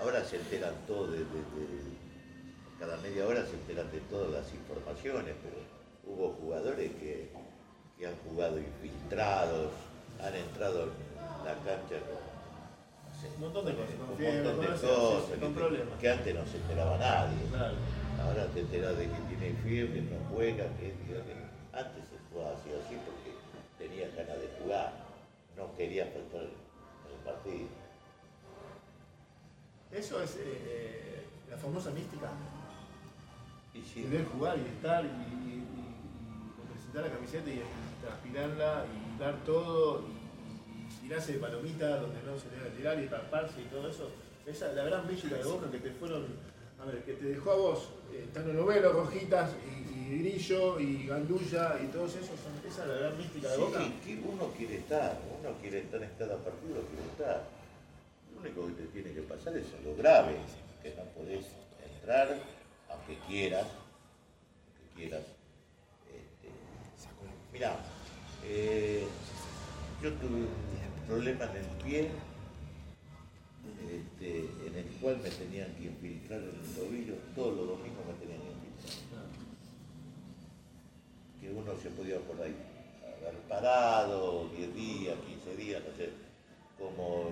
ahora 0.01 0.23
se 0.25 0.35
enteran 0.37 0.73
todo 0.87 1.07
de, 1.07 1.19
de- 1.19 1.23
de- 1.23 1.99
cada 2.79 2.95
media 2.97 3.25
hora 3.27 3.45
se 3.45 3.53
enteran 3.53 3.89
de 3.91 3.99
todas 4.01 4.29
las 4.31 4.53
informaciones, 4.53 5.35
pero 5.43 5.55
hubo 6.05 6.33
jugadores 6.33 6.91
que, 6.99 7.29
que 7.97 8.07
han 8.07 8.15
jugado 8.27 8.57
infiltrados, 8.59 9.71
han 10.21 10.35
entrado 10.35 10.83
en 10.83 11.45
la 11.45 11.53
cancha 11.55 11.95
con 12.05 12.28
Un 13.35 13.41
montón 13.41 13.65
de 13.65 13.73
cosas, 13.75 13.93
un 13.95 14.07
montón 14.07 14.17
de 14.19 14.43
cosas 14.81 15.23
que, 15.95 15.99
que 16.01 16.09
antes 16.09 16.35
no 16.35 16.45
se 16.45 16.57
enteraba 16.57 16.97
nadie. 16.97 17.37
Claro. 17.49 17.75
Ahora 18.21 18.45
te 18.47 18.59
enteras 18.61 18.97
de 18.97 19.03
que 19.05 19.19
tiene 19.29 19.53
fiebre, 19.63 20.01
no 20.01 20.17
juega, 20.33 20.65
que 20.77 20.87
aquello. 20.93 21.23
Antes 21.73 22.03
se 22.09 22.17
jugaba 22.31 22.51
así 22.57 22.69
así 22.71 22.97
porque 23.05 23.31
tenía 23.77 24.07
ganas 24.15 24.39
de 24.41 24.49
jugar, 24.61 24.93
no 25.55 25.75
quería 25.77 26.05
faltar 26.05 26.41
el 26.43 27.19
partido. 27.25 27.67
Eso 29.91 30.21
es 30.21 30.37
eh, 30.39 31.23
la 31.49 31.57
famosa 31.57 31.89
mística. 31.91 32.29
Y 33.73 33.81
sí, 33.81 34.03
Querer 34.03 34.25
jugar 34.27 34.57
y 34.57 34.61
estar 34.75 35.03
y, 35.05 35.07
y- 35.07 35.11
y- 35.11 35.59
y 35.59 36.67
representar 36.67 37.03
la 37.05 37.11
camiseta 37.11 37.49
y, 37.49 37.63
transpirarla 38.01 38.85
y 38.87 39.19
dar 39.19 39.35
todo 39.45 40.01
y 40.01 40.28
tirarse 41.09 41.33
de 41.33 41.39
palomita 41.39 41.97
donde 41.97 42.21
no 42.21 42.37
se 42.37 42.49
debe 42.55 42.69
tirar 42.77 42.99
y 42.99 43.07
rasparse 43.07 43.59
y 43.61 43.65
todo 43.65 43.89
eso. 43.89 44.11
Esa 44.45 44.69
es 44.69 44.75
la 44.75 44.83
gran 44.83 45.07
mística 45.07 45.35
de 45.37 45.43
Boca 45.43 45.71
que 45.71 45.79
te 45.79 45.89
fueron, 45.91 46.27
a 46.79 46.85
ver, 46.85 47.03
que 47.03 47.13
te 47.13 47.25
dejó 47.25 47.51
a 47.51 47.55
vos, 47.55 47.89
eh, 48.13 48.27
Tano 48.31 48.53
Novelo, 48.53 48.93
Rojitas 48.93 49.49
y, 49.65 49.99
y 49.99 50.19
Grillo 50.19 50.79
y 50.79 51.07
Gandulla 51.07 51.79
y 51.83 51.87
todos 51.87 52.11
esos. 52.15 52.27
son- 52.27 52.59
esa 52.69 52.83
es 52.83 52.89
la 52.89 52.95
gran 52.95 53.17
mística 53.17 53.47
de 53.49 53.55
sí, 53.55 53.61
Boca. 53.61 53.79
que 54.05 54.21
uno 54.23 54.53
quiere 54.55 54.77
estar, 54.77 55.17
uno 55.39 55.49
quiere 55.61 55.79
estar 55.79 56.03
en 56.03 56.09
cada 56.19 56.37
partido, 56.37 56.81
quiere 56.93 57.05
estar. 57.11 57.43
Lo 58.35 58.41
único 58.41 58.67
que 58.67 58.73
te 58.83 58.87
tiene 58.89 59.13
que 59.15 59.21
pasar 59.23 59.57
es 59.57 59.65
lo 59.83 59.95
grave, 59.95 60.35
que 60.83 60.93
no 60.95 61.03
podés 61.17 61.45
entrar, 61.97 62.37
aunque 62.91 63.17
quieras, 63.27 63.65
aunque 63.65 64.95
quieras. 64.95 65.23
Este, 66.07 66.49
mirá, 67.51 67.75
eh, 68.45 69.05
yo 70.01 70.13
tuve 70.13 70.47
un 71.09 71.15
problema 71.15 71.45
en 71.45 71.57
el 71.57 71.65
pie, 71.83 72.09
este, 73.89 74.39
en 74.67 74.75
el 74.75 74.85
cual 75.01 75.17
me 75.17 75.29
tenían 75.29 75.73
que 75.73 75.85
infiltrar 75.85 76.39
en 76.39 76.49
el 76.49 76.75
tobillo, 76.75 77.15
todos 77.35 77.57
los 77.57 77.67
domingos 77.67 78.05
me 78.05 78.13
tenían 78.13 78.41
que 78.41 78.85
infiltrar. 78.85 79.25
que 81.41 81.49
uno 81.49 81.73
se 81.81 81.89
podía 81.89 82.19
por 82.19 82.39
ahí 82.41 82.55
haber 83.21 83.39
parado 83.47 84.49
10 84.55 84.75
días, 84.75 85.15
15 85.25 85.55
días, 85.57 85.81
no 85.89 85.97
sé 85.97 86.09
cómo 86.77 87.31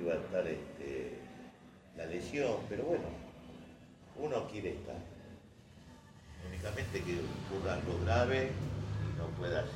iba 0.00 0.14
a 0.14 0.16
estar 0.16 0.46
este, 0.46 1.18
la 1.96 2.06
lesión, 2.06 2.56
pero 2.68 2.84
bueno, 2.84 3.04
uno 4.18 4.48
quiere 4.48 4.70
estar. 4.70 4.98
Únicamente 6.48 7.00
que 7.02 7.20
ocurra 7.46 7.74
algo 7.74 8.00
grave 8.04 8.50
y 8.50 9.18
no 9.18 9.26
puedas 9.38 9.66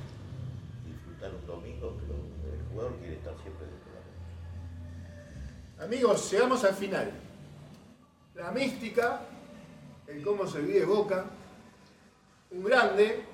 disfrutar 0.85 1.33
un 1.33 1.47
domingo, 1.47 1.97
pero 2.01 2.26
jugador 2.77 2.99
quiere 2.99 3.15
estar 3.15 3.35
siempre 3.43 3.67
dentro 3.67 3.91
de 3.91 3.97
la 5.79 5.85
Amigos, 5.85 6.31
llegamos 6.31 6.65
al 6.65 6.75
final. 6.75 7.11
La 8.35 8.51
mística, 8.51 9.23
el 10.07 10.23
cómo 10.23 10.47
se 10.47 10.61
vive 10.61 10.85
Boca, 10.85 11.25
un 12.51 12.65
grande 12.65 13.25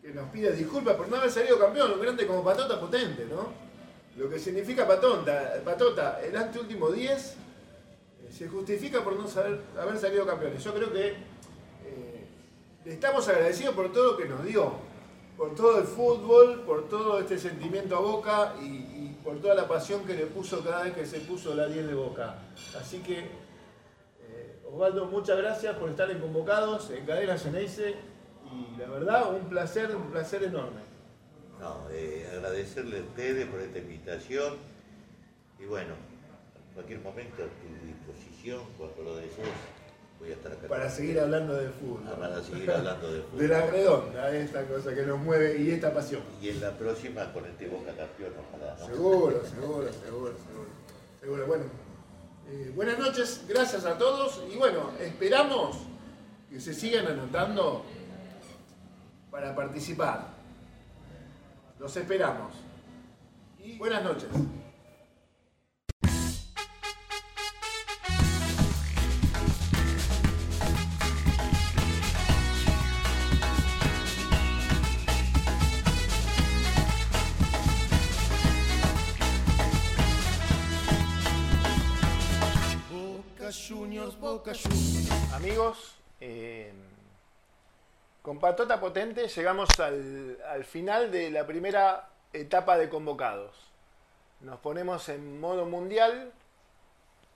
que 0.00 0.08
nos 0.12 0.28
pide 0.30 0.52
disculpas 0.52 0.96
por 0.96 1.08
no 1.08 1.16
haber 1.16 1.30
salido 1.30 1.58
campeón, 1.58 1.92
un 1.92 2.00
grande 2.00 2.26
como 2.26 2.42
Patota 2.42 2.80
potente, 2.80 3.24
¿no? 3.26 3.52
Lo 4.16 4.28
que 4.28 4.38
significa 4.38 4.86
Patota, 4.86 5.62
Patota 5.64 6.20
el 6.22 6.36
anteúltimo 6.36 6.90
10 6.90 7.10
eh, 7.10 8.32
se 8.32 8.48
justifica 8.48 9.02
por 9.02 9.14
no 9.14 9.26
haber 9.80 9.98
salido 9.98 10.26
campeones. 10.26 10.62
Yo 10.62 10.74
creo 10.74 10.92
que 10.92 11.08
eh, 11.08 12.26
le 12.84 12.92
estamos 12.92 13.28
agradecidos 13.28 13.76
por 13.76 13.92
todo 13.92 14.12
lo 14.12 14.16
que 14.16 14.24
nos 14.26 14.44
dio, 14.44 14.72
por 15.36 15.54
todo 15.54 15.78
el 15.78 15.84
fútbol, 15.84 16.62
por 16.66 16.88
todo 16.88 17.18
este 17.18 17.38
sentimiento 17.38 17.96
a 17.96 18.00
Boca 18.00 18.54
y, 18.62 18.90
por 19.22 19.40
toda 19.40 19.54
la 19.54 19.68
pasión 19.68 20.04
que 20.04 20.14
le 20.14 20.26
puso 20.26 20.64
cada 20.64 20.82
vez 20.82 20.94
que 20.94 21.06
se 21.06 21.20
puso 21.20 21.54
la 21.54 21.68
10 21.68 21.86
de 21.86 21.94
Boca. 21.94 22.38
Así 22.76 22.98
que, 22.98 23.20
eh, 23.20 24.60
Osvaldo, 24.68 25.06
muchas 25.06 25.38
gracias 25.38 25.76
por 25.76 25.90
estar 25.90 26.10
en 26.10 26.18
Convocados, 26.18 26.90
en 26.90 27.06
Cadena 27.06 27.38
Ceneice, 27.38 27.94
y 28.50 28.80
la 28.80 28.88
verdad, 28.88 29.32
un 29.32 29.48
placer, 29.48 29.94
un 29.94 30.10
placer 30.10 30.42
enorme. 30.42 30.80
No, 31.60 31.88
eh, 31.92 32.28
agradecerle 32.32 32.98
a 32.98 33.02
ustedes 33.02 33.46
por 33.46 33.60
esta 33.60 33.78
invitación 33.78 34.56
y 35.60 35.66
bueno, 35.66 35.94
en 36.56 36.74
cualquier 36.74 37.00
momento 37.00 37.44
a 37.44 37.46
tu 37.46 37.86
disposición, 37.86 38.60
cuando 38.76 39.02
lo 39.04 39.16
desees, 39.16 39.46
voy 40.22 40.30
a 40.30 40.34
estar 40.34 40.52
acá. 40.52 40.68
Para 40.68 40.88
seguir 40.88 41.18
hablando 41.18 41.54
de 41.54 41.68
fútbol. 41.68 42.02
Ah, 42.06 42.14
Para 42.18 42.42
seguir 42.42 42.70
hablando 42.70 43.12
de 43.12 43.22
fútbol. 43.22 43.40
De 43.40 43.48
la 43.48 43.66
redonda, 43.66 44.36
esta 44.36 44.64
cosa 44.66 44.94
que 44.94 45.02
nos 45.02 45.18
mueve 45.18 45.60
y 45.60 45.70
esta 45.72 45.92
pasión. 45.92 46.22
Y 46.40 46.50
en 46.50 46.60
la 46.60 46.70
próxima 46.70 47.24
ponerte 47.32 47.66
Boca 47.68 47.92
campeón, 47.96 48.32
ojalá, 48.48 48.76
¿no? 48.78 48.86
Seguro, 48.86 49.42
seguro, 49.44 49.92
seguro, 49.92 50.32
seguro. 50.38 50.68
Seguro, 51.20 51.46
bueno. 51.46 51.64
eh, 52.48 52.72
buenas 52.74 52.98
noches, 52.98 53.44
gracias 53.48 53.84
a 53.84 53.98
todos 53.98 54.42
y 54.52 54.56
bueno, 54.56 54.90
esperamos 55.00 55.76
que 56.50 56.60
se 56.60 56.72
sigan 56.74 57.06
anotando 57.06 57.84
para 59.30 59.54
participar. 59.54 60.28
Los 61.78 61.96
esperamos. 61.96 62.52
Y 63.58 63.76
buenas 63.78 64.04
noches. 64.04 64.28
Con 88.32 88.40
Patota 88.40 88.80
Potente 88.80 89.28
llegamos 89.28 89.68
al, 89.78 90.38
al 90.48 90.64
final 90.64 91.12
de 91.12 91.30
la 91.30 91.46
primera 91.46 92.08
etapa 92.32 92.78
de 92.78 92.88
convocados. 92.88 93.54
Nos 94.40 94.58
ponemos 94.60 95.10
en 95.10 95.38
modo 95.38 95.66
mundial 95.66 96.32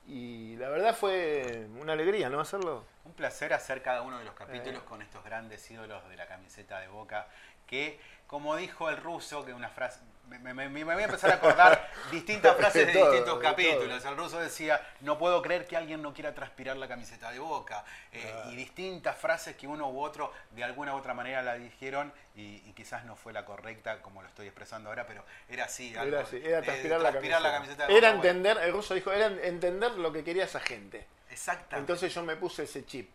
y 0.06 0.56
la 0.56 0.70
verdad 0.70 0.96
fue 0.96 1.66
una 1.78 1.92
alegría, 1.92 2.30
¿no? 2.30 2.40
Hacerlo. 2.40 2.82
Un 3.04 3.12
placer 3.12 3.52
hacer 3.52 3.82
cada 3.82 4.00
uno 4.00 4.18
de 4.18 4.24
los 4.24 4.32
capítulos 4.32 4.84
con 4.84 5.02
estos 5.02 5.22
grandes 5.22 5.70
ídolos 5.70 6.08
de 6.08 6.16
la 6.16 6.26
camiseta 6.26 6.80
de 6.80 6.88
Boca 6.88 7.28
que, 7.66 8.00
como 8.26 8.56
dijo 8.56 8.88
el 8.88 8.96
ruso, 8.96 9.44
que 9.44 9.52
una 9.52 9.68
frase... 9.68 10.00
Me, 10.28 10.38
me- 10.54 10.68
me 10.68 10.84
voy 10.84 11.02
a 11.02 11.04
empezar 11.06 11.30
a 11.30 11.34
acordar 11.34 11.88
distintas 12.10 12.56
frases 12.56 12.86
de 12.86 12.92
todo, 12.92 13.10
distintos 13.12 13.38
de 13.38 13.44
capítulos. 13.44 14.04
El 14.04 14.16
ruso 14.16 14.38
decía, 14.40 14.80
no 15.00 15.18
puedo 15.18 15.40
creer 15.42 15.66
que 15.66 15.76
alguien 15.76 16.02
no 16.02 16.12
quiera 16.12 16.34
transpirar 16.34 16.76
la 16.76 16.88
camiseta 16.88 17.30
de 17.30 17.38
Boca. 17.38 17.84
Eh, 18.12 18.34
Y 18.46 18.56
distintas 18.56 19.16
frases 19.16 19.56
que 19.56 19.66
uno 19.68 19.88
u 19.88 20.00
otro 20.02 20.32
de 20.50 20.64
alguna 20.64 20.94
u 20.94 20.98
otra 20.98 21.14
manera 21.14 21.42
la 21.42 21.54
dijeron 21.54 22.12
y, 22.34 22.56
y 22.68 22.72
quizás 22.74 23.04
no 23.04 23.14
fue 23.16 23.32
la 23.32 23.44
correcta 23.44 24.02
como 24.02 24.22
lo 24.22 24.28
estoy 24.28 24.46
expresando 24.46 24.88
ahora, 24.90 25.06
pero 25.06 25.24
era 25.48 25.64
así. 25.66 25.94
algo 25.96 26.08
Era, 26.08 26.20
así, 26.20 26.36
era 26.44 26.62
transpirar, 26.62 27.00
la, 27.00 27.10
transpirar 27.10 27.12
camiseta. 27.12 27.40
la 27.42 27.52
camiseta 27.52 27.86
de 27.86 27.92
Era 27.94 28.08
Boca. 28.08 28.16
Bueno, 28.16 28.32
entender, 28.38 28.58
el 28.62 28.72
ruso 28.72 28.94
dijo, 28.94 29.12
era 29.12 29.26
entender 29.26 29.92
lo 29.92 30.12
que 30.12 30.24
quería 30.24 30.44
esa 30.44 30.60
gente. 30.60 31.06
Exactamente. 31.30 31.78
Entonces 31.80 32.12
yo 32.14 32.22
me 32.22 32.36
puse 32.36 32.64
ese 32.64 32.84
chip. 32.84 33.10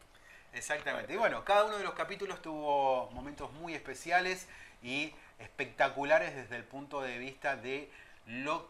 Exactamente. 0.53 1.13
Y 1.13 1.17
bueno, 1.17 1.43
cada 1.45 1.63
uno 1.65 1.77
de 1.77 1.83
los 1.83 1.93
capítulos 1.93 2.41
tuvo 2.41 3.09
momentos 3.11 3.51
muy 3.53 3.73
especiales 3.73 4.47
y 4.83 5.13
espectaculares 5.41 6.35
desde 6.35 6.55
el 6.55 6.63
punto 6.63 7.01
de 7.01 7.17
vista 7.17 7.55
de 7.55 7.91
lo 8.27 8.67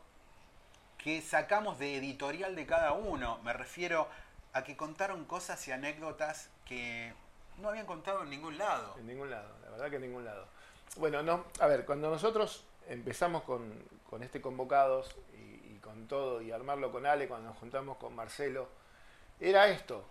que 0.98 1.22
sacamos 1.22 1.80
de 1.80 1.98
editorial 1.98 2.56
de 2.56 2.66
cada 2.66 2.94
uno. 2.94 3.40
Me 3.44 3.54
refiero 3.54 4.08
a 4.54 4.64
que 4.64 4.78
contaron 4.78 5.26
cosas 5.26 5.68
y 5.68 5.72
anécdotas 5.72 6.50
que 6.66 7.14
no 7.58 7.70
habían 7.70 7.86
contado 7.86 8.24
en 8.24 8.30
ningún 8.30 8.58
lado. 8.58 8.96
En 8.98 9.08
ningún 9.08 9.30
lado, 9.30 9.50
la 9.64 9.72
verdad 9.72 9.90
que 9.90 9.96
en 9.98 10.02
ningún 10.04 10.26
lado. 10.26 10.48
Bueno, 10.98 11.24
no, 11.24 11.46
a 11.60 11.68
ver, 11.68 11.86
cuando 11.86 12.10
nosotros 12.10 12.66
empezamos 12.88 13.44
con, 13.44 13.74
con 14.10 14.24
este 14.24 14.42
convocados 14.42 15.16
y, 15.34 15.74
y 15.74 15.80
con 15.82 16.08
todo 16.08 16.42
y 16.42 16.52
armarlo 16.52 16.92
con 16.92 17.06
Ale, 17.06 17.28
cuando 17.28 17.50
nos 17.50 17.58
juntamos 17.58 17.98
con 17.98 18.16
Marcelo, 18.16 18.68
era 19.40 19.68
esto, 19.70 20.06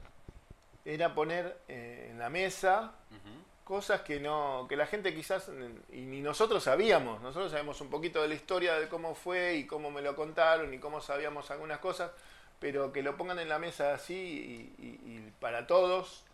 era 0.84 1.14
poner 1.14 1.61
eh, 1.68 2.08
en 2.11 2.18
la 2.18 2.30
mesa 2.30 2.92
cosas 3.71 4.01
que 4.01 4.18
no 4.18 4.66
que 4.68 4.77
la 4.77 4.85
gente 4.87 5.14
quizás 5.14 5.49
y 5.93 6.01
ni 6.01 6.21
nosotros 6.23 6.64
sabíamos 6.64 7.23
nosotros 7.23 7.53
sabemos 7.53 7.81
un 7.81 7.89
poquito 7.89 8.21
de 8.21 8.27
la 8.27 8.35
historia 8.35 8.75
de 8.81 8.89
cómo 8.89 9.14
fue 9.14 9.55
y 9.55 9.64
cómo 9.68 9.93
me 9.93 10.03
lo 10.03 10.16
contaron 10.16 10.75
y 10.75 10.79
cómo 10.81 11.01
sabíamos 11.01 11.53
algunas 11.53 11.79
cosas 11.79 12.11
pero 12.59 12.93
que 12.93 13.01
lo 13.03 13.16
pongan 13.16 13.39
en 13.39 13.49
la 13.49 13.61
mesa 13.61 13.95
así 13.95 14.14
y, 14.14 14.85
y- 14.85 15.12
y 15.12 15.33
para 15.39 15.68
todos 15.68 16.25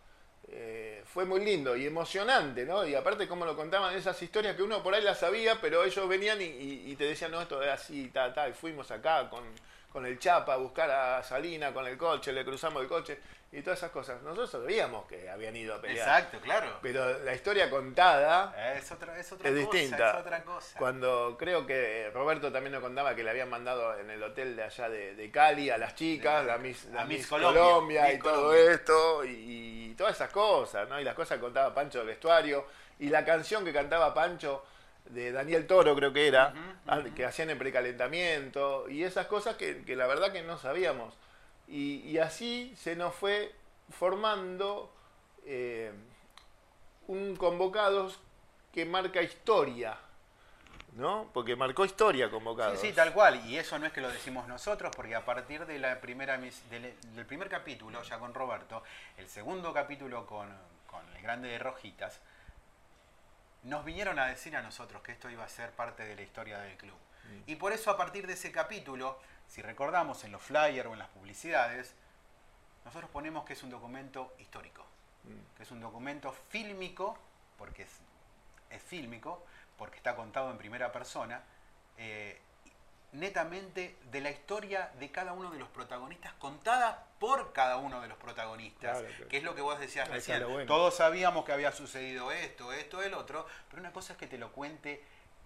eh, 0.49 1.03
fue 1.05 1.27
muy 1.27 1.45
lindo 1.45 1.77
y 1.77 1.85
emocionante 1.87 2.65
no 2.65 2.87
y 2.87 2.95
aparte 2.95 3.29
cómo 3.29 3.45
lo 3.45 3.55
contaban 3.55 3.95
esas 3.95 4.23
historias 4.23 4.57
que 4.57 4.63
uno 4.63 4.83
por 4.83 4.95
ahí 4.95 5.03
las 5.03 5.19
sabía 5.19 5.61
pero 5.61 5.85
ellos 5.85 6.09
venían 6.09 6.41
y, 6.41 6.45
y- 6.47 6.83
y 6.93 6.97
te 6.97 7.05
decían 7.05 7.33
no 7.33 7.43
esto 7.43 7.63
es 7.63 7.69
así 7.69 8.09
tal 8.15 8.33
tal 8.33 8.55
fuimos 8.55 8.91
acá 8.91 9.29
con 9.29 9.45
con 9.93 10.05
el 10.07 10.19
Chapa 10.19 10.55
a 10.55 10.57
buscar 10.57 10.91
a 10.91 11.23
Salina 11.23 11.73
con 11.73 11.87
el 11.87 11.97
coche 11.97 12.33
le 12.33 12.45
cruzamos 12.45 12.83
el 12.83 12.89
coche 12.89 13.19
y 13.53 13.63
todas 13.63 13.79
esas 13.79 13.91
cosas 13.93 14.21
nosotros 14.23 14.51
sabíamos 14.51 15.07
que 15.07 15.31
habían 15.31 15.57
ido 15.57 15.75
a 15.77 15.81
pelear 15.81 16.07
Exacto, 16.21 16.41
claro. 16.41 16.79
pero 16.83 17.19
la 17.21 17.33
historia 17.33 17.71
contada 17.71 18.75
Es 18.77 18.91
otra, 18.93 19.19
es 19.19 19.33
otra 19.33 19.49
es 19.49 19.55
cosa, 19.65 19.71
distinta. 19.79 20.11
es 20.11 20.17
otra 20.21 20.43
cosa. 20.43 20.79
Cuando 20.79 21.37
creo 21.39 21.65
que 21.65 22.11
Roberto 22.13 22.53
también 22.53 22.73
nos 22.73 22.83
contaba 22.83 23.15
que 23.15 23.23
le 23.23 23.31
habían 23.31 23.49
mandado 23.49 23.97
en 23.99 24.11
el 24.11 24.23
hotel 24.23 24.57
de 24.57 24.65
allá 24.65 24.89
de, 24.91 25.15
de 25.15 25.31
Cali 25.31 25.71
a 25.71 25.79
las 25.79 25.95
chicas, 25.95 26.43
De- 26.43 26.49
la 26.49 26.59
Miss, 26.59 26.85
la 26.87 27.03
a 27.03 27.05
Miss 27.07 27.19
Miss 27.19 27.27
Colombia, 27.29 28.13
y 28.13 28.19
todo 28.19 28.53
esto, 28.53 29.25
y, 29.25 29.91
y 29.91 29.95
todas 29.97 30.17
esas 30.17 30.31
cosas, 30.31 30.89
¿no? 30.89 31.01
Y 31.01 31.05
las 31.05 31.15
cosas 31.15 31.39
que 31.39 31.43
contaba 31.43 31.73
Pancho 31.73 31.99
del 31.99 32.09
vestuario, 32.09 32.67
y 32.99 33.09
la 33.09 33.25
canción 33.25 33.65
que 33.65 33.73
cantaba 33.73 34.13
Pancho 34.13 34.65
de 35.11 35.33
Daniel 35.33 35.67
Toro, 35.67 35.95
creo 35.97 36.13
que 36.13 36.27
era, 36.29 36.53
an- 36.87 37.15
que 37.15 37.25
hacían 37.25 37.51
el 37.51 37.59
precalentamiento, 37.59 38.89
y 38.89 39.05
esas 39.05 39.27
cosas 39.27 39.57
que, 39.57 39.85
que 39.85 39.97
la 39.97 40.07
verdad 40.07 40.33
que 40.33 40.43
no 40.43 40.59
sabíamos. 40.59 41.15
Y, 41.69 41.97
y 42.09 42.19
así 42.19 42.75
se 42.77 42.95
nos 42.97 43.15
fue 43.15 43.53
formando 43.91 44.93
eh, 45.45 45.93
un 47.09 47.37
convocados 47.37 48.19
que 48.73 48.85
marca 48.85 49.23
historia, 49.23 49.97
¿no? 50.95 51.31
Porque 51.33 51.57
marcó 51.57 51.85
historia 51.85 52.31
convocados. 52.31 52.79
Sí, 52.81 52.89
sí, 52.89 52.93
tal 52.93 53.13
cual. 53.13 53.45
Y 53.47 53.57
eso 53.59 53.79
no 53.79 53.87
es 53.87 53.93
que 53.93 54.01
lo 54.01 54.09
decimos 54.11 54.47
nosotros, 54.49 54.95
porque 54.95 55.15
a 55.15 55.25
partir 55.25 55.67
de 55.67 55.79
la 55.79 56.01
primera 56.01 56.37
del, 56.39 56.95
del 57.15 57.27
primer 57.27 57.49
capítulo, 57.49 58.03
ya 58.03 58.19
con 58.19 58.35
Roberto, 58.35 58.83
el 59.17 59.29
segundo 59.29 59.73
capítulo 59.73 60.27
con, 60.27 60.49
con 60.87 61.01
el 61.17 61.23
grande 61.23 61.49
de 61.49 61.59
Rojitas, 61.59 62.21
nos 63.67 63.85
vinieron 63.85 64.19
a 64.19 64.27
decir 64.27 64.57
a 64.57 64.63
nosotros 64.63 65.03
que 65.03 65.13
esto 65.13 65.29
iba 65.29 65.45
a 65.45 65.49
ser 65.49 65.71
parte 65.73 66.05
de 66.05 66.15
la 66.15 66.23
historia 66.23 66.59
del 66.59 66.77
club. 66.77 66.97
Y 67.47 67.57
por 67.57 67.73
eso 67.73 67.91
a 67.91 67.97
partir 67.97 68.27
de 68.27 68.35
ese 68.35 68.53
capítulo, 68.53 69.19
si 69.49 69.61
recordamos 69.61 70.23
en 70.23 70.31
los 70.31 70.41
flyers 70.41 70.89
o 70.89 70.93
en 70.93 71.01
las 71.01 71.09
publicidades, 71.09 71.95
nosotros 72.85 73.11
ponemos 73.11 73.45
que 73.45 73.55
es 73.55 73.63
un 73.65 73.71
documento 73.71 74.35
histórico, 74.39 74.87
que 75.57 75.65
es 75.65 75.71
un 75.73 75.81
documento 75.81 76.33
fílmico, 76.51 77.19
porque 77.59 77.83
es, 77.83 77.91
es 78.71 78.81
fílmico, 78.81 79.45
porque 79.77 79.97
está 79.97 80.15
contado 80.15 80.53
en 80.53 80.59
primera 80.59 80.93
persona, 80.93 81.43
eh, 81.99 82.41
netamente 83.19 83.97
de 84.11 84.21
la 84.21 84.31
historia 84.31 84.91
de 84.99 85.11
cada 85.11 85.33
uno 85.33 85.51
de 85.51 85.59
los 85.59 85.69
protagonistas, 85.69 86.33
contada 86.35 87.05
por 87.19 87.53
cada 87.53 87.77
uno 87.79 88.01
de 88.01 88.09
los 88.09 88.19
protagonistas, 88.19 88.99
Claro, 88.99 89.07
claro. 89.15 89.29
que 89.29 89.37
es 89.39 89.43
lo 89.43 89.55
que 89.55 89.61
vos 89.63 89.79
decías 89.81 90.09
recién. 90.09 90.43
bueno. 90.49 90.67
Todos 90.67 90.97
sabíamos 90.97 91.45
que 91.45 91.53
había 91.53 91.73
sucedido 91.73 92.31
esto, 92.33 92.73
esto, 92.73 93.03
el 93.03 93.15
otro, 93.15 93.47
pero 93.71 93.81
una 93.81 93.93
cosa 93.93 94.13
es 94.13 94.19
que 94.19 94.27
te 94.27 94.39
lo 94.39 94.53
cuente 94.53 95.03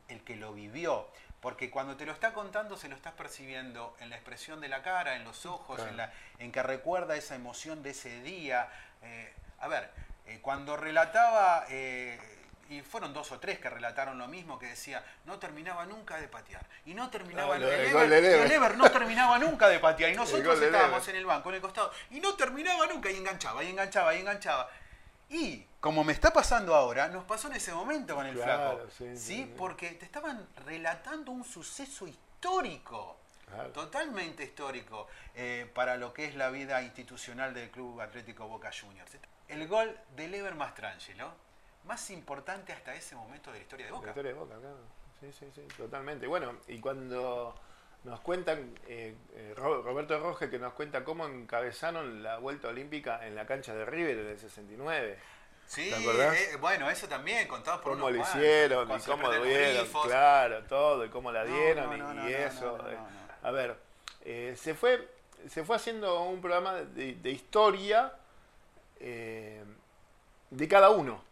el 0.08 0.22
que 0.24 0.36
lo 0.36 0.52
vivió, 0.52 1.08
porque 1.40 1.70
cuando 1.70 1.96
te 1.96 2.04
lo 2.04 2.12
está 2.12 2.32
contando 2.32 2.76
se 2.76 2.88
lo 2.88 2.96
estás 2.96 3.12
percibiendo 3.14 3.96
en 4.00 4.10
la 4.10 4.16
expresión 4.16 4.60
de 4.60 4.68
la 4.68 4.82
cara, 4.82 5.14
en 5.16 5.24
los 5.24 5.46
ojos, 5.46 5.76
Claro. 5.76 5.90
en, 5.90 5.96
la, 5.96 6.12
en 6.38 6.52
que 6.52 6.62
recuerda 6.62 7.16
esa 7.16 7.34
emoción 7.34 7.82
de 7.82 7.90
ese 7.90 8.20
día. 8.22 8.68
Eh, 9.02 9.32
a 9.60 9.68
ver, 9.68 9.90
eh, 10.26 10.40
cuando 10.42 10.76
relataba, 10.76 11.64
eh, 11.70 12.18
y 12.70 12.80
fueron 12.82 13.12
dos 13.12 13.30
o 13.32 13.38
tres 13.38 13.58
que 13.58 13.68
relataron 13.68 14.16
lo 14.16 14.26
mismo, 14.28 14.58
que 14.58 14.66
decía, 14.66 15.04
no 15.26 15.38
terminaba 15.38 15.84
nunca 15.86 16.16
de 16.18 16.28
patear. 16.28 16.64
Y 16.86 16.94
no 16.94 17.10
terminaba 17.10 17.56
el, 17.56 17.64
el 17.64 17.68
de 17.68 17.90
Ever, 17.90 18.08
Lever. 18.08 18.46
el 18.46 18.52
Ever 18.52 18.76
no 18.78 18.90
terminaba 18.90 19.38
nunca 19.38 19.68
de 19.68 19.78
patear. 19.80 20.10
Y 20.12 20.16
nosotros 20.16 20.58
de 20.60 20.66
estábamos 20.66 21.00
Lever. 21.00 21.14
en 21.16 21.20
el 21.20 21.26
banco, 21.26 21.48
en 21.50 21.54
el 21.56 21.60
costado, 21.60 21.92
y 22.10 22.20
no 22.20 22.34
terminaba 22.34 22.86
nunca, 22.86 23.10
y 23.10 23.16
enganchaba, 23.16 23.62
y 23.64 23.68
enganchaba, 23.70 24.14
y 24.14 24.20
enganchaba. 24.20 24.70
Y 25.28 25.66
como 25.80 26.02
me 26.04 26.12
está 26.12 26.32
pasando 26.32 26.74
ahora, 26.74 27.08
nos 27.08 27.24
pasó 27.24 27.48
en 27.48 27.54
ese 27.54 27.72
momento 27.72 28.14
con 28.14 28.26
el 28.26 28.34
Claro, 28.36 28.76
flaco. 28.86 28.90
sí, 28.96 29.16
Sí. 29.16 29.54
Porque 29.58 29.90
te 29.90 30.04
estaban 30.04 30.46
relatando 30.64 31.32
un 31.32 31.44
suceso 31.44 32.06
histórico. 32.06 33.16
Claro. 33.46 33.70
Totalmente 33.70 34.44
histórico 34.44 35.08
eh, 35.34 35.68
para 35.74 35.96
lo 35.96 36.12
que 36.14 36.24
es 36.26 36.36
la 36.36 36.50
vida 36.50 36.80
institucional 36.82 37.52
del 37.52 37.68
Club 37.70 38.00
Atlético 38.00 38.46
Boca 38.46 38.70
Juniors. 38.72 39.10
El 39.48 39.66
gol 39.66 39.98
del 40.14 40.32
Ever 40.34 40.54
Mastrangelo, 40.54 41.32
más 41.84 42.10
importante 42.10 42.72
hasta 42.72 42.94
ese 42.94 43.14
momento 43.16 43.50
de 43.50 43.58
la 43.58 43.62
historia 43.62 43.86
de 43.86 43.92
La 43.92 43.98
Boca. 43.98 44.10
historia 44.10 44.32
de 44.32 44.38
Boca, 44.38 44.54
claro. 44.58 44.78
Sí, 45.20 45.32
sí, 45.38 45.46
sí, 45.54 45.62
totalmente. 45.76 46.26
Bueno, 46.26 46.56
y 46.68 46.80
cuando 46.80 47.54
nos 48.04 48.20
cuentan, 48.20 48.74
eh, 48.86 49.14
eh, 49.34 49.54
Ro- 49.56 49.82
Roberto 49.82 50.18
Roge, 50.18 50.48
que 50.48 50.58
nos 50.58 50.72
cuenta 50.72 51.04
cómo 51.04 51.26
encabezaron 51.26 52.22
la 52.22 52.38
vuelta 52.38 52.68
olímpica 52.68 53.26
en 53.26 53.34
la 53.34 53.46
cancha 53.46 53.74
de 53.74 53.84
River 53.84 54.18
en 54.18 54.26
el 54.28 54.38
69. 54.38 55.18
Sí, 55.66 55.88
¿Te 55.90 56.52
eh, 56.52 56.56
bueno, 56.56 56.90
eso 56.90 57.06
también, 57.06 57.46
contado 57.46 57.80
por 57.80 57.92
Cómo 57.92 58.10
lo 58.10 58.20
hicieron 58.20 58.90
y 58.90 59.00
cómo 59.02 59.30
lo 59.30 59.44
dieron, 59.44 59.86
claro, 60.02 60.64
todo, 60.64 61.04
y 61.04 61.10
cómo 61.10 61.30
la 61.30 61.44
dieron 61.44 61.96
no, 61.96 62.12
y, 62.12 62.16
no, 62.16 62.26
eso. 62.28 62.78
A 63.42 63.50
ver, 63.52 63.76
eh, 64.22 64.54
se 64.56 64.74
fue 64.74 65.08
se 65.48 65.64
fue 65.64 65.76
haciendo 65.76 66.22
un 66.24 66.40
programa 66.40 66.74
de, 66.74 67.14
de 67.14 67.30
historia 67.30 68.12
eh, 68.98 69.64
de 70.50 70.68
cada 70.68 70.90
uno. 70.90 71.22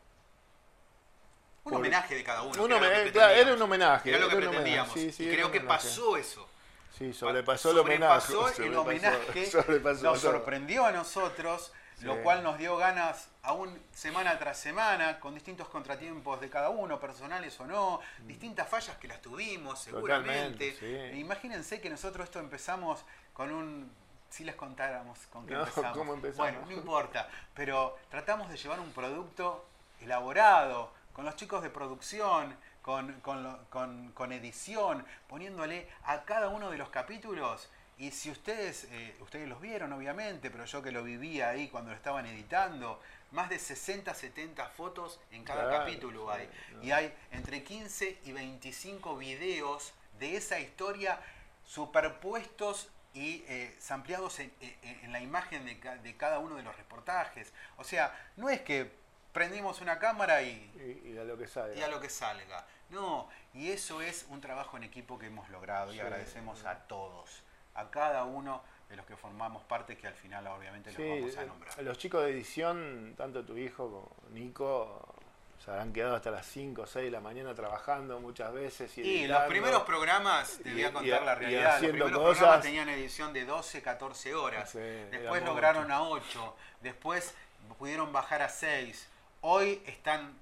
Un 1.69 1.73
Por- 1.75 1.81
homenaje 1.81 2.15
de 2.15 2.25
cada 2.25 2.43
uno. 2.43 2.63
Un 2.65 2.71
era 2.73 2.77
homenaje, 2.87 3.13
claro, 3.13 3.55
un 3.55 3.63
homenaje, 3.63 4.11
Era 4.11 4.19
lo 4.21 4.29
que 4.29 4.37
era 4.37 4.47
pretendíamos. 4.49 4.91
homenaje, 4.93 5.13
sí, 5.13 5.17
sí, 5.25 5.29
y 5.29 5.33
creo 5.35 5.51
que 5.53 5.59
homenaje. 5.59 5.85
pasó 5.89 6.17
eso. 6.17 6.49
Sí, 6.97 7.13
sobrepasó 7.13 7.71
el 7.71 7.79
homenaje. 7.79 8.33
Sobrepasó 8.33 9.33
el 9.35 9.51
sobrepasó- 9.83 10.03
nos 10.03 10.21
sorprendió 10.21 10.85
a 10.87 10.93
nosotros, 10.93 11.73
lo 12.01 12.23
cual 12.23 12.43
nos 12.43 12.59
dio 12.59 12.77
ganas 12.77 13.29
aún 13.43 13.79
semana 13.93 14.39
tras 14.39 14.59
semana, 14.59 15.21
con 15.21 15.35
distintos 15.35 15.69
contratiempos 15.69 16.41
de 16.41 16.49
cada 16.49 16.71
uno, 16.71 16.99
personales 17.01 17.59
o 17.61 17.67
no, 17.67 18.01
distintas 18.21 18.69
fallas 18.69 18.97
que 18.97 19.09
las 19.09 19.21
tuvimos 19.21 19.79
seguramente. 19.83 20.73
Mm. 20.73 21.13
Sí. 21.13 21.19
Imagínense 21.21 21.81
que 21.81 21.91
nosotros 21.91 22.25
esto 22.25 22.41
empezamos 22.41 23.05
con 23.33 23.53
un... 23.53 23.91
Si 24.31 24.45
les 24.45 24.55
contáramos 24.57 25.19
con 25.33 25.47
qué 25.47 25.55
No, 25.55 25.61
empezamos. 25.61 25.97
¿cómo 25.97 26.15
empezamos? 26.15 26.37
Bueno, 26.53 26.61
no 26.67 26.73
importa, 26.73 27.29
pero 27.55 27.97
tratamos 28.11 28.51
de 28.51 28.57
llevar 28.59 28.79
un 28.81 28.93
producto 28.93 29.65
elaborado, 30.03 30.93
con 31.19 31.25
los 31.25 31.35
chicos 31.35 31.65
de 31.65 31.71
producción, 31.71 32.57
con, 32.81 33.13
con 33.23 33.59
con- 33.71 34.13
con 34.13 34.31
edición, 34.31 35.05
poniéndole 35.27 35.89
a 36.05 36.23
cada 36.23 36.47
uno 36.47 36.71
de 36.71 36.79
los 36.79 36.91
capítulos. 36.91 37.69
Y 37.99 38.13
si 38.13 38.31
ustedes, 38.31 38.85
eh, 38.93 39.17
ustedes 39.19 39.49
los 39.49 39.61
vieron 39.61 39.93
obviamente, 39.93 40.49
pero 40.49 40.65
yo 40.65 40.81
que 40.81 40.93
lo 40.93 41.03
vivía 41.03 41.49
ahí 41.49 41.67
cuando 41.71 41.91
lo 41.91 41.97
estaban 41.97 42.25
editando, 42.27 43.03
más 43.33 43.49
de 43.49 43.59
60, 43.59 44.15
70 44.15 44.65
fotos 44.69 45.19
en 45.33 45.43
cada 45.43 45.65
Claro, 45.69 45.79
capítulo 45.87 46.31
hay. 46.31 46.49
Y 46.83 46.93
hay 46.93 47.13
entre 47.33 47.65
15 47.65 48.21
y 48.25 48.31
25 48.31 49.17
videos 49.17 49.95
de 50.21 50.37
esa 50.37 50.61
historia 50.61 51.19
superpuestos 51.67 52.91
y 53.13 53.43
eh, 53.49 53.77
ampliados 53.91 54.39
en, 54.39 54.53
en- 54.61 55.01
en 55.07 55.13
la 55.13 55.19
imagen 55.21 55.65
de, 55.65 55.81
ca- 55.81 55.97
de 55.97 56.17
cada 56.17 56.39
uno 56.39 56.55
de 56.55 56.63
los 56.63 56.77
reportajes. 56.77 57.53
O 57.77 57.83
sea, 57.83 58.15
no 58.37 58.49
es 58.51 58.61
que 58.61 59.08
prendimos 59.33 59.81
una 59.81 59.99
cámara 59.99 60.43
y, 60.43 61.03
Y, 61.05 61.13
y 61.15 61.19
a 61.19 61.25
lo 61.25 61.37
que 61.39 61.47
sale. 61.47 61.77
y 61.77 61.83
a 61.83 61.89
lo 61.89 62.01
que 62.01 62.09
salga. 62.09 62.67
No, 62.91 63.29
y 63.55 63.71
eso 63.71 64.01
es 64.01 64.27
un 64.31 64.41
trabajo 64.41 64.77
en 64.77 64.85
equipo 64.85 65.19
que 65.19 65.27
hemos 65.27 65.49
logrado 65.51 65.93
y 65.93 65.97
Sí. 65.97 66.01
agradecemos 66.01 66.65
a 66.65 66.79
todos, 66.87 67.43
a 67.75 67.91
cada 67.91 68.25
uno 68.25 68.63
de 68.89 68.97
los 68.97 69.05
que 69.05 69.17
formamos 69.17 69.63
parte, 69.65 69.97
que 69.99 70.07
al 70.07 70.15
final 70.15 70.47
obviamente 70.47 70.91
los 70.93 70.99
vamos 70.99 71.37
a 71.37 71.43
eh, 71.43 71.47
nombrar. 71.47 71.83
los 71.83 71.99
chicos 71.99 72.25
de 72.25 72.31
edición, 72.31 73.15
tanto 73.17 73.45
tu 73.45 73.57
hijo 73.59 73.91
como 73.91 74.17
Nico, 74.31 75.15
se 75.63 75.71
habrán 75.71 75.93
quedado 75.93 76.17
hasta 76.17 76.31
las 76.31 76.47
5 76.47 76.83
o 76.83 76.87
6 76.87 77.05
de 77.05 77.11
la 77.11 77.21
mañana 77.21 77.53
trabajando 77.55 78.19
muchas 78.21 78.51
veces. 78.55 78.97
Y, 78.97 79.03
Y 79.03 79.27
los 79.27 79.43
primeros 79.43 79.83
programas, 79.83 80.59
te 80.63 80.73
voy 80.73 80.85
a 80.85 80.89
y- 80.89 80.93
contar 80.93 81.23
la 81.23 81.35
realidad, 81.35 81.73
los 81.83 81.91
primeros 81.91 82.13
cosas. 82.13 82.39
programas 82.39 82.63
tenían 82.65 82.89
edición 82.89 83.33
de 83.35 83.45
12, 83.45 83.83
14 83.83 84.35
horas. 84.35 84.73
Después 84.73 85.45
lograron 85.45 85.83
mucho. 85.83 85.95
a 85.95 86.09
8, 86.09 86.57
después 86.81 87.35
pudieron 87.79 88.11
bajar 88.13 88.41
a 88.41 88.49
6. 88.49 89.07
Hoy 89.41 89.83
están, 89.87 90.37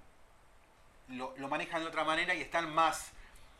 lo, 1.08 1.34
lo 1.36 1.48
manejan 1.48 1.82
de 1.82 1.88
otra 1.88 2.04
manera 2.04 2.34
y 2.34 2.40
están 2.40 2.72
más, 2.74 3.12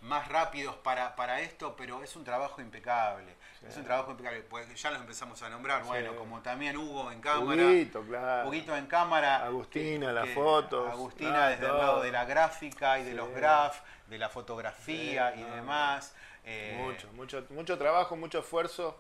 más 0.03 0.28
rápidos 0.28 0.74
para, 0.76 1.14
para 1.14 1.41
esto, 1.41 1.74
pero 1.76 2.03
es 2.03 2.16
un 2.16 2.24
trabajo 2.24 2.61
impecable. 2.61 3.34
Sí. 3.61 3.66
Es 3.68 3.76
un 3.76 3.84
trabajo 3.84 4.11
impecable. 4.12 4.41
Pues 4.43 4.72
ya 4.80 4.91
los 4.91 5.01
empezamos 5.01 5.43
a 5.43 5.49
nombrar, 5.51 5.82
Sí. 5.82 5.89
bueno, 5.89 6.16
como 6.16 6.41
también 6.41 6.76
Hugo 6.76 7.11
en 7.12 7.20
cámara. 7.20 7.62
Huguito, 7.64 8.03
claro. 8.03 8.49
Huguito 8.49 8.76
en 8.76 8.87
cámara. 8.87 9.45
Agustina, 9.45 10.07
que- 10.09 10.12
las 10.12 10.24
que- 10.26 10.34
fotos. 10.34 10.91
Agustina 10.91 11.30
claro, 11.30 11.51
desde 11.51 11.66
el 11.66 11.78
lado 11.78 12.03
de 12.03 12.12
la 12.12 12.24
gráfica 12.24 12.99
y 12.99 13.05
de 13.05 13.14
los 13.14 13.30
graph, 13.30 13.76
de 14.07 14.18
la 14.18 14.28
fotografía 14.28 15.34
y 15.37 15.41
no, 15.43 15.55
demás. 15.57 16.14
Eh, 16.45 16.78
Mucho, 16.80 17.12
mucho, 17.12 17.45
mucho 17.51 17.76
trabajo, 17.76 18.14
mucho 18.16 18.39
esfuerzo 18.39 18.97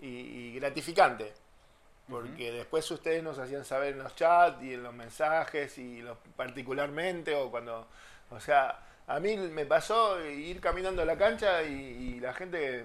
y, 0.00 0.08
y 0.08 0.54
gratificante. 0.58 1.32
Porque 2.10 2.52
después 2.52 2.90
ustedes 2.90 3.22
nos 3.22 3.38
hacían 3.38 3.64
saber 3.64 3.94
en 3.94 4.02
los 4.02 4.14
chats 4.16 4.62
y 4.62 4.74
en 4.74 4.82
los 4.82 4.92
mensajes 4.92 5.78
y 5.78 6.02
los, 6.02 6.18
particularmente 6.36 7.34
o 7.34 7.50
cuando, 7.50 7.86
o 8.30 8.40
sea, 8.40 8.80
a 9.06 9.20
mí 9.20 9.36
me 9.36 9.64
pasó 9.64 10.20
ir 10.28 10.60
caminando 10.60 11.02
a 11.02 11.04
la 11.04 11.16
cancha 11.16 11.62
y, 11.62 12.16
y 12.16 12.20
la 12.20 12.34
gente 12.34 12.84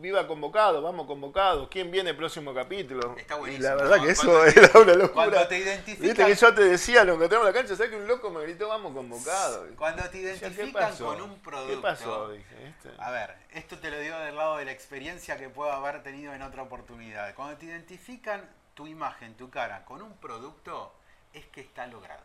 viva 0.00 0.26
convocado, 0.26 0.80
vamos 0.82 1.06
convocados, 1.06 1.68
¿quién 1.68 1.90
viene 1.90 2.10
el 2.10 2.16
próximo 2.16 2.54
capítulo? 2.54 3.14
Está 3.18 3.36
y 3.36 3.38
buenísimo. 3.38 3.68
la 3.68 3.74
verdad 3.76 4.02
que 4.02 4.10
eso 4.10 4.42
te- 4.44 4.60
era 4.60 4.78
una 4.80 4.92
locura. 4.94 5.12
Cuando 5.12 5.48
te 5.48 5.58
identifican, 5.58 6.02
Viste 6.02 6.24
que 6.26 6.34
yo 6.34 6.54
te 6.54 6.64
decía, 6.64 7.04
lo 7.04 7.14
encontramos 7.14 7.46
en 7.48 7.54
la 7.54 7.58
cancha, 7.60 7.76
¿sabes 7.76 7.90
que 7.90 7.96
un 7.98 8.06
loco 8.08 8.30
me 8.30 8.42
gritó, 8.42 8.68
vamos 8.68 8.92
convocados? 8.94 9.68
cuando 9.76 10.02
te 10.08 10.18
Decía, 10.22 10.48
¿qué 10.48 10.54
identifican 10.54 10.96
con 10.96 11.20
un 11.20 11.38
producto. 11.40 11.76
¿Qué 11.76 11.82
pasó? 11.82 12.30
Dije, 12.30 12.66
¿este? 12.68 12.90
A 12.98 13.10
ver, 13.10 13.34
esto 13.50 13.78
te 13.78 13.90
lo 13.90 13.98
digo 13.98 14.16
del 14.18 14.36
lado 14.36 14.56
de 14.56 14.64
la 14.64 14.72
experiencia 14.72 15.36
que 15.36 15.48
puedo 15.48 15.70
haber 15.72 16.02
tenido 16.02 16.32
en 16.32 16.42
otra 16.42 16.62
oportunidad. 16.62 17.34
Cuando 17.34 17.56
te 17.58 17.66
identifican 17.66 18.48
tu 18.74 18.86
imagen, 18.86 19.34
tu 19.36 19.50
cara 19.50 19.84
con 19.84 20.00
un 20.02 20.16
producto, 20.16 20.94
es 21.34 21.44
que 21.46 21.60
está 21.60 21.86
logrado. 21.86 22.22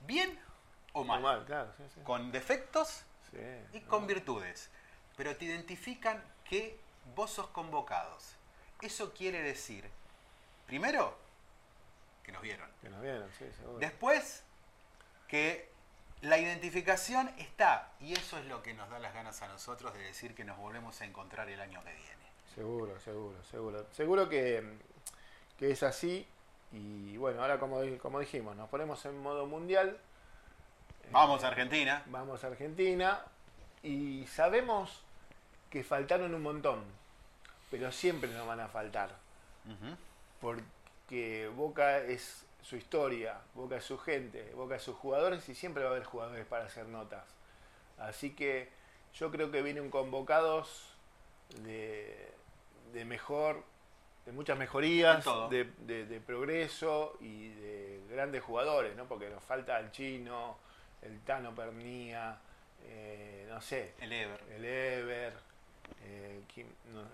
Bien 0.00 0.38
o 0.92 1.02
mal. 1.04 1.22
Normal, 1.22 1.44
claro, 1.46 1.72
sí, 1.76 1.82
sí. 1.94 2.00
Con 2.04 2.30
defectos 2.30 3.04
Sí, 3.30 3.38
y 3.72 3.80
no. 3.80 3.88
con 3.88 4.06
virtudes. 4.06 4.70
Pero 5.16 5.34
te 5.36 5.44
identifican 5.46 6.22
que 6.48 6.78
vos 7.14 7.30
sos 7.30 7.48
convocados. 7.48 8.36
Eso 8.80 9.12
quiere 9.14 9.42
decir, 9.42 9.88
primero, 10.66 11.16
que 12.22 12.32
nos 12.32 12.42
vieron. 12.42 12.68
Que 12.82 12.90
nos 12.90 13.00
vieron, 13.00 13.30
sí, 13.38 13.46
seguro. 13.56 13.78
Después, 13.78 14.42
que 15.28 15.70
la 16.22 16.38
identificación 16.38 17.30
está. 17.38 17.92
Y 18.00 18.12
eso 18.12 18.38
es 18.38 18.46
lo 18.46 18.62
que 18.62 18.74
nos 18.74 18.88
da 18.90 18.98
las 18.98 19.14
ganas 19.14 19.40
a 19.42 19.48
nosotros 19.48 19.92
de 19.94 20.00
decir 20.00 20.34
que 20.34 20.44
nos 20.44 20.58
volvemos 20.58 21.00
a 21.00 21.04
encontrar 21.04 21.48
el 21.48 21.60
año 21.60 21.82
que 21.84 21.92
viene. 21.92 22.24
Seguro, 22.54 22.98
seguro, 23.00 23.42
seguro. 23.44 23.86
Seguro 23.92 24.28
que, 24.28 24.78
que 25.58 25.70
es 25.70 25.82
así. 25.82 26.26
Y 26.72 27.16
bueno, 27.16 27.42
ahora 27.42 27.58
como, 27.58 27.80
como 27.98 28.20
dijimos, 28.20 28.56
nos 28.56 28.68
ponemos 28.68 29.04
en 29.06 29.18
modo 29.22 29.46
mundial. 29.46 29.98
Vamos 31.10 31.44
a 31.44 31.48
Argentina. 31.48 32.02
Vamos 32.06 32.42
a 32.42 32.48
Argentina. 32.48 33.22
Y 33.82 34.26
sabemos 34.26 35.04
que 35.74 35.84
faltaron 35.84 36.34
un 36.34 36.42
montón. 36.42 36.82
Pero 37.70 37.90
siempre 37.92 38.30
nos 38.32 38.46
van 38.46 38.60
a 38.60 38.68
faltar. 38.68 39.10
Porque 40.40 41.50
Boca 41.54 41.98
es 41.98 42.44
su 42.62 42.76
historia, 42.76 43.38
Boca 43.54 43.76
es 43.76 43.84
su 43.84 43.98
gente, 43.98 44.52
Boca 44.54 44.76
es 44.76 44.82
sus 44.82 44.96
jugadores 44.96 45.48
y 45.48 45.54
siempre 45.54 45.82
va 45.82 45.90
a 45.90 45.92
haber 45.92 46.04
jugadores 46.04 46.46
para 46.46 46.64
hacer 46.64 46.86
notas. 46.86 47.24
Así 47.98 48.30
que 48.34 48.68
yo 49.14 49.30
creo 49.30 49.50
que 49.50 49.62
vienen 49.62 49.90
convocados 49.90 50.88
de, 51.62 52.32
de 52.92 53.04
mejor, 53.04 53.62
de 54.26 54.32
muchas 54.32 54.58
mejorías, 54.58 55.24
todo. 55.24 55.48
de, 55.48 55.64
de- 55.80 56.06
de 56.06 56.20
progreso 56.20 57.16
y 57.20 57.48
de 57.50 58.00
grandes 58.10 58.42
jugadores, 58.42 58.96
¿no? 58.96 59.04
Porque 59.06 59.28
nos 59.30 59.42
falta 59.44 59.78
el 59.78 59.90
chino, 59.92 60.56
el 61.02 61.20
Tano 61.20 61.54
Pernía, 61.54 62.38
eh, 62.86 63.46
no 63.48 63.60
sé, 63.60 63.92
El 64.00 64.12
Ever. 64.12 64.40
el 64.56 64.64
Ever, 64.64 65.32
eh, 66.02 66.42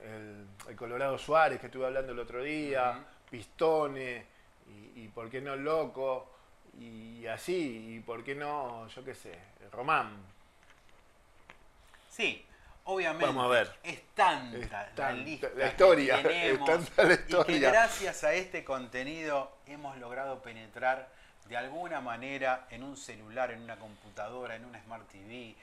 el, 0.04 0.46
el 0.68 0.76
Colorado 0.76 1.18
Suárez 1.18 1.60
que 1.60 1.66
estuve 1.66 1.86
hablando 1.86 2.12
el 2.12 2.18
otro 2.18 2.42
día, 2.42 2.90
Ujú. 2.92 3.04
Pistone, 3.30 4.26
y, 4.66 5.02
y 5.04 5.08
por 5.08 5.30
qué 5.30 5.40
no 5.40 5.56
Loco, 5.56 6.30
y 6.78 7.26
así, 7.26 7.96
y 7.96 8.00
por 8.00 8.24
qué 8.24 8.34
no, 8.34 8.86
yo 8.88 9.04
qué 9.04 9.14
sé, 9.14 9.38
Román. 9.72 10.16
Sí, 12.08 12.44
obviamente. 12.84 13.26
Vamos 13.26 13.44
a 13.46 13.48
ver. 13.48 13.72
Es 13.82 14.02
tanta 14.14 14.88
Es 14.88 14.98
la 14.98 15.12
lista 15.12 15.48
la 15.48 15.54
que 15.54 15.66
historia, 15.68 16.16
es 16.16 16.22
tenemos, 16.22 16.68
tanta 16.68 17.04
la 17.04 17.14
Y 17.14 17.44
que 17.44 17.58
gracias 17.60 18.24
a 18.24 18.34
este 18.34 18.64
contenido 18.64 19.58
hemos 19.66 19.96
logrado 19.98 20.42
penetrar 20.42 21.08
de 21.46 21.56
alguna 21.56 22.00
manera 22.00 22.66
en 22.70 22.82
un 22.84 22.96
celular, 22.96 23.50
en 23.50 23.62
una 23.62 23.76
computadora, 23.76 24.54
en 24.54 24.64
una 24.64 24.80
Smart 24.82 25.08
TV. 25.08 25.56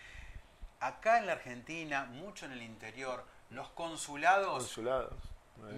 Acá 0.79 1.19
en 1.19 1.25
la 1.25 1.33
Argentina, 1.33 2.05
mucho 2.05 2.45
en 2.45 2.51
el 2.51 2.61
interior, 2.61 3.25
los 3.49 3.69
consulados 3.69 4.77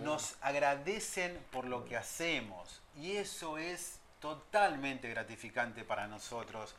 nos 0.03 0.35
agradecen 0.41 1.39
por 1.51 1.65
lo 1.65 1.85
que 1.85 1.97
hacemos. 1.97 2.81
Y 2.95 3.17
eso 3.17 3.57
es 3.57 3.99
totalmente 4.19 5.09
gratificante 5.09 5.83
para 5.83 6.07
nosotros 6.07 6.75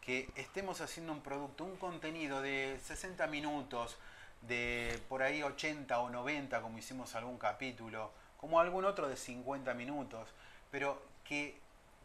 que 0.00 0.30
estemos 0.36 0.80
haciendo 0.80 1.12
un 1.12 1.22
producto, 1.22 1.64
un 1.64 1.76
contenido 1.76 2.42
de 2.42 2.78
60 2.84 3.26
minutos, 3.26 3.96
de 4.42 5.00
por 5.08 5.22
ahí 5.22 5.42
80 5.42 5.98
o 5.98 6.10
90 6.10 6.60
como 6.60 6.78
hicimos 6.78 7.14
algún 7.14 7.38
capítulo, 7.38 8.12
como 8.36 8.60
algún 8.60 8.84
otro 8.84 9.08
de 9.08 9.16
50 9.16 9.72
minutos, 9.74 10.28
pero 10.70 11.02
que, 11.24 11.58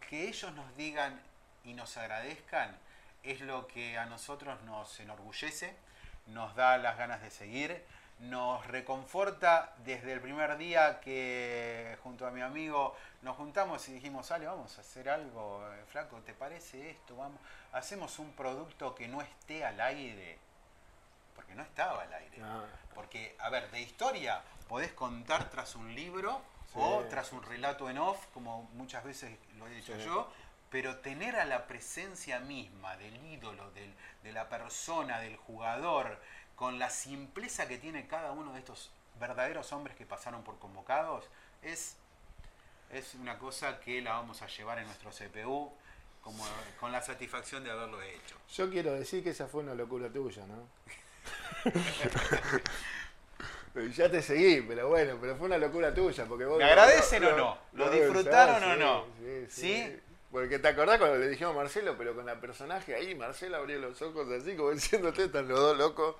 que 0.10 0.30
ellos 0.30 0.54
nos 0.54 0.76
digan 0.78 1.22
y 1.66 1.74
nos 1.74 1.98
agradezcan 1.98 2.78
es 3.24 3.42
lo 3.42 3.68
que 3.68 3.98
a 3.98 4.06
nosotros 4.06 4.62
nos 4.64 5.00
enorgullece, 5.00 5.76
nos 6.28 6.56
da 6.56 6.78
las 6.78 6.98
ganas 6.98 7.22
de 7.22 7.32
seguir, 7.32 7.84
nos 8.20 8.66
reconforta 8.68 9.74
desde 9.78 10.12
el 10.12 10.20
primer 10.20 10.58
día 10.58 11.00
que 11.00 11.98
junto 12.04 12.28
a 12.28 12.32
mi 12.32 12.42
amigo 12.42 12.96
nos 13.22 13.38
juntamos 13.38 13.88
y 13.90 13.94
dijimos, 13.94 14.32
Ale, 14.32 14.46
vamos 14.48 14.78
a 14.78 14.82
hacer 14.82 15.10
algo, 15.10 15.66
eh, 15.74 15.86
flaco, 15.88 16.18
¿te 16.22 16.34
parece 16.34 16.90
esto? 16.90 17.16
Vamos, 17.16 17.40
hacemos 17.72 18.20
un 18.20 18.32
producto 18.34 18.94
que 18.94 19.08
no 19.08 19.22
esté 19.22 19.64
al 19.64 19.80
aire, 19.80 20.38
porque 21.36 21.56
no 21.56 21.64
estaba 21.64 22.04
al 22.04 22.14
aire. 22.14 22.38
Ah, 22.44 22.66
Porque, 22.94 23.36
a 23.40 23.50
ver, 23.50 23.72
de 23.72 23.80
historia 23.82 24.42
podés 24.68 24.92
contar 24.92 25.50
tras 25.50 25.76
un 25.76 25.96
libro 25.96 26.42
Sí. 26.68 26.74
o 26.76 27.06
tras 27.10 27.32
un 27.32 27.42
relato 27.42 27.90
en 27.90 27.98
off, 27.98 28.28
como 28.34 28.64
muchas 28.74 29.04
veces 29.04 29.36
lo 29.58 29.66
he 29.68 29.82
Sí. 29.82 29.94
yo, 30.06 30.32
pero 30.70 30.98
tener 30.98 31.36
a 31.36 31.46
la 31.46 31.68
presencia 31.68 32.40
misma 32.40 32.96
del 32.98 33.16
ídolo, 33.26 33.72
del- 33.72 33.94
de 34.24 34.32
la 34.32 34.50
persona, 34.50 35.20
del 35.20 35.36
jugador, 35.36 36.20
con 36.56 36.78
la 36.78 36.90
simpleza 36.90 37.68
que 37.68 37.78
tiene 37.78 38.08
cada 38.08 38.32
uno 38.32 38.54
de 38.54 38.60
estos 38.60 38.92
verdaderos 39.20 39.72
hombres 39.74 39.98
que 39.98 40.06
pasaron 40.06 40.44
por 40.44 40.60
convocados, 40.60 41.26
es, 41.64 41.96
es 42.92 43.16
una 43.16 43.38
cosa 43.40 43.80
que 43.80 44.02
la 44.02 44.14
vamos 44.14 44.42
a 44.42 44.48
llevar 44.48 44.80
en 44.80 44.86
nuestro 44.86 45.12
CPU 45.12 45.72
como, 46.22 46.46
con 46.80 46.92
la 46.92 47.02
satisfacción 47.02 47.64
de 47.64 47.72
haberlo 47.72 48.02
hecho. 48.02 48.36
Yo 48.54 48.70
quiero 48.70 48.94
decir 48.94 49.24
que 49.24 49.32
esa 49.32 49.48
fue 49.48 49.64
una 49.64 49.74
locura 49.74 50.10
tuya, 50.10 50.46
¿no? 50.46 50.68
ya 53.96 54.10
te 54.10 54.22
seguí, 54.22 54.62
pero 54.62 54.90
bueno, 54.90 55.18
pero 55.20 55.36
fue 55.36 55.48
una 55.48 55.58
locura 55.58 55.94
tuya. 55.94 56.26
Porque 56.26 56.46
vos 56.46 56.58
¿Me 56.58 56.66
agradecen 56.66 57.24
o 57.26 57.38
no? 57.38 57.58
¿Lo 57.74 57.86
lo 57.86 57.92
disfrutaron 57.92 58.64
o 58.64 58.76
no? 58.76 59.06
Sí, 59.20 59.46
sí, 59.50 59.62
¿Sí? 59.62 59.84
sí. 59.84 60.00
Porque 60.32 60.60
te 60.60 60.68
acordás 60.68 61.00
cuando 61.00 61.18
le 61.18 61.28
dijimos 61.28 61.54
a 61.56 61.58
Marcelo, 61.58 61.96
pero 61.98 62.14
con 62.16 62.26
la 62.26 62.40
personaje 62.40 62.94
ahí, 62.96 63.16
Marcelo 63.16 63.58
abrió 63.58 63.80
los 63.80 64.00
ojos 64.02 64.28
así, 64.32 64.56
como 64.56 64.72
diciendo, 64.72 65.10
ustedes 65.10 65.28
están 65.28 65.48
los 65.48 65.60
dos 65.60 65.78
locos. 65.78 66.16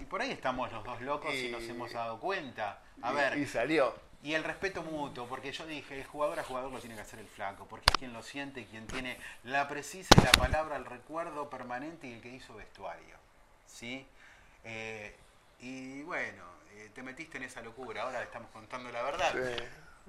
Y 0.00 0.04
por 0.04 0.22
ahí 0.22 0.30
estamos 0.30 0.70
los 0.72 0.84
dos 0.84 1.00
locos 1.02 1.34
y, 1.34 1.48
Y- 1.48 1.50
nos 1.50 1.62
hemos 1.64 1.92
dado 1.92 2.18
cuenta. 2.20 2.80
A 3.02 3.12
y- 3.12 3.16
ver, 3.16 3.38
Y 3.38 3.46
salió. 3.46 3.94
y 4.22 4.34
el 4.34 4.44
respeto 4.44 4.82
mutuo, 4.82 5.26
porque 5.26 5.50
yo 5.52 5.66
dije, 5.66 5.98
el 6.00 6.06
jugador 6.06 6.38
a 6.38 6.44
jugador 6.44 6.70
lo 6.72 6.78
tiene 6.78 6.94
que 6.94 7.00
hacer 7.02 7.18
el 7.18 7.26
flaco, 7.26 7.66
porque 7.68 7.86
es 7.90 7.98
quien 7.98 8.12
lo 8.12 8.22
siente 8.22 8.64
quien 8.66 8.86
tiene 8.86 9.18
la 9.42 9.66
precisa 9.68 10.08
y 10.20 10.24
la 10.24 10.32
palabra, 10.32 10.76
el 10.76 10.84
recuerdo 10.84 11.50
permanente 11.50 12.06
y 12.06 12.12
el 12.14 12.20
que 12.22 12.28
hizo 12.28 12.54
vestuario. 12.54 13.16
¿Sí? 13.66 14.06
Eh, 14.64 15.16
y 15.58 16.02
bueno, 16.04 16.44
eh, 16.74 16.90
te 16.94 17.02
metiste 17.02 17.38
en 17.38 17.44
esa 17.44 17.60
locura, 17.60 18.02
ahora 18.04 18.20
le 18.20 18.26
estamos 18.26 18.50
contando 18.52 18.90
la 18.92 19.02
verdad. 19.02 19.32
Sí. 19.32 19.64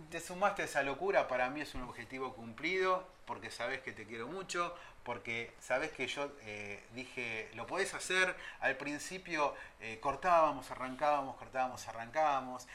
Te 0.09 0.19
sumaste 0.19 0.63
a 0.63 0.65
esa 0.65 0.81
locura, 0.81 1.27
para 1.27 1.49
mí 1.49 1.61
es 1.61 1.75
un 1.75 1.83
objetivo 1.83 2.33
cumplido, 2.33 3.07
porque 3.25 3.51
sabes 3.51 3.81
que 3.81 3.91
te 3.91 4.05
quiero 4.05 4.27
mucho, 4.27 4.75
porque 5.03 5.53
sabes 5.59 5.91
que 5.91 6.07
yo 6.07 6.31
eh, 6.41 6.83
dije, 6.93 7.51
lo 7.53 7.67
podés 7.67 7.93
hacer, 7.93 8.35
al 8.59 8.75
principio 8.75 9.53
eh, 9.81 9.99
cortábamos, 10.01 10.71
arrancábamos, 10.71 11.35
cortábamos, 11.37 11.87
arrancábamos. 11.87 12.67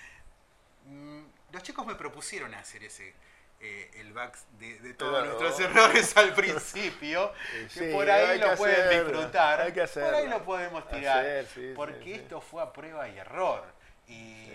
Mm, 0.86 1.22
los 1.52 1.62
chicos 1.62 1.84
me 1.86 1.96
propusieron 1.96 2.54
hacer 2.54 2.84
ese, 2.84 3.14
eh, 3.60 3.90
el 3.94 4.12
back 4.12 4.38
de, 4.60 4.78
de 4.78 4.94
todos 4.94 5.26
nuestros 5.26 5.58
errores 5.60 6.16
al 6.16 6.32
principio, 6.34 7.32
Eh, 7.52 7.68
que 7.74 7.88
sí, 7.88 7.92
por 7.92 8.08
ahí 8.08 8.38
lo 8.38 8.50
que 8.50 8.56
pueden 8.56 9.04
disfrutar, 9.06 9.60
hay 9.60 9.72
que 9.72 9.88
por 9.88 10.14
ahí 10.14 10.28
lo 10.28 10.44
podemos 10.44 10.88
tirar, 10.88 11.18
Hacer, 11.18 11.46
sí, 11.46 11.72
porque 11.74 12.04
sí, 12.04 12.12
esto 12.12 12.40
fue 12.40 12.62
a 12.62 12.72
prueba 12.72 13.08
y 13.08 13.18
error. 13.18 13.64
Y 14.06 14.48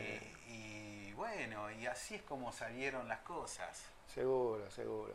bueno, 1.23 1.71
y 1.71 1.85
así 1.87 2.15
es 2.15 2.21
como 2.23 2.51
salieron 2.51 3.07
las 3.07 3.19
cosas. 3.19 3.83
Seguro, 4.13 4.69
seguro. 4.71 5.13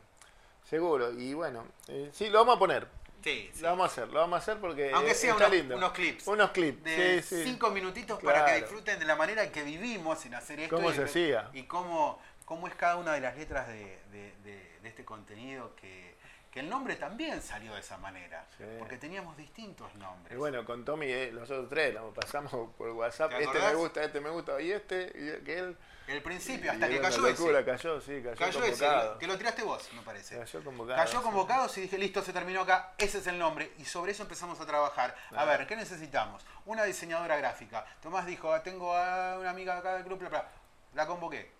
Seguro. 0.65 1.13
Y 1.13 1.35
bueno, 1.35 1.67
eh, 1.89 2.11
sí, 2.13 2.29
lo 2.31 2.39
vamos 2.41 2.57
a 2.57 2.59
poner. 2.59 2.89
Sí, 3.23 3.51
sí. 3.53 3.63
Lo 3.63 3.69
vamos 3.71 3.85
a 3.85 3.93
hacer, 3.93 4.09
lo 4.09 4.21
vamos 4.21 4.37
a 4.39 4.43
hacer 4.43 4.59
porque 4.59 4.93
Aunque 4.93 5.15
sea 5.15 5.33
está 5.33 5.47
unos, 5.47 5.57
lindo. 5.59 5.77
unos 5.77 5.93
clips. 5.93 6.27
Unos 6.29 6.51
clips, 6.53 6.85
de 6.85 7.23
sí, 7.23 7.37
sí. 7.37 7.45
cinco 7.45 7.71
minutitos 7.71 8.23
para 8.23 8.45
que 8.47 8.57
disfruten 8.61 8.99
de 8.99 9.05
la 9.05 9.17
manera 9.17 9.43
en 9.43 9.51
que 9.53 9.63
vivimos 9.65 10.25
en 10.27 10.35
hacer 10.35 10.61
esto. 10.61 10.77
Cómo 10.77 10.91
y, 10.91 10.95
se 10.95 11.05
hacía. 11.05 11.51
Y 11.53 11.65
cómo, 11.65 12.21
cómo 12.45 12.69
es 12.69 12.75
cada 12.75 12.97
una 12.97 13.13
de 13.13 13.21
las 13.21 13.37
letras 13.37 13.67
de, 13.69 13.99
de- 14.13 14.35
de- 14.45 14.79
de 14.83 14.89
este 14.89 15.05
contenido 15.05 15.75
que, 15.75 16.17
que 16.51 16.61
el 16.61 16.69
nombre 16.71 16.97
también 16.97 17.43
salió 17.43 17.75
de 17.75 17.81
esa 17.81 17.99
manera. 17.99 18.45
Sí. 18.57 18.65
Porque 18.79 18.97
teníamos 18.97 19.37
distintos 19.37 19.95
nombres. 19.97 20.35
Y 20.35 20.39
bueno, 20.39 20.65
con 20.65 20.85
Tommy, 20.85 21.07
eh, 21.07 21.31
los 21.33 21.51
otros 21.51 21.69
tres, 21.69 21.95
nos 21.95 22.15
pasamos 22.15 22.71
por 22.77 22.91
WhatsApp. 22.91 23.31
¿Te 23.31 23.45
Este 23.45 23.59
me 23.59 23.75
gusta, 23.75 24.03
este 24.03 24.21
me 24.21 24.31
gusta, 24.31 24.61
y 24.61 24.73
este, 24.73 25.13
y 25.15 25.29
aquel. 25.43 25.77
el 26.07 26.23
principio, 26.23 26.67
Y 26.67 26.69
hasta 26.75 26.89
que 26.89 27.01
cayó 27.01 27.27
ese. 27.29 27.43
locura, 27.43 27.65
cayó, 27.65 28.01
sí, 28.01 28.23
cayó, 28.23 28.37
Cayó 28.37 28.65
ese, 28.65 28.85
convocado. 28.85 29.19
que 29.19 29.27
lo 29.27 29.37
tiraste 29.37 29.63
vos, 29.63 29.93
me 29.93 30.01
parece. 30.03 30.39
Cayó 30.39 30.65
convocado. 30.65 30.97
Cayó 30.99 31.19
sí. 31.19 31.25
convocados 31.25 31.79
y 31.79 31.81
dije, 31.83 31.99
listo, 31.99 32.23
se 32.23 32.33
terminó 32.33 32.63
acá, 32.63 32.95
ese 32.97 33.19
es 33.19 33.27
el 33.27 33.39
nombre. 33.39 33.73
Y 33.79 33.85
sobre 33.85 34.13
eso 34.13 34.23
empezamos 34.23 34.59
a 34.61 34.65
trabajar. 34.67 35.15
A 35.37 35.45
ver, 35.45 35.67
¿qué 35.67 35.77
necesitamos? 35.77 36.45
Una 36.65 36.85
diseñadora 36.85 37.37
gráfica. 37.37 37.85
Tomás 38.03 38.25
dijo, 38.27 38.53
"Ah, 38.53 38.63
tengo 38.63 38.95
a 38.97 39.39
una 39.39 39.51
amiga 39.51 39.77
acá 39.77 39.97
del 39.99 40.05
bla". 40.15 40.49
la 40.95 41.07
convoqué. 41.07 41.51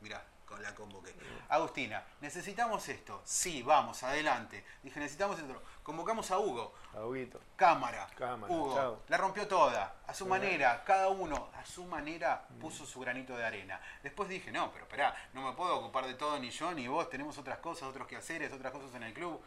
Mirá, 0.00 0.22
con 0.48 0.62
la 0.62 0.74
convoqué. 0.74 1.14
Agustina, 1.50 2.02
necesitamos 2.20 2.88
esto. 2.88 3.20
Sí, 3.24 3.62
vamos, 3.62 4.02
adelante. 4.02 4.64
Dije, 4.82 4.98
necesitamos 4.98 5.38
esto. 5.38 5.62
Convocamos 5.82 6.30
a 6.30 6.38
Hugo. 6.38 6.74
A 6.94 7.04
Huguito. 7.04 7.40
Cámara. 7.54 8.08
Cámara, 8.16 8.52
Hugo. 8.52 8.74
chao. 8.74 9.02
La 9.08 9.18
rompió 9.18 9.46
toda. 9.46 9.96
A 10.06 10.14
su 10.14 10.26
manera. 10.26 10.82
Cada 10.84 11.08
uno 11.08 11.50
a 11.54 11.64
su 11.66 11.84
manera 11.84 12.46
puso 12.60 12.86
su 12.86 13.00
granito 13.00 13.36
de 13.36 13.44
arena. 13.44 13.80
Después 14.02 14.28
dije, 14.28 14.50
no, 14.50 14.72
pero 14.72 14.84
esperá, 14.84 15.14
no 15.34 15.42
me 15.42 15.52
puedo 15.52 15.76
ocupar 15.76 16.06
de 16.06 16.14
todo 16.14 16.38
ni 16.38 16.50
yo 16.50 16.72
ni 16.72 16.88
vos. 16.88 17.10
Tenemos 17.10 17.36
otras 17.36 17.58
cosas, 17.58 17.88
otros 17.88 18.08
quehaceres, 18.08 18.52
otras 18.52 18.72
cosas 18.72 18.94
en 18.94 19.02
el 19.02 19.12
club. 19.12 19.40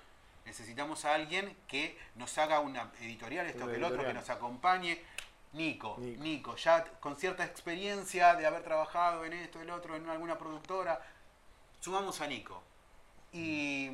Necesitamos 0.45 1.05
a 1.05 1.15
alguien 1.15 1.55
que 1.67 1.99
nos 2.15 2.37
haga 2.37 2.59
una 2.59 2.91
editorial, 2.99 3.47
esto 3.47 3.63
Una 3.63 3.71
que 3.71 3.77
el 3.77 3.83
otro, 3.83 4.03
que 4.05 4.13
nos 4.13 4.29
acompañe. 4.29 5.01
Nico, 5.53 5.95
Nico. 5.99 6.23
Nico, 6.23 6.55
ya 6.55 6.83
con 6.99 7.15
cierta 7.17 7.43
experiencia 7.43 8.35
de 8.35 8.45
haber 8.45 8.63
trabajado 8.63 9.25
en 9.25 9.33
esto, 9.33 9.59
el 9.61 9.69
otro, 9.69 9.95
en 9.95 10.09
alguna 10.09 10.37
productora, 10.37 11.01
sumamos 11.79 12.21
a 12.21 12.27
Nico. 12.27 12.63
Y 13.33 13.89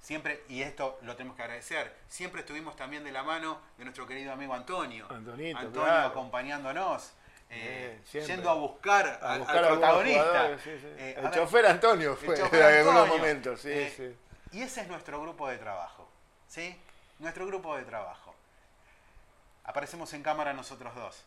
siempre, 0.00 0.44
y 0.48 0.62
esto 0.62 0.98
lo 1.02 1.16
tenemos 1.16 1.36
que 1.36 1.42
agradecer, 1.42 1.94
siempre 2.08 2.40
estuvimos 2.42 2.76
también 2.76 3.02
de 3.04 3.10
la 3.12 3.22
mano 3.22 3.58
de 3.76 3.84
nuestro 3.84 4.06
querido 4.06 4.32
amigo 4.32 4.54
Antonio. 4.54 5.06
Antonito, 5.10 5.58
Antonio 5.58 5.82
claro. 5.82 6.08
acompañándonos, 6.08 7.12
eh, 7.50 8.00
yendo 8.12 8.50
a 8.50 8.54
buscar, 8.54 9.18
A 9.20 9.32
al- 9.32 9.38
buscar 9.40 9.66
protagonista. 9.66 10.22
jugadores, 10.24 10.62
sí, 10.62 10.70
sí. 10.80 10.86
Eh, 10.96 11.14
el 11.16 11.22
ver, 11.24 11.32
chofer 11.34 11.66
Antonio 11.66 12.16
fue 12.16 12.36
chofer 12.36 12.60
en 12.72 12.78
algunos 12.78 13.08
momentos, 13.08 13.60
sí, 13.60 13.68
Eh. 13.72 14.16
Y 14.52 14.62
ese 14.62 14.82
es 14.82 14.88
nuestro 14.88 15.20
grupo 15.20 15.48
de 15.48 15.58
trabajo, 15.58 16.08
¿sí? 16.46 16.80
Nuestro 17.18 17.44
grupo 17.46 17.76
de 17.76 17.82
trabajo. 17.82 18.23
Aparecemos 19.64 20.12
en 20.12 20.22
cámara 20.22 20.52
nosotros 20.52 20.94
dos, 20.94 21.24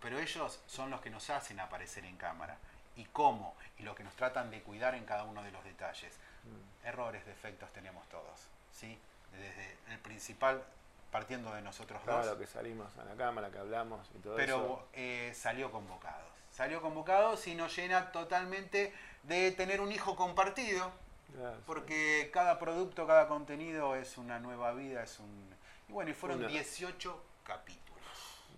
pero 0.00 0.18
ellos 0.18 0.60
son 0.66 0.90
los 0.90 1.00
que 1.00 1.10
nos 1.10 1.30
hacen 1.30 1.60
aparecer 1.60 2.04
en 2.04 2.16
cámara. 2.16 2.56
¿Y 2.96 3.04
cómo? 3.06 3.54
Y 3.78 3.82
lo 3.84 3.94
que 3.94 4.04
nos 4.04 4.14
tratan 4.14 4.50
de 4.50 4.62
cuidar 4.62 4.94
en 4.94 5.04
cada 5.04 5.24
uno 5.24 5.42
de 5.42 5.50
los 5.52 5.64
detalles. 5.64 6.14
Mm. 6.44 6.86
Errores, 6.86 7.24
defectos 7.24 7.72
tenemos 7.72 8.06
todos, 8.08 8.40
¿sí? 8.72 8.98
Desde 9.32 9.76
el 9.92 9.98
principal, 10.00 10.62
partiendo 11.10 11.52
de 11.54 11.62
nosotros 11.62 12.04
dos. 12.04 12.22
Claro 12.22 12.38
que 12.38 12.46
salimos 12.46 12.96
a 12.98 13.04
la 13.04 13.14
cámara, 13.14 13.50
que 13.50 13.58
hablamos 13.58 14.08
y 14.14 14.18
todo 14.18 14.36
Pero 14.36 14.56
eso. 14.56 14.88
eh, 14.94 15.32
salió 15.34 15.70
convocados. 15.70 16.28
Salió 16.52 16.82
convocados 16.82 17.46
y 17.46 17.54
nos 17.54 17.74
llena 17.76 18.10
totalmente 18.12 18.92
de 19.22 19.52
tener 19.52 19.80
un 19.80 19.92
hijo 19.92 20.16
compartido, 20.16 20.90
Claro, 21.32 21.56
porque 21.64 22.28
cada 22.32 22.58
producto, 22.58 23.06
cada 23.06 23.28
contenido 23.28 23.94
es 23.94 24.18
una 24.18 24.40
nueva 24.40 24.72
vida, 24.72 25.02
es 25.04 25.20
un... 25.20 25.54
Y 25.88 25.92
bueno, 25.92 26.10
y 26.10 26.14
fueron 26.14 26.38
Una- 26.40 26.48
18 26.48 27.22
capítulos. 27.44 28.00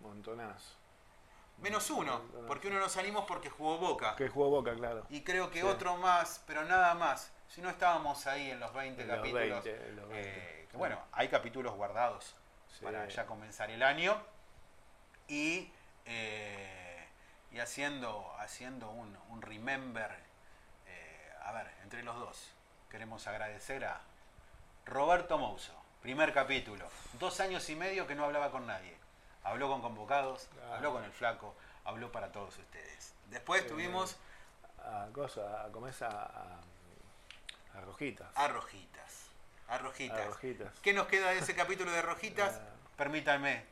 Montonazo. 0.01 0.77
Menos 1.59 1.89
uno, 1.91 2.23
porque 2.49 2.69
uno 2.69 2.81
no 2.81 2.89
salimos 2.89 3.25
porque 3.27 3.49
jugó 3.49 3.79
Boca. 3.79 4.17
Que 4.17 4.29
jugó 4.29 4.51
Boca, 4.51 4.75
claro. 4.75 5.07
Y 5.11 5.23
creo 5.23 5.51
que 5.51 5.61
Sí. 5.61 5.67
otro 5.67 5.97
más, 5.97 6.43
pero 6.47 6.65
nada 6.65 6.95
más. 6.95 7.31
Si 7.49 7.61
no 7.61 7.69
estábamos 7.71 8.27
ahí 8.27 8.51
en 8.51 8.59
los 8.59 8.73
20 8.73 9.03
En 9.03 9.09
los 9.09 9.17
capítulos. 9.19 9.65
20, 9.65 9.89
en 9.89 9.97
los 9.97 10.09
20. 10.09 10.29
eh, 10.31 10.69
que 10.71 10.77
bueno, 10.77 10.99
hay 11.13 11.29
capítulos 11.29 11.75
guardados 11.75 12.35
Sí. 12.69 12.83
para 12.85 13.07
ya 13.09 13.27
comenzar 13.27 13.71
el 13.71 13.83
año. 13.83 14.21
Y, 15.29 15.71
eh, 16.07 17.07
y 17.53 17.59
haciendo, 17.61 18.35
haciendo 18.39 18.91
un, 18.91 19.17
un 19.29 19.43
remember. 19.43 20.11
eh, 20.87 21.33
a 21.45 21.53
ver, 21.53 21.71
entre 21.83 22.03
los 22.03 22.17
dos, 22.19 22.51
queremos 22.91 23.27
agradecer 23.27 23.85
a 23.85 24.01
Roberto 24.87 25.39
Mouso. 25.39 25.75
Primer 26.03 26.33
capítulo. 26.33 26.87
Dos 27.19 27.39
años 27.41 27.69
y 27.71 27.77
medio 27.77 28.07
que 28.07 28.15
no 28.15 28.25
hablaba 28.25 28.51
con 28.51 28.67
nadie. 28.67 28.97
Habló 29.45 29.69
con 29.69 29.81
convocados, 29.83 30.49
Claro. 30.53 30.75
habló 30.75 30.93
con 30.93 31.05
el 31.05 31.13
flaco, 31.13 31.55
habló 31.85 32.11
para 32.11 32.33
todos 32.33 32.57
ustedes. 32.59 33.15
Después 33.31 33.67
tuvimos 33.67 34.17
A 34.85 35.07
cosa, 35.13 35.65
a 35.65 35.69
comer 35.71 35.95
a, 36.03 36.07
a, 36.09 37.79
a 37.79 37.81
rojitas. 37.83 38.27
a 38.37 38.49
Rojitas. 38.49 39.27
A 39.69 39.79
Rojitas. 39.79 40.19
A 40.21 40.25
Rojitas. 40.27 40.81
¿Qué 40.81 40.93
nos 40.93 41.07
queda 41.07 41.31
de 41.31 41.39
ese 41.39 41.55
capítulo 41.55 41.93
de 41.93 42.03
Rojitas? 42.03 42.61
Permítanme. 42.97 43.65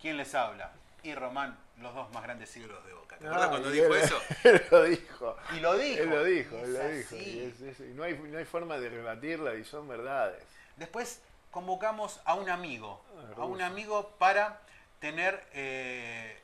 ¿Quién 0.00 0.18
les 0.18 0.34
habla? 0.34 0.72
Y 1.02 1.14
Román, 1.14 1.58
los 1.80 1.94
dos 1.94 2.10
más 2.12 2.22
grandes 2.22 2.54
ídolos 2.56 2.84
de 2.86 2.92
Boca. 2.94 3.16
¿Te 3.18 3.26
acuerdas 3.26 3.46
Ah, 3.46 3.50
cuando 3.50 3.70
y 3.70 3.72
dijo 3.80 3.94
él- 3.94 4.00
eso? 4.02 4.20
Él 4.44 4.62
lo 4.70 4.82
dijo. 4.84 5.36
Y 5.56 5.60
lo 5.60 5.76
dijo. 5.78 6.02
Él 6.02 6.10
lo 6.10 6.24
dijo, 6.24 6.56
Y 6.56 6.60
él 6.60 6.72
lo 6.74 6.88
dijo. 6.88 7.16
Y, 7.16 7.40
es- 7.40 7.60
es- 7.60 7.80
y 7.80 7.94
no, 7.94 8.02
hay, 8.04 8.14
no 8.18 8.38
hay 8.38 8.44
forma 8.44 8.78
de 8.78 8.88
rebatirla 8.88 9.54
y 9.54 9.64
son 9.64 9.88
verdades. 9.88 10.42
Después 10.76 11.20
convocamos 11.50 12.20
a 12.24 12.34
un 12.34 12.48
amigo, 12.50 13.02
Ah, 13.36 13.42
a 13.42 13.44
un 13.44 13.60
amigo 13.62 14.10
para 14.18 14.60
tener 15.00 15.42
eh, 15.52 16.38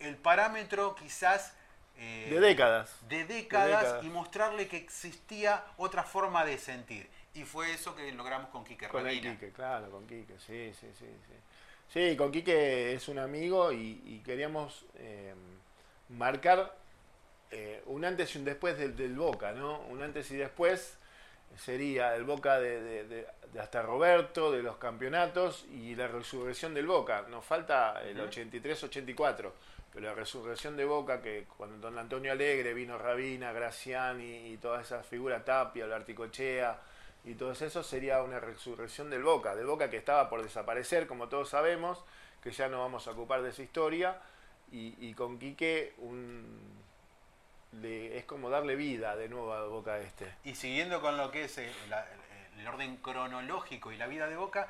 el 0.00 0.16
parámetro 0.16 0.94
quizás 0.94 1.54
eh, 1.96 2.28
De 2.30 2.40
décadas. 2.40 2.90
de 3.08 3.24
décadas, 3.24 3.82
décadas. 3.82 4.04
y 4.04 4.08
mostrarle 4.08 4.66
que 4.68 4.76
existía 4.76 5.64
otra 5.76 6.02
forma 6.02 6.44
de 6.44 6.58
sentir. 6.58 7.08
Y 7.34 7.44
fue 7.44 7.72
eso 7.72 7.94
que 7.96 8.10
logramos 8.12 8.48
con 8.50 8.64
Quique 8.64 8.86
Con. 8.88 9.08
Quique, 9.08 9.50
claro, 9.52 9.90
con 9.90 10.06
Quique, 10.06 10.34
sí, 10.38 10.72
sí, 10.78 10.88
sí. 10.98 11.04
Sí, 11.06 11.34
sí 11.88 12.16
con 12.16 12.32
Quique 12.32 12.92
es 12.94 13.08
un 13.08 13.18
amigo 13.18 13.72
y, 13.72 14.02
y 14.04 14.22
queríamos 14.24 14.84
eh, 14.96 15.34
marcar 16.08 16.76
eh, 17.50 17.82
un 17.86 18.04
antes 18.04 18.34
y 18.34 18.38
un 18.38 18.44
después 18.44 18.76
del, 18.78 18.96
del 18.96 19.14
Boca, 19.14 19.52
¿no? 19.52 19.80
Un 19.90 20.02
antes 20.02 20.30
y 20.30 20.36
después 20.36 20.98
sería 21.56 22.16
el 22.16 22.24
Boca 22.24 22.58
de, 22.58 22.82
de- 22.82 23.04
de- 23.04 23.26
de 23.52 23.60
hasta 23.60 23.82
Roberto, 23.82 24.50
de 24.50 24.64
los 24.64 24.76
campeonatos 24.78 25.64
y 25.70 25.94
la 25.94 26.08
resurrección 26.08 26.74
del 26.74 26.86
Boca. 26.88 27.24
Nos 27.30 27.44
falta 27.44 28.02
el 28.04 28.18
Ujú. 28.18 28.26
83-84, 28.28 29.52
pero 29.92 30.06
la 30.06 30.12
resurrección 30.14 30.76
de 30.76 30.84
Boca, 30.84 31.22
que 31.22 31.44
cuando 31.56 31.76
don 31.78 31.96
Antonio 31.96 32.32
Alegre 32.32 32.74
vino 32.74 32.98
Rabina, 32.98 33.52
Graciani 33.52 34.48
y 34.48 34.56
todas 34.56 34.86
esas 34.86 35.06
figuras, 35.06 35.44
Tapia, 35.44 35.84
Articochea 35.84 36.76
y 37.24 37.34
todo 37.34 37.52
eso, 37.52 37.82
sería 37.82 38.22
una 38.22 38.40
resurrección 38.40 39.10
del 39.10 39.22
Boca, 39.22 39.54
del 39.54 39.66
Boca 39.66 39.90
que 39.90 39.96
estaba 39.96 40.28
por 40.28 40.42
desaparecer, 40.42 41.06
como 41.06 41.28
todos 41.28 41.48
sabemos, 41.48 42.04
que 42.42 42.50
ya 42.52 42.68
no 42.68 42.80
vamos 42.80 43.06
a 43.08 43.12
ocupar 43.12 43.42
de 43.42 43.50
esa 43.50 43.62
historia, 43.62 44.20
y, 44.70 44.94
y 44.98 45.14
con 45.14 45.38
Quique 45.38 45.94
un, 45.98 46.58
le- 47.80 48.18
es 48.18 48.24
como 48.24 48.50
darle 48.50 48.76
vida 48.76 49.16
de 49.16 49.28
nuevo 49.28 49.52
a 49.52 49.66
Boca 49.66 49.98
este. 49.98 50.30
Y 50.44 50.54
siguiendo 50.54 51.00
con 51.00 51.16
lo 51.16 51.30
que 51.30 51.44
es 51.44 51.56
eh, 51.58 51.70
el 52.58 52.68
orden 52.68 52.96
cronológico 52.98 53.92
y 53.92 53.96
la 53.96 54.06
vida 54.06 54.26
de 54.28 54.36
Boca, 54.36 54.68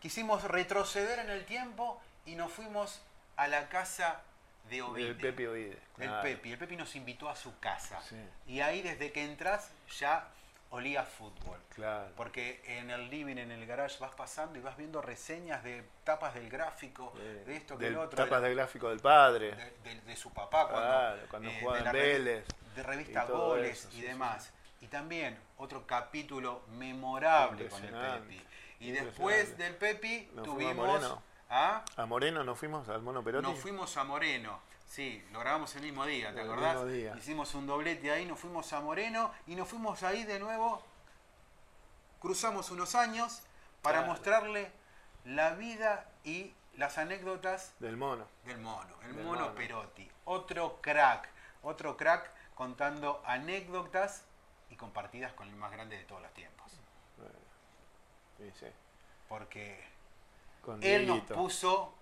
quisimos 0.00 0.44
retroceder 0.44 1.18
en 1.18 1.30
el 1.30 1.44
tiempo 1.44 2.00
y 2.26 2.34
nos 2.34 2.52
fuimos 2.52 3.02
a 3.36 3.48
la 3.48 3.68
casa 3.68 4.22
de 4.68 4.82
Ovide. 4.82 5.08
El 5.08 5.16
Pepe 5.16 5.48
Ovide. 5.48 5.78
El 5.98 6.06
claro. 6.06 6.22
Pepi. 6.22 6.52
El 6.52 6.58
Pepi 6.58 6.76
nos 6.76 6.94
invitó 6.96 7.28
a 7.28 7.36
su 7.36 7.58
casa. 7.58 8.00
Sí. 8.02 8.16
Y 8.46 8.60
ahí 8.60 8.82
desde 8.82 9.12
que 9.12 9.24
entras 9.24 9.70
ya 9.98 10.28
olía 10.70 11.04
fútbol. 11.04 11.58
Claro. 11.74 12.12
Porque 12.16 12.62
en 12.64 12.90
el 12.90 13.10
living, 13.10 13.36
en 13.38 13.50
el 13.50 13.66
garage, 13.66 13.98
vas 13.98 14.14
pasando 14.14 14.58
y 14.58 14.62
vas 14.62 14.76
viendo 14.76 15.02
reseñas 15.02 15.62
de 15.64 15.84
tapas 16.04 16.34
del 16.34 16.48
gráfico, 16.48 17.12
Eh, 17.18 17.42
de 17.46 17.56
esto, 17.56 17.76
que 17.76 17.84
del 17.84 17.94
el 17.94 17.98
otro. 18.00 18.16
tapas 18.24 18.40
de, 18.42 18.48
del 18.48 18.56
gráfico 18.56 18.88
del 18.88 19.00
padre. 19.00 19.52
de- 19.54 19.70
de- 19.94 20.00
de 20.02 20.16
su 20.16 20.32
papá 20.32 20.68
cuando, 20.68 20.88
Claro, 20.88 21.22
cuando 21.28 21.48
eh, 21.50 21.58
jugaba 21.60 21.78
en 21.86 21.92
Vélez 21.92 22.44
De 22.76 22.82
revista 22.84 23.24
y 23.26 23.30
Goles 23.32 23.78
eso, 23.78 23.88
y 23.88 24.00
sí, 24.00 24.02
demás. 24.02 24.52
Y 24.80 24.86
también 24.86 25.38
otro 25.58 25.86
capítulo 25.86 26.62
memorable 26.68 27.68
con 27.68 27.84
el. 27.84 27.90
Pepi. 27.92 28.42
Y 28.80 28.92
después 28.92 29.58
del 29.58 29.74
Pepi 29.76 30.30
Nos 30.34 30.46
fuimos 30.46 30.48
a 30.48 30.74
tuvimos 30.74 30.86
Moreno. 30.86 31.22
a... 31.50 31.84
A 31.96 32.06
Moreno 32.06 32.44
nos 32.44 32.58
fuimos 32.58 32.88
al 32.88 33.02
Mono 33.02 33.22
Perotti. 33.22 33.46
Nos 33.46 33.58
fuimos 33.58 33.94
a 33.96 34.04
Moreno. 34.04 34.60
Sí, 34.90 35.24
lo 35.30 35.38
grabamos 35.38 35.72
el 35.76 35.82
mismo 35.82 36.04
día, 36.04 36.34
¿te 36.34 36.40
El 36.40 36.50
acordás? 36.50 36.84
día. 36.88 37.14
Hicimos 37.16 37.54
un 37.54 37.64
doblete 37.68 38.10
ahí, 38.10 38.26
nos 38.26 38.40
fuimos 38.40 38.72
a 38.72 38.80
Moreno 38.80 39.32
y 39.46 39.54
nos 39.54 39.68
fuimos 39.68 40.02
ahí 40.02 40.24
de 40.24 40.40
nuevo. 40.40 40.82
Cruzamos 42.18 42.72
unos 42.72 42.96
años 42.96 43.40
para 43.82 43.98
Claro. 43.98 44.12
mostrarle 44.12 44.72
la 45.24 45.50
vida 45.54 46.10
y 46.24 46.52
las 46.76 46.98
anécdotas 46.98 47.72
Del 47.78 47.96
Mono. 47.96 48.26
del 48.44 48.58
mono, 48.58 48.96
el 49.04 49.14
Del 49.14 49.24
mono 49.24 49.40
mono. 49.42 49.54
Perotti. 49.54 50.10
Otro 50.24 50.80
crack, 50.82 51.28
otro 51.62 51.96
crack 51.96 52.28
contando 52.56 53.22
anécdotas 53.24 54.24
y 54.70 54.74
compartidas 54.76 55.32
con 55.34 55.48
el 55.48 55.54
más 55.54 55.70
grande 55.70 55.98
de 55.98 56.04
todos 56.04 56.20
los 56.20 56.34
tiempos. 56.34 56.72
Sí, 58.38 58.50
sí. 58.58 58.66
Porque 59.28 59.84
Con 60.62 60.82
él 60.82 61.06
nos 61.06 61.20
puso, 61.20 61.94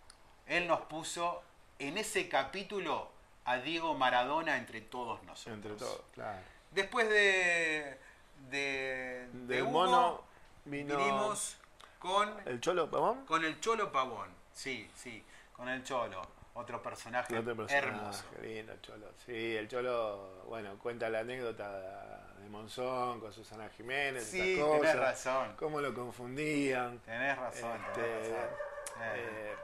él 0.47 0.66
nos 0.66 0.80
puso 0.82 1.43
en 1.79 1.99
ese 1.99 2.29
capítulo 2.29 3.11
a 3.45 3.59
Diego 3.59 3.95
Maradona 3.95 4.57
entre 4.57 4.81
todos 4.81 5.22
nosotros. 5.24 5.55
Entre 5.57 5.72
todos, 5.74 6.03
claro. 6.14 6.39
Después 6.72 7.09
de, 7.09 7.99
de, 8.51 9.29
de 9.33 9.55
Del 9.55 9.62
Hugo, 9.62 9.72
mono 9.72 10.22
vino 10.64 10.97
vinimos 10.97 11.57
con, 11.99 12.31
el 12.47 12.61
Cholo 12.61 12.91
Pavón. 12.91 13.24
con 13.24 13.45
el 13.45 13.59
Cholo 13.61 13.91
Pavón. 13.91 14.29
Sí, 14.53 14.91
sí, 14.95 15.24
con 15.53 15.68
el 15.68 15.83
Cholo. 15.85 16.20
Otro 16.55 16.83
personaje, 16.83 17.39
Otro 17.39 17.55
personaje, 17.55 17.87
hermoso. 17.87 18.24
lindo, 18.43 18.72
el 18.72 18.81
Cholo. 18.81 19.07
Sí, 19.24 19.57
el 19.57 19.68
Cholo, 19.68 20.43
bueno, 20.49 20.76
cuenta 20.79 21.09
la 21.09 21.20
anécdota 21.20 22.35
de 22.41 22.49
Monzón 22.49 23.20
con 23.20 23.33
Susana 23.33 23.68
Jiménez. 23.76 24.24
Sí, 24.24 24.55
esas 24.55 24.64
cosas, 24.64 24.81
tenés 24.81 24.97
razón. 24.99 25.55
Cómo 25.57 25.81
lo 25.81 25.95
confundían. 25.95 26.99
Tenés 26.99 27.39
razón, 27.39 27.76
Este, 27.87 28.03
tenés 28.03 28.29
razón. 28.33 28.57
Eh, 29.01 29.29
eh, 29.31 29.55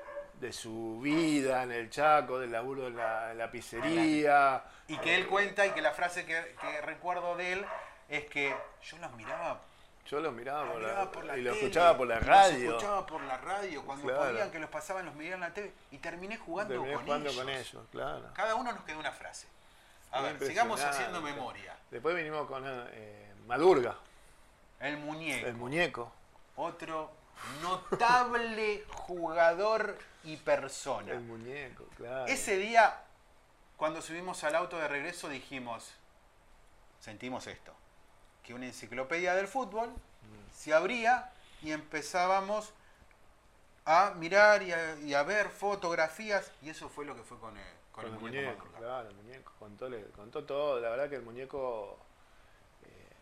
de 0.45 0.53
su 0.53 1.01
vida 1.01 1.62
en 1.62 1.72
el 1.72 1.88
Chaco, 1.88 2.38
del 2.38 2.53
laburo 2.53 2.86
en 2.88 2.97
la, 2.97 3.32
en 3.32 3.38
la 3.38 3.51
pizzería. 3.51 4.62
Y 4.88 4.99
que 4.99 5.14
él 5.16 5.26
cuenta 5.26 5.64
y 5.66 5.70
que 5.70 5.80
la 5.80 5.92
frase 5.92 6.26
que, 6.26 6.55
que 6.61 6.80
recuerdo 6.82 7.34
de 7.36 7.55
él 7.55 7.66
es 8.11 8.26
que 8.26 8.55
yo 8.82 8.99
los 8.99 9.11
miraba, 9.14 9.59
Yo 10.07 10.20
lo 10.20 10.32
miraba, 10.32 10.64
los 10.64 10.72
por 10.74 10.82
la, 10.82 10.88
miraba 10.88 11.12
por 11.12 11.24
la 11.24 11.38
y 11.38 11.42
lo 11.42 11.53
tele, 11.53 11.62
escuchaba 11.64 11.97
por 11.97 12.07
la 12.09 12.14
y 12.16 12.18
los 12.18 12.26
radio. 12.28 12.68
escuchaba 12.72 13.07
por 13.07 13.22
la 13.22 13.38
radio, 13.38 13.82
cuando 13.86 14.05
Claro. 14.07 14.24
podían 14.28 14.51
que 14.51 14.59
los 14.59 14.68
pasaban, 14.68 15.07
los 15.07 15.14
miraba 15.14 15.34
en 15.36 15.40
la 15.40 15.55
tele 15.55 15.72
y 15.90 15.97
terminé 15.99 16.36
jugando, 16.36 16.74
Terminé 16.74 16.95
con, 16.95 17.05
jugando 17.05 17.30
ellos. 17.30 17.40
con 17.40 17.49
ellos, 17.49 17.82
claro. 17.90 18.28
Cada 18.34 18.55
uno 18.55 18.70
nos 18.72 18.84
quedó 18.84 18.99
una 18.99 19.12
frase. 19.12 19.47
A 20.12 20.20
ver, 20.20 20.38
sigamos 20.47 20.84
haciendo 20.84 21.22
memoria. 21.22 21.74
Después 21.90 22.14
vinimos 22.14 22.47
con 22.47 22.62
eh, 22.66 23.32
Madurga, 23.47 23.97
El 24.80 24.99
muñeco. 24.99 25.47
el 25.47 25.55
muñeco. 25.55 26.12
Otro 26.57 27.11
notable 27.62 28.85
jugador 28.93 29.99
y 30.24 30.37
persona. 30.37 31.12
El 31.12 31.20
muñeco, 31.20 31.85
claro. 31.97 32.26
Ese 32.26 32.57
día, 32.57 33.01
cuando 33.76 34.01
subimos 34.03 34.43
al 34.45 34.55
auto 34.55 34.78
de 34.78 34.89
regreso, 34.89 35.28
dijimos, 35.28 35.93
sentimos 37.01 37.47
esto, 37.47 37.72
que 38.43 38.55
una 38.55 38.66
enciclopedia 38.66 39.35
del 39.35 39.49
fútbol 39.49 39.91
se 40.55 40.72
abría 40.72 41.30
y 41.62 41.72
empezábamos 41.72 42.72
a 43.85 44.12
mirar 44.16 44.62
y 44.62 44.72
a, 44.72 44.97
y 45.01 45.12
a 45.14 45.22
ver 45.22 45.51
fotografías, 45.51 46.51
y 46.62 46.70
eso 46.70 46.89
fue 46.89 47.05
lo 47.05 47.14
que 47.14 47.22
fue 47.22 47.39
con 47.39 47.57
el, 47.57 47.64
con 47.93 48.05
Con 48.05 48.07
el 48.07 48.12
el 48.14 48.20
muñeco. 48.20 48.66
claro, 48.78 49.09
el 49.11 49.14
muñeco. 49.16 49.53
Contó, 49.59 49.89
le- 49.89 50.07
contó 50.11 50.45
todo. 50.45 50.80
La 50.80 50.89
verdad 50.91 51.09
que 51.11 51.16
el 51.16 51.22
muñeco. 51.22 51.99
eh, 52.85 53.12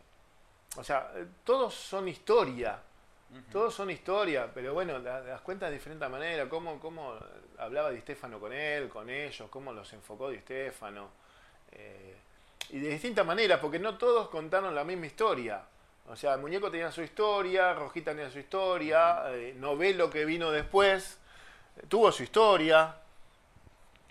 o 0.77 0.85
sea, 0.85 1.11
todos 1.45 1.75
son 1.75 2.07
historia. 2.09 2.81
Todos 3.51 3.75
son 3.75 3.91
historia, 3.91 4.51
pero 4.53 4.75
bueno, 4.75 4.99
la- 4.99 5.21
las 5.21 5.41
cuentas 5.41 5.71
de 5.71 5.77
diferente 5.77 6.07
manera. 6.09 6.49
Cómo, 6.49 6.79
cómo 6.81 7.15
hablaba 7.59 7.91
Di 7.91 8.01
Stefano 8.01 8.39
con 8.39 8.53
él, 8.53 8.89
con 8.89 9.09
ellos, 9.09 9.49
cómo 9.51 9.73
los 9.73 9.93
enfocó 9.93 10.29
Di 10.31 10.39
Stefano. 10.39 11.09
eh, 11.73 12.17
y 12.71 12.79
de 12.79 12.89
distintas 12.91 13.25
maneras, 13.27 13.59
porque 13.61 13.79
no 13.79 13.97
todos 13.99 14.29
contaron 14.29 14.75
la 14.75 14.85
misma 14.85 15.07
historia. 15.07 15.63
O 16.09 16.17
sea, 16.17 16.35
el 16.35 16.41
muñeco 16.41 16.71
tenía 16.71 16.91
su 16.93 17.03
historia, 17.03 17.73
Rojita 17.75 18.11
tenía 18.13 18.31
su 18.31 18.39
historia, 18.39 19.23
eh, 19.35 19.55
Novelo 19.59 20.11
que 20.11 20.25
vino 20.25 20.51
después, 20.51 21.19
eh, 21.77 21.83
tuvo 21.89 22.11
su 22.13 22.23
historia. 22.23 22.97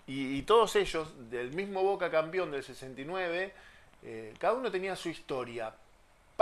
Y, 0.06 0.42
todos 0.42 0.74
ellos, 0.76 1.30
del 1.30 1.52
mismo 1.52 1.82
Boca 1.82 2.10
campeón 2.10 2.50
del 2.50 2.62
69, 2.64 3.54
eh, 4.02 4.34
cada 4.38 4.54
uno 4.54 4.70
tenía 4.70 4.96
su 4.96 5.08
historia 5.08 5.72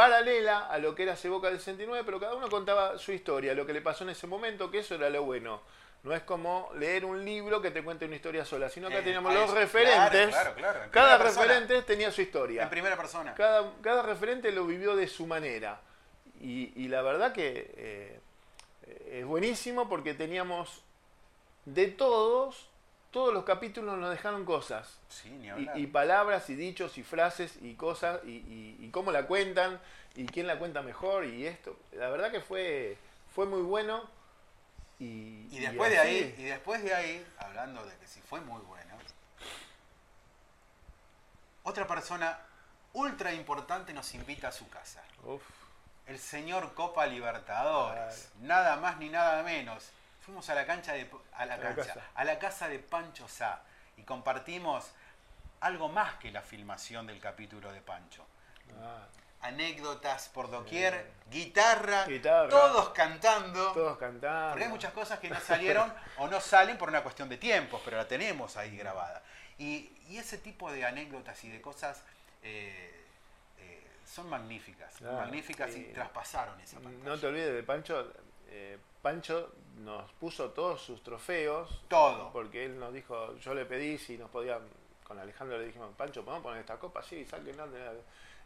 paralela 0.01 0.66
a 0.66 0.78
lo 0.78 0.94
que 0.94 1.03
era 1.03 1.12
ese 1.12 1.28
Boca 1.28 1.48
del 1.48 1.59
69, 1.59 2.05
pero 2.07 2.18
cada 2.18 2.34
uno 2.34 2.48
contaba 2.48 2.96
su 2.98 3.12
historia, 3.12 3.53
lo 3.55 3.66
que 3.66 3.72
le 3.74 3.82
pasó 3.82 4.05
en 4.05 4.11
ese 4.11 4.26
momento, 4.26 4.70
que 4.70 4.78
eso 4.78 4.94
era 4.94 5.11
lo 5.11 5.24
bueno. 5.24 5.61
No 6.03 6.14
es 6.14 6.22
como 6.22 6.70
leer 6.76 7.05
un 7.05 7.22
libro 7.22 7.61
que 7.61 7.70
te 7.70 7.84
cuente 7.84 8.07
una 8.07 8.16
historia 8.16 8.46
sola, 8.46 8.70
sino 8.70 8.88
que 8.88 8.98
Eh, 8.98 9.03
teníamos 9.03 9.34
los 9.34 9.44
eso. 9.44 9.55
referentes. 9.55 10.28
Claro, 10.30 10.55
claro, 10.55 10.78
claro, 10.78 10.90
Cada 10.90 11.18
persona. 11.18 11.42
referente 11.44 11.82
tenía 11.82 12.11
su 12.11 12.22
historia. 12.22 12.62
En 12.62 12.70
primera 12.70 12.96
persona. 12.96 13.34
Cada, 13.34 13.70
cada 13.82 14.03
referente 14.03 14.51
lo 14.53 14.64
vivió 14.66 14.96
de 14.96 15.07
su 15.07 15.26
manera. 15.26 15.78
Y, 16.40 16.72
y 16.82 16.88
la 16.88 17.03
verdad 17.03 17.32
que 17.34 17.70
eh, 17.76 18.20
es 19.11 19.26
buenísimo 19.26 19.86
porque 19.90 20.14
teníamos 20.14 20.82
de 21.66 21.88
todos, 21.88 22.70
todos 23.11 23.35
los 23.35 23.45
capítulos 23.45 23.99
nos 23.99 24.11
dejaron 24.11 24.45
cosas. 24.45 24.99
Sí, 25.09 25.31
ni 25.31 25.47
Y, 25.47 25.51
hablar. 25.51 25.79
y 25.79 25.87
palabras 25.89 26.49
y 26.51 26.55
dichos 26.55 26.97
y 26.99 27.03
frases 27.03 27.57
y 27.61 27.75
cosas 27.75 28.21
y, 28.25 28.31
y- 28.31 28.77
y 28.81 28.91
cómo 28.91 29.11
la 29.13 29.27
cuentan 29.27 29.81
y 30.15 30.27
quién 30.27 30.47
la 30.47 30.59
cuenta 30.59 30.83
mejor 30.83 31.25
y 31.25 31.47
esto. 31.47 31.77
La 31.93 32.09
verdad 32.09 32.31
que 32.31 32.41
fue, 32.41 32.97
fue 33.35 33.47
muy 33.47 33.63
bueno. 33.63 34.09
Y, 34.99 35.49
después 35.61 35.91
de 35.91 35.99
ahí, 35.99 36.35
y 36.39 36.43
después 36.43 36.83
de 36.83 36.95
ahí, 36.95 37.27
hablando 37.39 37.85
de 37.87 37.97
que 37.97 38.07
si 38.07 38.21
fue 38.21 38.41
muy 38.43 38.61
bueno, 38.63 38.95
otra 41.63 41.87
persona 41.87 42.39
ultra 42.93 43.33
importante 43.33 43.93
nos 43.93 44.15
invita 44.15 44.49
a 44.49 44.53
su 44.53 44.69
casa. 44.69 45.03
Uf, 45.25 45.43
El 46.07 46.19
señor 46.19 46.75
Copa 46.75 47.07
Libertadores. 47.07 48.31
Nada 48.41 48.77
más 48.77 48.99
ni 48.99 49.09
nada 49.09 49.43
menos. 49.43 49.89
Fuimos 50.31 50.49
a 50.49 50.55
la 50.55 50.64
cancha 50.64 50.93
de 50.93 51.11
a 51.33 51.45
la 51.45 51.55
A 51.55 51.57
la 51.57 51.62
cancha, 51.74 51.87
casa. 51.95 52.01
a 52.14 52.24
la 52.24 52.39
casa 52.39 52.68
de 52.68 52.78
Pancho 52.78 53.26
Sá 53.26 53.62
y 53.97 54.03
compartimos 54.05 54.93
algo 55.61 55.89
más 55.89 56.14
que 56.20 56.31
la 56.31 56.41
filmación 56.41 57.09
del 57.09 57.18
capítulo 57.18 57.72
de 57.72 57.81
Pancho. 57.81 58.24
ah, 58.81 59.09
Anécdotas 59.41 60.28
por 60.28 60.49
doquier, 60.49 61.11
guitarra, 61.28 62.05
Guitarra. 62.07 62.49
todos 62.49 62.91
cantando. 62.91 63.72
todos 63.72 63.99
cantando. 63.99 64.51
Porque 64.51 64.64
hay 64.66 64.70
muchas 64.70 64.93
cosas 64.93 65.18
que 65.18 65.28
no 65.31 65.41
salieron 65.41 65.93
o 66.18 66.28
no 66.28 66.41
salen 66.41 66.78
por 66.78 66.91
una 66.91 67.03
cuestión 67.03 67.28
de 67.28 67.37
tiempos, 67.37 67.83
pero 67.85 67.97
la 67.97 68.07
tenemos 68.07 68.57
ahí 68.57 68.76
grabada. 68.76 69.24
Y, 69.59 69.91
y 70.09 70.18
ese 70.18 70.39
tipo 70.39 70.70
de 70.70 70.85
anécdotas 70.85 71.43
y 71.43 71.51
de 71.51 71.61
cosas 71.61 72.05
eh, 72.45 73.05
eh, 73.59 73.85
son 74.07 74.31
magníficas, 74.31 75.01
magníficas 75.01 75.74
y 75.74 75.81
y- 75.81 75.93
traspasaron 75.93 76.61
esa 76.61 76.78
pantalla. 76.78 77.05
No 77.05 77.18
te 77.18 77.26
olvides 77.26 77.53
de 77.53 77.62
Pancho. 77.64 78.12
eh, 78.47 78.78
Pancho 79.03 79.55
nos 79.81 80.11
puso 80.12 80.51
todos 80.51 80.81
sus 80.83 81.03
trofeos. 81.03 81.83
Todo. 81.89 82.31
Porque 82.33 82.64
él 82.64 82.78
nos 82.78 82.93
dijo, 82.93 83.37
yo 83.39 83.55
le 83.55 83.64
pedí 83.64 83.99
si 83.99 84.16
nos 84.18 84.31
podían, 84.31 84.61
con 85.05 85.18
Alejandro 85.18 85.59
le 85.59 85.66
dijimos, 85.66 85.91
Pancho, 85.97 86.24
¿podemos 86.24 86.43
poner 86.43 86.61
esta 86.61 86.78
copa? 86.78 87.03
Sí, 87.03 87.26
la- 87.57 87.93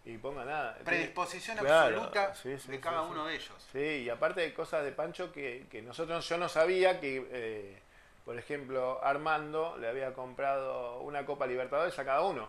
y 0.07 0.18
ponga 0.18 0.45
nada. 0.45 0.76
Predisposición 0.85 1.57
Claro, 1.57 1.97
absoluta 1.97 2.35
sí, 2.35 2.59
sí, 2.59 2.72
de 2.72 2.80
cada 2.80 3.03
sí. 3.05 3.09
uno 3.11 3.24
de 3.26 3.35
ellos. 3.37 3.68
Sí, 3.72 3.78
y 3.78 4.11
aparte 4.11 4.43
de 4.43 4.53
cosas 4.53 4.85
de 4.85 4.93
Pancho 4.93 5.32
que, 5.32 5.66
que 5.70 5.80
nosotros, 5.80 6.28
yo 6.28 6.37
no 6.37 6.49
sabía 6.51 7.01
que, 7.01 7.26
eh, 7.30 7.82
por 8.26 8.39
ejemplo, 8.39 9.03
Armando 9.03 9.78
le 9.78 9.89
había 9.89 10.12
comprado 10.12 11.01
una 11.01 11.24
Copa 11.24 11.47
Libertadores 11.47 11.99
a 11.99 12.05
cada 12.05 12.20
uno. 12.20 12.49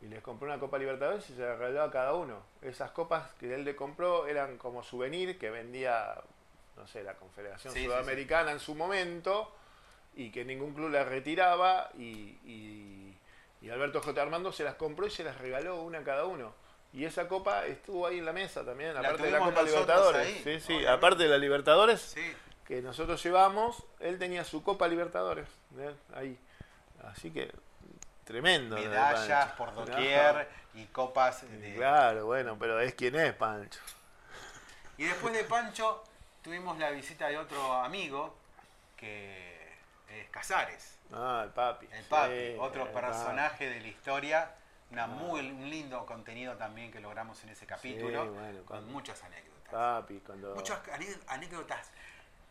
Y 0.00 0.06
les 0.06 0.20
compró 0.22 0.46
una 0.48 0.58
Copa 0.60 0.78
Libertadores 0.78 1.28
y 1.30 1.34
se 1.34 1.40
la 1.42 1.54
regaló 1.56 1.82
a 1.84 1.90
cada 1.90 2.14
uno. 2.14 2.42
Esas 2.62 2.90
copas 2.92 3.32
que 3.34 3.52
él 3.54 3.64
le 3.64 3.74
compró 3.76 4.26
eran 4.26 4.56
como 4.58 4.82
souvenir 4.82 5.38
que 5.38 5.50
vendía, 5.50 6.20
no 6.78 6.86
sé, 6.86 7.02
la 7.02 7.14
Confederación 7.14 7.72
Sí, 7.74 7.80
sí, 7.80 7.86
Sudamericana 7.86 8.52
en 8.52 8.60
su 8.60 8.74
momento 8.74 9.54
y 10.14 10.30
que 10.30 10.44
ningún 10.44 10.74
club 10.74 10.90
las 10.90 11.06
retiraba 11.06 11.90
y, 11.98 12.38
y- 12.44 13.16
y 13.60 13.70
Alberto 13.70 14.00
J. 14.00 14.20
Armando 14.22 14.52
se 14.52 14.62
las 14.64 14.76
compró 14.76 15.06
y 15.06 15.10
se 15.10 15.24
las 15.24 15.36
regaló 15.38 15.82
una 15.82 15.98
a 15.98 16.04
cada 16.04 16.24
uno. 16.24 16.54
Y 16.92 17.04
esa 17.04 17.28
copa 17.28 17.66
estuvo 17.66 18.06
ahí 18.06 18.18
en 18.18 18.24
la 18.24 18.32
mesa 18.32 18.64
también, 18.64 18.94
La 18.94 19.00
aparte 19.00 19.24
de 19.24 19.30
la 19.32 19.38
Copa 19.40 19.62
Libertadores. 19.62 20.26
ahí, 20.26 20.34
sí, 20.36 20.60
sí, 20.60 20.66
obviamente. 20.72 20.88
aparte 20.88 21.22
de 21.24 21.28
la 21.28 21.38
Libertadores 21.38 22.00
Sí. 22.00 22.32
que 22.66 22.80
nosotros 22.80 23.22
llevamos, 23.22 23.84
él 24.00 24.18
tenía 24.18 24.44
su 24.44 24.62
Copa 24.62 24.88
Libertadores 24.88 25.46
¿eh? 25.78 25.94
ahí. 26.14 26.38
Así 27.04 27.30
que 27.30 27.50
tremendo. 28.24 28.76
Medallas 28.76 29.52
por 29.52 29.74
doquier 29.74 30.48
y 30.74 30.84
copas 30.86 31.42
de... 31.50 31.74
Claro, 31.74 32.26
bueno, 32.26 32.56
pero 32.58 32.80
es 32.80 32.94
quien 32.94 33.16
es 33.16 33.32
Pancho. 33.34 33.80
Y 34.96 35.04
después 35.04 35.34
de 35.34 35.44
Pancho 35.44 36.02
tuvimos 36.42 36.78
la 36.78 36.90
visita 36.90 37.28
de 37.28 37.38
otro 37.38 37.72
amigo 37.72 38.36
que 38.96 39.72
es 40.08 40.28
Casares. 40.30 40.98
Ah, 41.12 41.42
el 41.44 41.50
papi. 41.50 41.88
El 41.92 42.04
papi, 42.04 42.34
Sí, 42.34 42.56
otro 42.58 42.86
el 42.86 42.92
personaje 42.92 43.68
de 43.68 43.80
la 43.80 43.88
historia. 43.88 44.54
Una 44.90 45.06
muy, 45.06 45.40
un 45.40 45.68
lindo 45.68 46.06
contenido 46.06 46.56
también 46.56 46.90
que 46.90 47.00
logramos 47.00 47.42
en 47.44 47.50
ese 47.50 47.66
capítulo. 47.66 48.24
Sí, 48.24 48.30
bueno, 48.30 48.64
con 48.64 48.90
muchas 48.90 49.22
anécdotas. 49.22 49.70
Papi, 49.70 50.20
cuando... 50.20 50.54
Muchas 50.54 50.80
anécdotas 51.26 51.90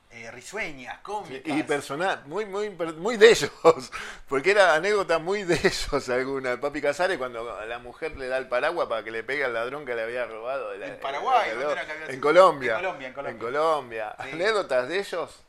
eh, 0.09 0.31
risueñas, 0.31 0.99
cómicas. 0.99 1.41
Y 1.57 1.63
personal, 1.63 2.23
muy, 2.25 2.45
muy, 2.45 2.69
muy 2.69 3.17
de 3.17 3.29
ellos, 3.29 3.51
porque 4.29 4.51
era 4.51 4.73
anécdota 4.75 5.19
muy 5.19 5.43
de 5.43 5.55
ellos 5.55 6.09
alguna. 6.09 6.59
Papi 6.59 6.81
Casares 6.81 7.17
cuando 7.17 7.65
la 7.65 7.79
mujer 7.79 8.15
le 8.17 8.27
da 8.27 8.37
el 8.37 8.47
paraguas 8.47 8.87
para 8.87 9.03
que 9.03 9.11
le 9.11 9.23
pegue 9.23 9.43
al 9.43 9.53
ladrón 9.53 9.85
que 9.85 9.93
le 9.95 10.03
había 10.03 10.25
robado. 10.25 10.71
de 10.71 10.77
la- 10.79 10.87
En 10.87 10.99
Paraguay, 10.99 11.49
el 11.49 11.59
¿dónde 11.59 11.73
era 11.73 11.85
que 11.85 11.91
había 11.91 12.07
en? 12.07 12.21
Colombia. 12.21 12.71
En 12.71 12.77
Colombia, 12.77 13.07
en 13.09 13.13
Colombia. 13.13 13.31
En 13.31 13.37
Colombia. 13.53 14.15
Sí. 14.23 14.29
Anécdotas 14.31 14.87
de 14.87 14.99
ellos, 14.99 15.43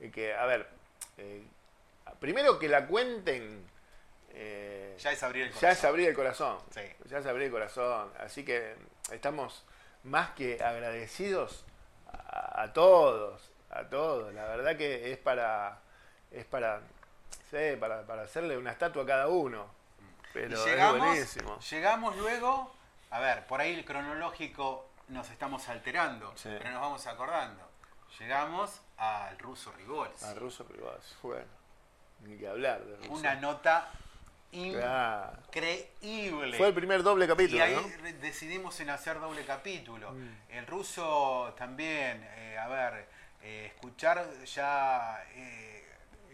eh, 0.00 0.10
que, 0.10 0.34
a 0.34 0.44
ver, 0.46 0.68
eh, 1.18 1.44
primero 2.18 2.58
que 2.58 2.68
la 2.68 2.86
cuenten, 2.86 3.64
eh, 4.34 4.96
Ya 4.98 5.12
es 5.12 5.22
abrir 5.22 5.44
el 5.44 5.48
ya 5.52 5.54
corazón. 5.60 5.78
es 5.78 5.84
abrir 5.84 6.08
el 6.08 6.14
corazón. 6.14 6.58
Sí. 6.74 6.80
Ya 7.06 7.18
es 7.18 7.26
abrir 7.26 7.44
el 7.46 7.52
corazón. 7.52 8.10
Así 8.18 8.44
que 8.44 8.74
estamos 9.12 9.64
más 10.04 10.30
que 10.30 10.62
agradecidos 10.62 11.64
a, 12.12 12.62
a 12.62 12.72
todos, 12.72 13.49
a 13.70 13.84
todos. 13.88 14.32
La 14.34 14.44
verdad 14.46 14.76
que 14.76 15.12
es 15.12 15.18
para, 15.18 15.80
es 16.30 16.44
para, 16.44 16.80
sí, 17.50 17.76
para, 17.78 18.02
para 18.06 18.22
hacerle 18.22 18.56
una 18.58 18.72
estatua 18.72 19.02
a 19.02 19.06
cada 19.06 19.28
uno. 19.28 19.66
Pero 20.32 20.50
Y 20.50 20.54
es 20.54 20.64
llegamos, 20.64 20.98
buenísimo. 21.06 21.58
llegamos 21.58 22.16
luego, 22.16 22.74
a 23.10 23.18
ver, 23.20 23.46
por 23.46 23.60
ahí 23.60 23.74
el 23.74 23.84
cronológico 23.84 24.88
nos 25.08 25.28
estamos 25.30 25.68
alterando, 25.68 26.32
Sí. 26.36 26.48
pero 26.58 26.70
nos 26.70 26.80
vamos 26.82 27.06
acordando. 27.08 27.68
Llegamos 28.18 28.80
al 28.96 29.38
ruso 29.38 29.72
Rigols. 29.72 30.22
A 30.22 30.34
Russo 30.34 30.64
Rivas, 30.68 31.16
bueno, 31.22 31.46
ni 32.20 32.36
que 32.36 32.46
hablar 32.48 32.80
de 32.84 32.96
Russo. 32.98 33.12
Una 33.12 33.34
nota 33.36 33.88
increíble. 34.52 36.56
Fue 36.56 36.68
el 36.68 36.74
primer 36.74 37.02
doble 37.02 37.26
capítulo, 37.26 37.58
Y 37.58 37.60
ahí. 37.60 37.76
Mm. 37.76 38.20
decidimos 38.20 38.78
en 38.80 38.90
hacer 38.90 39.18
doble 39.20 39.44
capítulo. 39.44 40.14
El 40.48 40.66
ruso 40.66 41.54
también, 41.56 42.26
eh, 42.36 42.58
a 42.58 42.68
ver, 42.68 43.08
eh, 43.42 43.66
escuchar 43.74 44.24
ya 44.44 45.22
eh, 45.34 45.84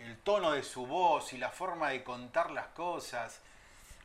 el 0.01 0.19
tono 0.19 0.53
de 0.53 0.63
su 0.63 0.87
voz 0.87 1.33
y 1.33 1.39
la 1.39 1.51
forma 1.51 1.91
de 1.91 2.03
contar 2.05 2.51
las 2.51 2.67
cosas. 2.69 3.41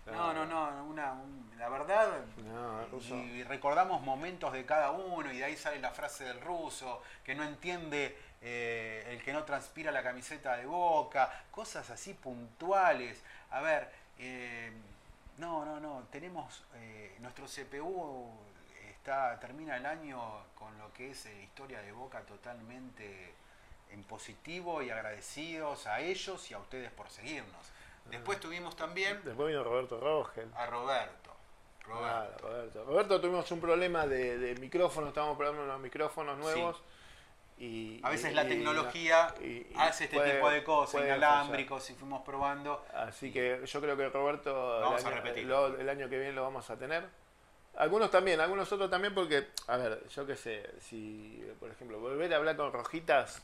No, 0.06 0.34
no, 0.34 0.46
no, 0.46 0.84
una, 0.86 1.12
un- 1.14 1.52
la 1.58 1.70
verdad, 1.70 2.10
No, 2.38 2.82
el 2.82 2.90
ruso. 2.92 3.16
y 3.16 3.44
recordamos 3.44 4.02
momentos 4.02 4.52
de 4.52 4.66
cada 4.66 4.92
uno 4.92 5.32
y 5.32 5.38
de 5.38 5.44
ahí 5.46 5.56
sale 5.56 5.80
la 5.80 5.92
frase 5.92 6.24
del 6.24 6.42
ruso, 6.42 7.04
que 7.24 7.36
no 7.36 7.44
entiende 7.44 8.18
eh, 8.42 9.06
el 9.12 9.24
que 9.24 9.32
no 9.32 9.44
transpira 9.44 9.92
la 9.92 10.02
camiseta 10.02 10.58
de 10.58 10.66
boca, 10.66 11.44
cosas 11.52 11.92
así 11.92 12.16
puntuales. 12.16 13.22
A 13.52 13.62
ver, 13.62 13.92
eh, 14.18 14.72
no, 15.38 15.64
no, 15.66 15.80
no, 15.80 16.04
tenemos, 16.12 16.64
eh, 16.76 17.16
nuestro 17.20 17.46
CPU 17.48 18.32
está, 19.02 19.40
termina 19.40 19.78
el 19.78 19.86
año 19.86 20.20
con 20.56 20.78
lo 20.78 20.94
que 20.94 21.10
es 21.12 21.26
eh, 21.26 21.42
historia 21.44 21.82
de 21.82 21.92
boca 21.92 22.22
totalmente 22.22 23.34
en 23.90 24.04
positivo 24.04 24.82
y 24.82 24.90
agradecidos 24.92 25.88
a 25.88 26.00
ellos 26.02 26.50
y 26.52 26.54
a 26.54 26.60
ustedes 26.60 26.92
por 26.92 27.10
seguirnos. 27.10 27.72
Después 28.06 28.40
tuvimos 28.40 28.76
también 28.76 29.20
Después 29.24 29.48
vino 29.50 29.64
Roberto 29.64 30.00
Rogel. 30.00 30.50
a 30.56 30.66
Roberto. 30.68 31.32
Roberto. 31.86 32.48
Roberto. 32.48 32.86
Roberto 32.86 33.22
tuvimos 33.22 33.52
un 33.52 33.60
problema 33.60 34.06
de, 34.06 34.38
de 34.38 34.56
micrófonos, 34.62 35.10
estábamos 35.10 35.36
probando 35.38 35.64
unos 35.64 35.80
micrófonos 35.80 36.38
nuevos. 36.38 36.82
Y, 37.58 38.00
A 38.04 38.10
veces 38.10 38.32
y- 38.32 38.36
la 38.36 38.48
tecnología 38.48 39.34
y- 39.42 39.68
hace 39.78 40.06
este 40.06 40.16
puede- 40.18 40.34
tipo 40.36 40.50
de 40.50 40.64
cosas, 40.64 41.02
inalámbricos, 41.04 41.90
y 41.90 41.94
fuimos 41.96 42.24
probando. 42.24 42.86
Así 42.94 43.32
que 43.32 43.62
yo 43.66 43.82
creo 43.82 43.96
que 43.98 44.10
Roberto 44.10 44.78
el 44.78 44.84
Vamos 44.84 45.06
a 45.06 45.10
lo- 45.44 45.68
el 45.80 45.90
año 45.90 46.08
que 46.10 46.18
viene 46.18 46.34
lo 46.34 46.44
vamos 46.44 46.70
a 46.70 46.78
tener. 46.78 47.08
Algunos 47.78 48.12
también, 48.12 48.40
algunos 48.42 48.72
otros 48.72 48.90
también 48.90 49.14
porque, 49.16 49.48
a 49.68 49.78
ver, 49.78 50.08
yo 50.10 50.26
qué 50.28 50.36
sé, 50.36 50.70
si 50.82 51.44
por 51.60 51.72
ejemplo 51.72 52.00
volver 52.00 52.34
a 52.34 52.38
hablar 52.38 52.56
con 52.58 52.72
Rojitas 52.74 53.42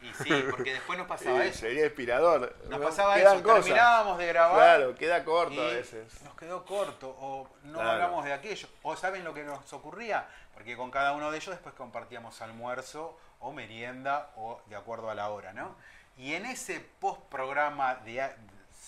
Y 0.00 0.12
sí, 0.14 0.32
porque 0.50 0.72
después 0.72 0.98
nos 0.98 1.06
pasaba 1.14 1.44
eso. 1.44 1.58
sería 1.60 1.84
inspirador. 1.84 2.56
Nos 2.70 2.80
¿no? 2.80 2.86
pasaba 2.86 3.14
Quedan 3.16 3.36
eso, 3.36 3.44
cosas. 3.44 3.64
terminábamos 3.64 4.18
de 4.18 4.26
grabar. 4.26 4.56
Claro, 4.56 4.94
queda 4.94 5.22
corto 5.24 5.60
a 5.60 5.66
veces. 5.66 6.22
Nos 6.22 6.34
quedó 6.36 6.64
corto, 6.64 7.10
o 7.20 7.46
no 7.64 7.74
Claro. 7.74 7.90
hablamos 7.90 8.24
de 8.24 8.32
aquello. 8.32 8.68
O 8.82 8.96
saben 8.96 9.22
lo 9.24 9.34
que 9.34 9.44
nos 9.44 9.70
ocurría, 9.74 10.26
porque 10.54 10.74
con 10.76 10.90
cada 10.90 11.12
uno 11.12 11.30
de 11.30 11.36
ellos 11.36 11.50
después 11.50 11.74
compartíamos 11.74 12.40
almuerzo 12.40 13.18
o 13.40 13.52
merienda 13.52 14.30
o 14.36 14.60
de 14.66 14.76
acuerdo 14.76 15.10
a 15.10 15.14
la 15.14 15.28
hora, 15.28 15.52
¿no? 15.52 15.76
Y 16.16 16.32
en 16.34 16.46
ese 16.46 16.80
post 16.98 17.20
programa 17.30 17.96
de 17.96 18.26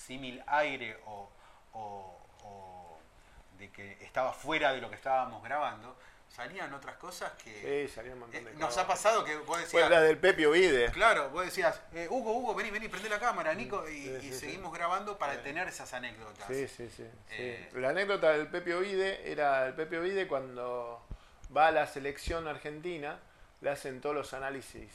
símil 0.07 0.43
aire 0.47 0.99
o, 1.07 1.29
o- 1.75 2.19
o 2.45 2.82
de 3.63 3.71
que 3.71 3.93
estaba 4.05 4.33
fuera 4.33 4.73
de 4.73 4.81
lo 4.81 4.89
que 4.91 4.97
estábamos 4.97 5.43
grabando, 5.43 5.97
salían 6.29 6.73
otras 6.75 6.97
cosas 6.97 7.31
que... 7.45 7.87
Sí, 7.87 7.95
salía 7.95 8.13
un 8.15 8.21
montón 8.21 8.45
de 8.45 8.51
Eh, 8.51 8.55
nos 8.59 8.77
ha 8.77 8.87
pasado 8.89 9.23
que 9.25 9.37
vos 9.37 9.57
decías... 9.59 9.71
Fue 9.71 9.89
la 9.89 10.01
del 10.01 10.19
Pepe 10.19 10.47
Ovide. 10.47 10.91
Claro, 10.91 11.31
vos 11.31 11.45
decías, 11.45 11.81
eh, 11.95 12.09
Hugo, 12.11 12.33
Hugo, 12.33 12.55
vení, 12.57 12.71
vení, 12.71 12.89
prende 12.89 13.09
la 13.09 13.21
cámara, 13.21 13.55
Nico, 13.55 13.89
y, 13.89 13.93
Sí, 14.03 14.09
y 14.09 14.21
sí, 14.21 14.29
sí. 14.33 14.39
seguimos 14.41 14.73
grabando 14.73 15.17
para 15.17 15.41
tener 15.43 15.69
esas 15.69 15.93
anécdotas. 15.93 16.47
Sí, 16.49 16.67
sí, 16.67 16.89
sí. 16.91 17.05
Eh, 17.31 17.71
La 17.75 17.91
anécdota 17.91 18.31
del 18.31 18.49
Pepe 18.49 18.75
Ovide 18.75 19.31
era 19.31 19.67
el 19.67 19.75
Pepe 19.75 19.99
Ovide 19.99 20.27
cuando 20.27 21.07
va 21.57 21.69
a 21.69 21.71
la 21.71 21.87
selección 21.87 22.49
argentina, 22.49 23.21
le 23.61 23.71
hacen 23.71 24.01
todos 24.01 24.15
los 24.17 24.33
análisis 24.35 24.91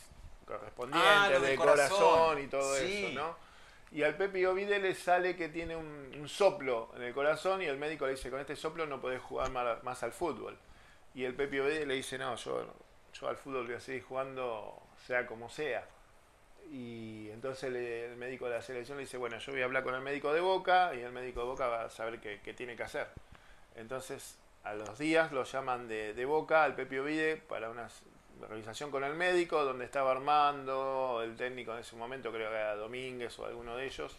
correspondientes 0.45 1.09
Ah, 1.13 1.30
lo 1.30 1.39
de 1.39 1.55
corazón. 1.55 1.97
corazón. 1.99 2.41
y 2.41 2.47
todo 2.47 2.78
eso, 2.78 3.09
¿no? 3.13 3.47
Y 3.92 4.04
al 4.04 4.16
Pepe 4.18 4.46
Ovide 4.48 4.80
le 4.80 4.94
sale 4.96 5.36
que 5.36 5.48
tiene 5.50 5.76
un, 5.76 6.28
soplo 6.28 6.92
en 6.96 7.04
el 7.04 7.14
corazón 7.14 7.62
y 7.62 7.66
el 7.66 7.78
médico 7.78 8.06
le 8.06 8.12
dice, 8.14 8.30
con 8.30 8.40
este 8.42 8.56
soplo 8.56 8.86
no 8.86 9.00
podés 9.00 9.22
jugar 9.22 9.50
más 9.84 10.04
al 10.04 10.12
fútbol. 10.12 10.58
Y 11.16 11.24
el 11.24 11.34
Pepe 11.36 11.62
Ovide 11.62 11.86
le 11.86 11.94
dice, 11.96 12.18
no, 12.18 12.36
yo, 12.36 12.66
yo 13.14 13.28
al 13.30 13.38
fútbol 13.38 13.66
voy 13.66 13.76
a 13.76 13.80
seguir 13.80 14.04
jugando 14.04 14.78
sea 15.06 15.26
como 15.26 15.50
sea. 15.50 15.88
Y 16.72 17.30
entonces 17.32 17.72
le- 17.72 18.06
el 18.12 18.18
médico 18.18 18.46
de 18.50 18.56
la 18.56 18.62
selección 18.62 18.98
le 18.98 19.04
dice, 19.06 19.18
bueno, 19.18 19.38
yo 19.40 19.52
voy 19.54 19.62
a 19.62 19.66
hablar 19.66 19.84
con 19.84 19.96
el 19.96 20.02
médico 20.02 20.34
de 20.34 20.42
Boca 20.42 20.94
y 20.94 21.00
el 21.02 21.12
médico 21.14 21.40
de 21.42 21.46
Boca 21.48 21.68
va 21.68 21.84
a 21.86 21.90
saber 21.90 22.20
qué, 22.20 22.42
qué 22.44 22.54
tiene 22.54 22.76
que 22.76 22.84
hacer. 22.84 23.08
Entonces, 23.76 24.38
a 24.64 24.74
los 24.74 24.98
días 25.00 25.32
lo 25.32 25.44
llaman 25.46 25.88
de, 25.88 26.14
de 26.14 26.26
Boca 26.26 26.64
al 26.66 26.76
Pepe 26.76 27.00
Ovide 27.00 27.38
para 27.38 27.70
una 27.70 27.86
s- 27.88 28.04
revisación 28.48 28.92
con 28.92 29.04
el 29.04 29.14
médico, 29.16 29.64
donde 29.64 29.86
estaba 29.86 30.12
Armando, 30.12 31.22
el 31.24 31.36
técnico 31.36 31.74
en 31.74 31.80
ese 31.80 31.96
momento, 31.96 32.32
creo 32.32 32.50
que 32.50 32.56
era 32.56 32.76
Domínguez 32.76 33.38
o 33.40 33.46
alguno 33.46 33.76
de 33.76 33.86
ellos. 33.86 34.16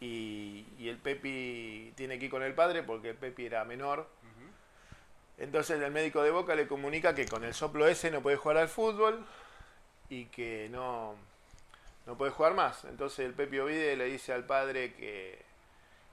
Y, 0.00 0.66
y 0.78 0.88
el 0.88 0.98
Pepi 0.98 1.92
tiene 1.96 2.18
que 2.18 2.26
ir 2.26 2.30
con 2.30 2.42
el 2.42 2.54
padre 2.54 2.82
porque 2.82 3.10
el 3.10 3.16
Pepi 3.16 3.46
era 3.46 3.64
menor. 3.64 4.06
Entonces 5.38 5.80
el 5.80 5.90
médico 5.90 6.22
de 6.22 6.30
Boca 6.30 6.54
le 6.54 6.68
comunica 6.68 7.14
que 7.14 7.26
con 7.26 7.42
el 7.42 7.54
soplo 7.54 7.88
ese 7.88 8.10
no 8.10 8.22
puede 8.22 8.36
jugar 8.36 8.58
al 8.58 8.68
fútbol 8.68 9.24
y 10.08 10.26
que 10.26 10.68
no, 10.70 11.16
no 12.06 12.16
puede 12.16 12.30
jugar 12.30 12.54
más. 12.54 12.84
Entonces 12.84 13.26
el 13.26 13.34
Pepe 13.34 13.60
Ovide 13.60 13.96
le 13.96 14.04
dice 14.04 14.32
al 14.32 14.44
padre 14.44 14.94
que, 14.94 15.42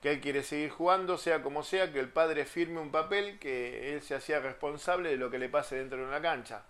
que 0.01 0.11
él 0.11 0.21
quiere 0.21 0.43
seguir 0.43 0.69
jugando, 0.69 1.17
sea 1.17 1.41
como 1.41 1.63
sea, 1.63 1.91
que 1.91 1.99
el 1.99 2.09
padre 2.09 2.45
firme 2.45 2.79
un 2.79 2.91
papel 2.91 3.39
que 3.39 3.93
él 3.93 4.01
se 4.01 4.15
hacía 4.15 4.39
responsable 4.39 5.09
de 5.09 5.17
lo 5.17 5.29
que 5.29 5.39
le 5.39 5.49
pase 5.49 5.75
dentro 5.75 5.97
de 5.97 6.05
una 6.05 6.21
cancha. 6.21 6.63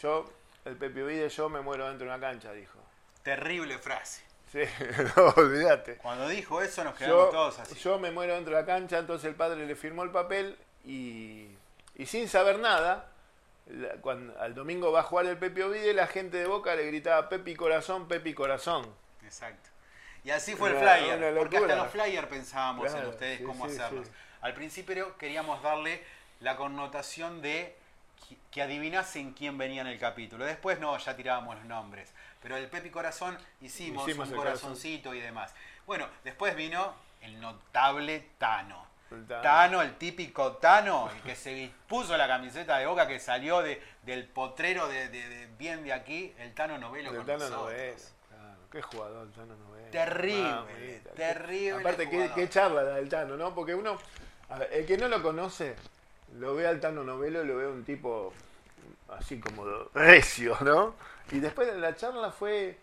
Yo, 0.00 0.30
el 0.64 0.76
Pepe 0.76 1.02
Ovide, 1.04 1.28
yo 1.28 1.48
me 1.48 1.60
muero 1.60 1.86
dentro 1.88 2.06
de 2.08 2.14
una 2.14 2.20
cancha, 2.20 2.52
dijo. 2.52 2.78
Terrible 3.22 3.78
frase. 3.78 4.22
Sí, 4.52 4.60
no, 5.16 5.28
olvídate. 5.36 5.96
Cuando 5.96 6.28
dijo 6.28 6.60
eso 6.62 6.84
nos 6.84 6.94
quedamos 6.94 7.26
Yo, 7.26 7.30
todos 7.30 7.58
así. 7.58 7.74
yo 7.76 7.98
me 7.98 8.10
muero 8.10 8.34
dentro 8.34 8.54
de 8.54 8.60
la 8.60 8.66
cancha, 8.66 8.98
entonces 8.98 9.28
el 9.28 9.34
padre 9.34 9.66
le 9.66 9.74
firmó 9.74 10.04
el 10.04 10.10
papel 10.10 10.56
y, 10.84 11.48
y 11.96 12.06
sin 12.06 12.28
saber 12.28 12.58
nada, 12.60 13.10
la- 13.66 13.94
cuando, 14.00 14.38
al 14.40 14.54
domingo 14.54 14.92
va 14.92 15.00
a 15.00 15.02
jugar 15.04 15.26
el 15.26 15.38
Pepe 15.38 15.64
Ovide, 15.64 15.92
la 15.94 16.06
gente 16.06 16.36
de 16.36 16.46
Boca 16.46 16.74
le 16.76 16.86
gritaba 16.86 17.28
Pepi 17.28 17.54
Corazón, 17.56 18.06
Pepi 18.06 18.32
Corazón. 18.34 18.86
Exacto. 19.24 19.70
Y 20.22 20.30
así 20.30 20.54
fue 20.54 20.70
el 20.70 20.76
Una- 20.76 20.96
flyer, 20.96 21.18
una 21.32 21.38
porque 21.40 21.56
hasta 21.56 21.76
los 21.76 21.90
flyers 21.90 22.26
pensábamos 22.28 22.94
en 22.94 23.06
ustedes 23.06 23.38
sí, 23.38 23.44
cómo 23.44 23.68
sí, 23.68 23.74
hacerlos. 23.76 24.06
sí. 24.06 24.12
Al 24.42 24.54
principio 24.54 25.16
queríamos 25.18 25.62
darle 25.62 26.02
la 26.40 26.56
connotación 26.56 27.42
de 27.42 27.74
que 28.50 28.62
adivinasen 28.62 29.32
quién 29.32 29.58
venía 29.58 29.80
en 29.82 29.88
el 29.88 29.98
capítulo. 29.98 30.44
Después 30.44 30.78
no, 30.80 30.96
ya 30.98 31.16
tirábamos 31.16 31.56
los 31.56 31.64
nombres. 31.64 32.12
Pero 32.42 32.56
el 32.56 32.66
Pepi 32.68 32.90
Corazón 32.90 33.36
hicimos, 33.60 34.06
Hicimos 34.08 34.28
un 34.28 34.34
el 34.34 34.38
corazoncito 34.38 35.14
y 35.14 35.20
demás. 35.20 35.54
Bueno, 35.86 36.06
después 36.24 36.54
vino 36.56 36.94
el 37.22 37.40
notable 37.40 38.28
Tano. 38.38 38.84
El 39.10 39.26
Tano. 39.26 39.42
Tano, 39.42 39.82
el 39.82 39.94
típico 39.96 40.52
Tano, 40.56 41.10
el 41.14 41.22
que 41.22 41.36
se 41.36 41.70
puso 41.88 42.16
la 42.16 42.26
camiseta 42.26 42.78
de 42.78 42.86
boca, 42.86 43.06
que 43.06 43.18
salió 43.20 43.62
de, 43.62 43.80
del 44.02 44.24
potrero 44.26 44.88
de, 44.88 45.08
de- 45.08 45.28
de 45.28 45.46
bien 45.58 45.84
de 45.84 45.92
aquí, 45.92 46.34
el 46.38 46.52
Tano 46.54 46.78
Novelo 46.78 47.10
El 47.10 47.16
con 47.18 47.26
Tano 47.26 47.38
nosotros. 47.40 47.62
Novelo, 47.64 47.94
claro, 48.28 48.58
qué 48.72 48.82
jugador 48.82 49.26
el 49.26 49.32
Tano 49.32 49.56
Novelo. 49.56 49.90
Terrible, 49.90 50.74
qué- 50.76 51.02
terrible 51.14 51.80
Aparte, 51.80 52.10
qué, 52.10 52.30
qué 52.34 52.48
charla 52.48 52.82
la 52.82 52.94
del 52.96 53.08
Tano, 53.08 53.36
¿no? 53.36 53.54
Porque 53.54 53.74
uno, 53.74 53.98
a 54.48 54.58
ver, 54.58 54.70
el 54.72 54.86
que 54.86 54.96
no 54.98 55.06
lo 55.08 55.22
conoce, 55.22 55.76
lo 56.38 56.54
ve 56.54 56.66
al 56.66 56.80
Tano 56.80 57.04
Novelo 57.04 57.42
y 57.44 57.46
lo 57.46 57.56
ve 57.56 57.66
un 57.68 57.84
tipo 57.84 58.32
así 59.08 59.40
como 59.40 59.64
recio, 59.94 60.56
¿no? 60.62 60.94
Y 61.32 61.40
después 61.40 61.68
de 61.72 61.78
la 61.78 61.94
charla 61.96 62.30
fue, 62.32 62.78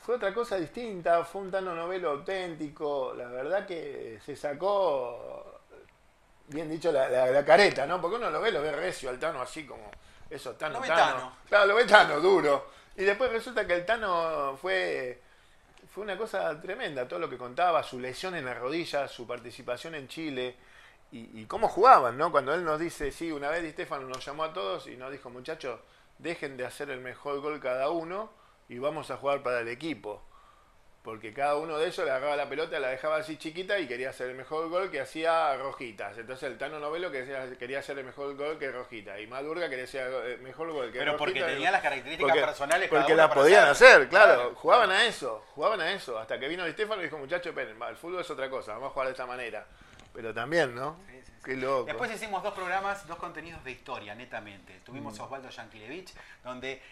fue 0.00 0.16
otra 0.16 0.34
cosa 0.34 0.56
distinta, 0.56 1.24
fue 1.24 1.42
un 1.42 1.50
Tano 1.50 1.74
Novelo 1.74 2.10
auténtico, 2.10 3.14
la 3.16 3.26
verdad 3.28 3.66
que 3.66 4.18
se 4.24 4.36
sacó, 4.36 5.60
bien 6.48 6.68
dicho, 6.70 6.90
la, 6.92 7.08
la- 7.08 7.30
la 7.30 7.44
careta, 7.44 7.86
¿no? 7.86 8.00
Porque 8.00 8.16
uno 8.16 8.30
lo 8.30 8.40
ve, 8.40 8.50
lo 8.52 8.62
ve 8.62 8.72
recio 8.72 9.10
al 9.10 9.18
Tano 9.18 9.40
así 9.40 9.66
como, 9.66 9.90
eso, 10.28 10.52
Tano, 10.54 10.74
Lo 10.74 10.80
ve 10.80 10.88
Tano. 10.88 11.12
Tano. 11.12 11.32
Claro, 11.48 11.66
lo 11.66 11.74
ve 11.76 11.84
Tano, 11.84 12.20
duro. 12.20 12.70
Y 12.96 13.04
después 13.04 13.30
resulta 13.32 13.66
que 13.66 13.74
el 13.74 13.86
Tano 13.86 14.56
fue, 14.60 15.20
fue 15.94 16.04
una 16.04 16.16
cosa 16.18 16.60
tremenda, 16.60 17.06
todo 17.08 17.18
lo 17.18 17.30
que 17.30 17.38
contaba, 17.38 17.82
su 17.82 17.98
lesión 18.00 18.34
en 18.34 18.44
la 18.44 18.54
rodilla, 18.54 19.08
su 19.08 19.26
participación 19.26 19.94
en 19.94 20.08
Chile 20.08 20.56
y, 21.12 21.40
y 21.40 21.46
cómo 21.46 21.68
jugaban, 21.68 22.16
¿no? 22.16 22.30
Cuando 22.30 22.54
él 22.54 22.64
nos 22.64 22.78
dice, 22.80 23.10
sí, 23.12 23.32
una 23.32 23.50
vez 23.50 23.62
Di 23.62 23.70
Stefano 23.72 24.06
nos 24.08 24.24
llamó 24.24 24.44
a 24.44 24.52
todos 24.52 24.86
y 24.86 24.96
nos 24.96 25.10
dijo, 25.10 25.30
muchachos, 25.30 25.80
dejen 26.18 26.56
de 26.56 26.66
hacer 26.66 26.90
el 26.90 27.00
mejor 27.00 27.40
gol 27.40 27.60
cada 27.60 27.90
uno 27.90 28.30
y 28.68 28.78
vamos 28.78 29.10
a 29.10 29.16
jugar 29.16 29.42
para 29.42 29.60
el 29.60 29.68
equipo. 29.68 30.22
Porque 31.02 31.32
cada 31.32 31.56
uno 31.56 31.78
de 31.78 31.86
ellos 31.86 32.04
le 32.04 32.10
agarraba 32.10 32.36
la 32.36 32.46
pelota, 32.46 32.78
la 32.78 32.88
dejaba 32.88 33.16
así 33.16 33.38
chiquita 33.38 33.78
y 33.78 33.88
quería 33.88 34.10
hacer 34.10 34.28
el 34.28 34.36
mejor 34.36 34.68
gol 34.68 34.90
que 34.90 35.00
hacía 35.00 35.56
Rojitas. 35.56 36.18
Entonces 36.18 36.50
el 36.50 36.58
Tano 36.58 36.78
Novelo 36.78 37.10
quería 37.10 37.78
hacer 37.78 37.98
el 37.98 38.04
mejor 38.04 38.36
gol 38.36 38.58
que 38.58 38.70
Rojita. 38.70 39.18
Y 39.18 39.26
Madurga 39.26 39.70
quería 39.70 39.84
hacer 39.84 40.12
el 40.12 40.42
mejor 40.42 40.70
gol 40.72 40.92
que 40.92 40.98
Pero 40.98 41.16
porque 41.16 41.40
Rojita. 41.40 41.54
tenía 41.54 41.70
las 41.70 41.80
características 41.80 42.36
personales 42.36 42.90
cada 42.90 43.00
Porque 43.00 43.14
uno 43.14 43.22
las 43.22 43.32
podían 43.34 43.68
hacer. 43.68 43.94
hacer, 43.94 44.08
claro. 44.10 44.34
Claro. 44.34 44.54
Jugaban 44.56 44.90
a 44.90 45.06
eso, 45.06 45.42
jugaban 45.54 45.80
a 45.80 45.90
eso. 45.90 46.18
Hasta 46.18 46.38
que 46.38 46.48
vino 46.48 46.66
Di 46.66 46.72
Stefano 46.72 47.00
y 47.00 47.04
dijo, 47.06 47.16
muchachos, 47.16 47.54
el 47.56 47.96
fútbol 47.96 48.20
es 48.20 48.30
otra 48.30 48.50
cosa, 48.50 48.74
vamos 48.74 48.90
a 48.90 48.92
jugar 48.92 49.06
de 49.08 49.12
esta 49.12 49.26
manera. 49.26 49.66
Pero 50.12 50.34
también, 50.34 50.74
¿no? 50.74 50.96
Sí, 51.06 51.12
sí, 51.20 51.22
sí. 51.26 51.32
Qué 51.44 51.56
loco. 51.56 51.84
Después 51.86 52.10
hicimos 52.12 52.42
dos 52.42 52.52
programas, 52.54 53.06
dos 53.06 53.18
contenidos 53.18 53.62
de 53.64 53.70
historia, 53.72 54.14
netamente. 54.14 54.80
Tuvimos 54.84 55.16
Mm. 55.18 55.20
a 55.20 55.24
Osvaldo 55.24 55.48
Yankelevich, 55.50 56.12
donde 56.42 56.82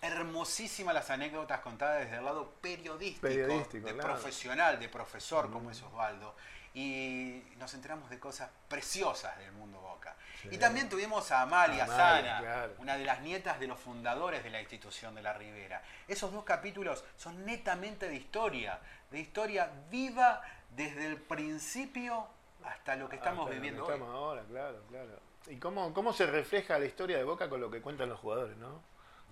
hermosísimas 0.00 0.94
las 0.94 1.10
anécdotas 1.10 1.60
contadas 1.60 2.00
desde 2.04 2.18
el 2.18 2.24
lado 2.24 2.52
periodístico, 2.60 3.26
Periodístico, 3.26 3.86
de 3.88 3.94
claro. 3.94 4.08
Mm. 4.08 4.12
profesional, 4.12 4.78
de 4.80 4.88
profesor, 4.88 5.50
como 5.50 5.70
es 5.70 5.82
Osvaldo. 5.82 6.36
Y 6.74 7.42
nos 7.56 7.74
enteramos 7.74 8.08
de 8.10 8.18
cosas 8.20 8.50
preciosas 8.68 9.36
del 9.38 9.50
mundo 9.52 9.80
Boca. 9.80 10.14
Sí. 10.42 10.50
Y 10.52 10.58
también 10.58 10.88
tuvimos 10.88 11.32
a 11.32 11.40
Amalia, 11.42 11.84
Amalia, 11.84 11.96
Sana, 11.96 12.38
claro. 12.40 12.74
una 12.78 12.96
de 12.96 13.04
las 13.04 13.20
nietas 13.22 13.58
de 13.58 13.66
los 13.66 13.80
fundadores 13.80 14.44
de 14.44 14.50
la 14.50 14.60
institución 14.60 15.14
de 15.16 15.22
la 15.22 15.32
Ribera. 15.32 15.82
Esos 16.06 16.32
dos 16.32 16.44
capítulos 16.44 17.02
son 17.16 17.44
netamente 17.44 18.08
de 18.08 18.14
historia, 18.14 18.78
de 19.10 19.18
historia 19.18 19.68
viva 19.90 20.40
desde 20.70 21.06
el 21.06 21.16
principio 21.16 22.26
hasta 22.64 22.96
lo 22.96 23.08
que 23.08 23.16
estamos 23.16 23.44
Hasta 23.46 23.54
viviendo 23.54 23.82
estamos 23.84 24.08
ahora, 24.14 24.42
claro, 24.44 24.82
claro. 24.88 25.20
¿Y 25.46 25.56
cómo, 25.56 25.94
cómo 25.94 26.12
se 26.12 26.26
refleja 26.26 26.78
la 26.78 26.84
historia 26.84 27.16
de 27.16 27.24
Boca 27.24 27.48
con 27.48 27.60
lo 27.60 27.70
que 27.70 27.80
cuentan 27.80 28.08
los 28.08 28.18
jugadores, 28.20 28.56
no? 28.58 28.82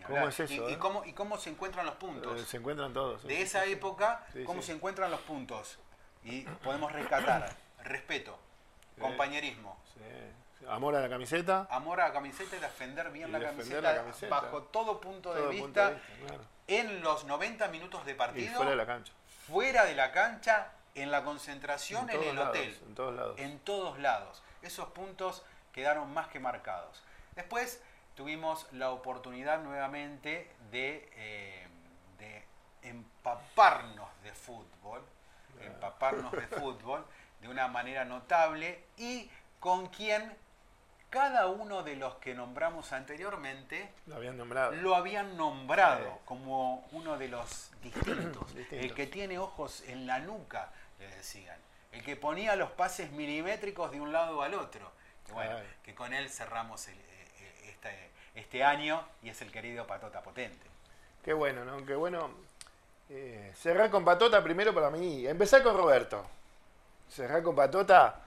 ¿Cómo 0.07 0.29
es 0.29 0.39
eso? 0.41 0.53
Y, 0.53 0.57
y 0.71 0.75
eh? 0.75 0.79
cómo, 0.79 1.05
y 1.05 1.13
cómo 1.13 1.37
se 1.37 1.51
encuentran 1.51 1.85
los 1.87 1.97
puntos. 1.97 2.41
Eh, 2.41 2.45
Se 2.45 2.57
encuentran 2.59 2.93
todos. 2.93 3.25
de 3.25 3.43
esa 3.43 3.65
época, 3.65 4.25
Sí, 4.33 4.45
cómo 4.45 4.61
sí. 4.61 4.69
se 4.69 4.73
encuentran 4.75 5.11
los 5.11 5.21
puntos. 5.21 5.79
Y 6.23 6.43
podemos 6.43 6.93
rescatar 6.93 7.55
respeto, 7.85 8.39
compañerismo. 9.01 9.77
Amor 10.69 10.97
a 10.97 11.01
la 11.01 11.09
camiseta. 11.09 11.67
amor 11.71 12.01
a 12.01 12.09
la 12.09 12.13
camiseta 12.15 12.57
y 12.57 12.61
defender 12.61 13.11
bien 13.11 13.29
Y 13.29 13.33
la, 13.33 13.39
defender 13.39 13.67
camiseta 13.67 13.93
la 13.93 13.97
camiseta. 14.01 14.41
bajo 14.41 14.63
todo 14.65 15.01
punto 15.01 15.35
de 15.35 15.49
vista 15.49 15.63
punto 15.63 15.81
de 15.81 15.95
vista, 15.95 16.27
claro. 16.27 16.45
en 16.67 17.01
los 17.03 17.25
90 17.25 17.69
minutos 17.69 18.05
de 18.07 18.13
Y 18.13 18.15
partido, 18.15 18.55
fuera 18.55 18.71
de 18.71 18.77
la 18.77 18.87
cancha. 18.87 19.13
fuera 19.47 19.85
de 19.85 19.95
la 19.95 20.13
cancha, 20.13 20.73
en 20.97 21.11
la 21.11 21.23
concentración, 21.25 22.09
en, 22.11 22.23
el 22.23 22.35
lados, 22.37 22.49
hotel. 22.51 22.79
En 22.87 22.95
todos 22.95 23.15
lados. 23.15 23.39
en 23.39 23.59
todos 23.61 23.99
lados. 23.99 24.43
Esos 24.63 24.89
puntos 24.89 25.45
quedaron 25.73 26.13
más 26.13 26.29
que 26.29 26.41
marcados. 26.41 27.03
Después 27.35 27.83
tuvimos 28.15 28.67
la 28.73 28.91
oportunidad 28.91 29.61
nuevamente 29.63 30.51
de, 30.71 31.09
eh, 31.15 31.67
de 32.19 32.45
empaparnos 32.83 34.09
de 34.23 34.33
fútbol, 34.33 35.03
empaparnos 35.61 36.33
de 36.33 36.47
fútbol 36.61 37.05
de 37.41 37.49
una 37.49 37.69
manera 37.69 38.05
notable 38.05 38.85
y 38.97 39.31
con 39.61 39.89
quien 39.89 40.35
cada 41.11 41.47
uno 41.47 41.83
de 41.83 41.97
los 41.97 42.17
que 42.17 42.35
nombramos 42.35 42.93
anteriormente 42.93 43.93
Lo 44.07 44.17
habían 44.17 44.37
nombrado. 44.37 44.73
lo 44.73 44.97
habían 44.97 45.37
nombrado 45.37 46.05
Sí. 46.15 46.21
como 46.25 46.87
uno 46.93 47.17
de 47.17 47.29
los 47.29 47.71
distintos, 47.83 48.55
el 48.73 48.93
que 48.95 49.07
tiene 49.07 49.39
ojos 49.39 49.83
en 49.87 50.07
la 50.07 50.19
nuca, 50.19 50.73
le 50.99 51.07
decían, 51.09 51.59
el 51.93 52.03
que 52.03 52.17
ponía 52.17 52.57
los 52.57 52.71
pases 52.73 53.11
milimétricos 53.13 53.91
de 53.91 54.01
un 54.01 54.13
lado 54.13 54.43
al 54.43 54.55
otro. 54.55 54.91
Que 55.27 55.33
bueno, 55.33 55.57
Ay. 55.57 55.67
que 55.83 55.95
con 55.95 56.13
él 56.15 56.31
cerramos 56.31 56.87
el- 56.89 56.99
eh, 56.99 57.63
este, 57.71 58.11
este 58.35 58.63
año 58.65 59.07
y 59.23 59.29
es 59.31 59.41
el 59.43 59.51
querido 59.51 59.87
Patota 59.87 60.23
Potente. 60.23 60.67
Qué 61.25 61.33
bueno, 61.33 61.65
¿no? 61.65 61.85
Qué 61.85 61.95
bueno. 61.95 62.31
eh, 63.09 63.53
cerrar 63.57 63.89
con 63.91 64.05
Patota 64.05 64.43
primero 64.43 64.75
para 64.75 64.91
mí. 64.91 65.27
Empezar 65.27 65.63
con 65.63 65.77
Roberto. 65.77 66.27
Cerrar 67.09 67.41
con 67.43 67.55
Patota. 67.55 68.21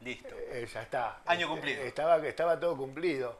Listo. 0.00 0.28
eh, 0.38 0.64
ya 0.72 0.82
está. 0.82 1.20
Año 1.26 1.46
Eh, 1.46 1.50
cumplido. 1.50 1.82
Estaba, 1.82 2.16
estaba 2.26 2.58
todo 2.60 2.76
cumplido. 2.76 3.38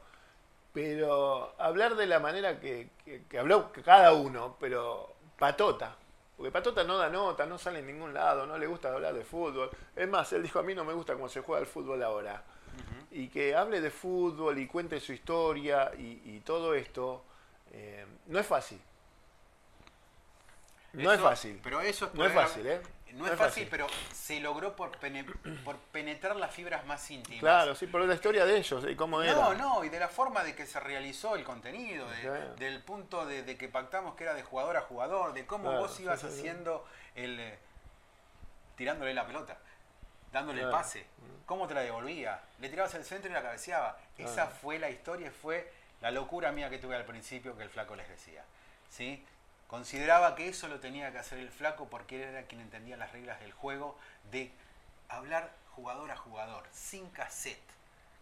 Pero 0.73 1.55
hablar 1.59 1.95
de 1.97 2.07
la 2.07 2.19
manera 2.19 2.59
que, 2.61 2.89
que- 3.05 3.25
que 3.29 3.39
habló 3.39 3.71
cada 3.85 4.13
uno, 4.13 4.57
pero 4.59 5.15
patota. 5.39 5.95
Porque 6.37 6.51
Patota 6.51 6.83
no 6.85 6.97
da 6.97 7.09
nota, 7.09 7.47
no 7.47 7.59
sale 7.59 7.81
en 7.81 7.87
ningún 7.87 8.15
lado, 8.15 8.47
no 8.47 8.59
le 8.59 8.67
gusta 8.67 8.93
hablar 8.93 9.15
de 9.15 9.25
fútbol. 9.25 9.71
Es 9.95 10.09
más, 10.09 10.33
él 10.33 10.43
dijo, 10.43 10.59
a 10.59 10.63
mí 10.63 10.75
no 10.75 10.85
me 10.85 10.93
gusta 10.93 11.15
cómo 11.15 11.29
se 11.29 11.41
juega 11.41 11.61
el 11.61 11.67
fútbol 11.67 12.03
ahora. 12.03 12.43
Y 13.11 13.29
que 13.29 13.55
hable 13.55 13.81
de 13.81 13.91
fútbol 13.91 14.59
y 14.59 14.67
cuente 14.67 14.99
su 14.99 15.13
historia 15.13 15.93
y, 15.99 16.23
y 16.25 16.41
todo 16.41 16.75
esto, 16.75 17.23
eh, 17.73 18.07
no 18.27 18.39
es 18.39 18.47
fácil. 18.47 18.81
No 20.95 21.13
es 21.13 21.21
fácil. 21.21 21.61
Pero 21.63 21.81
eso 21.81 22.11
No 22.15 22.25
es 22.25 22.33
fácil, 22.33 22.67
¿eh? 22.67 22.81
No, 23.15 23.27
es 23.27 23.39
fácil, 23.39 23.69
pero 23.71 23.87
se 24.13 24.41
logró 24.41 24.75
por, 24.75 24.91
pene- 24.99 25.25
por 25.65 25.77
penetrar 25.93 26.35
las 26.37 26.51
fibras 26.55 26.85
más 26.87 27.11
íntimas. 27.11 27.41
Claro, 27.41 27.75
sí, 27.75 27.87
por 27.87 28.01
la 28.03 28.15
historia 28.15 28.45
de 28.45 28.57
ellos 28.57 28.85
y 28.89 28.97
cómo 28.97 29.23
era. 29.23 29.33
No, 29.35 29.55
no, 29.55 29.85
y 29.85 29.89
de 29.89 30.01
la 30.01 30.09
forma 30.09 30.43
de 30.45 30.55
que 30.55 30.67
se 30.67 30.81
realizó 30.81 31.37
el 31.37 31.45
contenido, 31.45 32.09
de- 32.09 32.21
Claro. 32.21 32.55
del 32.57 32.83
punto 32.83 33.27
de, 33.27 33.43
de 33.43 33.57
que 33.57 33.69
pactamos 33.69 34.15
que 34.15 34.25
era 34.25 34.35
de 34.35 34.43
jugador 34.43 34.77
a 34.77 34.81
jugador, 34.83 35.33
de 35.35 35.47
cómo 35.47 35.65
Claro, 35.65 35.81
vos 35.81 36.01
ibas 36.01 36.21
sí, 36.21 36.27
sí, 36.27 36.33
sí. 36.33 36.39
haciendo 36.41 36.87
el. 37.15 37.39
eh, 37.41 37.59
tirándole 38.77 39.15
la 39.15 39.27
pelota, 39.27 39.59
dándole 40.33 40.61
Claro. 40.63 40.75
el 40.77 40.83
pase, 40.83 41.07
cómo 41.47 41.67
te 41.67 41.75
la 41.75 41.83
devolvía, 41.83 42.41
le 42.59 42.69
tirabas 42.69 42.95
el 42.95 43.05
centro 43.05 43.31
y 43.31 43.35
la 43.35 43.43
cabeceaba. 43.43 43.99
Esa 44.19 44.47
fue 44.47 44.79
la 44.79 44.89
historia, 44.91 45.29
y 45.29 45.31
fue 45.31 45.71
la 46.01 46.11
locura 46.11 46.51
mía 46.53 46.71
que 46.71 46.79
tuve 46.79 46.97
al 46.97 47.05
principio 47.05 47.57
que 47.57 47.63
el 47.65 47.71
flaco 47.71 47.95
les 47.95 48.09
decía. 48.09 48.45
¿sí? 48.89 49.25
Consideraba 49.73 50.35
que 50.35 50.51
eso 50.51 50.69
lo 50.69 50.81
tenía 50.81 51.11
que 51.13 51.19
hacer 51.19 51.39
el 51.39 51.51
flaco 51.51 51.89
porque 51.89 52.17
él 52.17 52.29
era 52.29 52.43
quien 52.43 52.61
entendía 52.61 52.99
las 52.99 53.11
reglas 53.11 53.41
del 53.41 53.55
juego 53.55 53.99
de 54.31 54.53
hablar 55.09 55.51
jugador 55.71 56.11
a 56.11 56.17
jugador, 56.19 56.69
sin 56.75 57.09
cassette, 57.09 57.71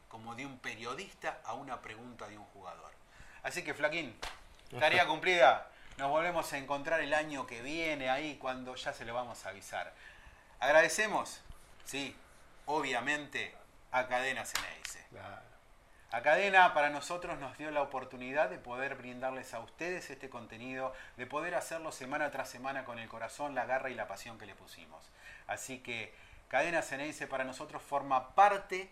como 0.06 0.36
de 0.36 0.46
un 0.46 0.60
periodista 0.60 1.40
a 1.42 1.54
una 1.54 1.82
pregunta 1.82 2.28
de 2.28 2.38
un 2.38 2.44
jugador. 2.44 2.92
Así 3.42 3.64
que, 3.64 3.74
Flaquín, 3.74 4.16
tarea 4.78 5.04
cumplida. 5.08 5.66
Nos 5.98 6.08
volvemos 6.08 6.52
a 6.52 6.56
encontrar 6.56 7.00
el 7.00 7.12
año 7.12 7.48
que 7.48 7.62
viene 7.62 8.10
ahí 8.10 8.36
cuando 8.36 8.76
ya 8.76 8.92
se 8.92 9.04
lo 9.04 9.12
vamos 9.12 9.44
a 9.44 9.48
avisar. 9.48 9.92
Agradecemos, 10.60 11.40
sí, 11.84 12.16
obviamente, 12.66 13.56
a 13.90 14.06
Cadena 14.06 14.44
Ceneice. 14.46 15.04
Claro. 15.10 15.49
A 16.12 16.22
Cadena 16.22 16.74
para 16.74 16.90
nosotros 16.90 17.38
nos 17.38 17.56
dio 17.56 17.70
la 17.70 17.82
oportunidad 17.82 18.50
de 18.50 18.58
poder 18.58 18.96
brindarles 18.96 19.54
a 19.54 19.60
ustedes 19.60 20.10
este 20.10 20.28
contenido, 20.28 20.92
de 21.16 21.24
poder 21.26 21.54
hacerlo 21.54 21.92
semana 21.92 22.32
tras 22.32 22.48
semana 22.48 22.84
con 22.84 22.98
el 22.98 23.08
corazón, 23.08 23.54
la 23.54 23.64
garra 23.64 23.90
y 23.90 23.94
la 23.94 24.08
pasión 24.08 24.36
que 24.36 24.44
le 24.44 24.56
pusimos. 24.56 25.08
Así 25.46 25.78
que 25.78 26.12
Cadena 26.48 26.82
Ceneice 26.82 27.28
para 27.28 27.44
nosotros 27.44 27.80
forma 27.80 28.34
parte 28.34 28.90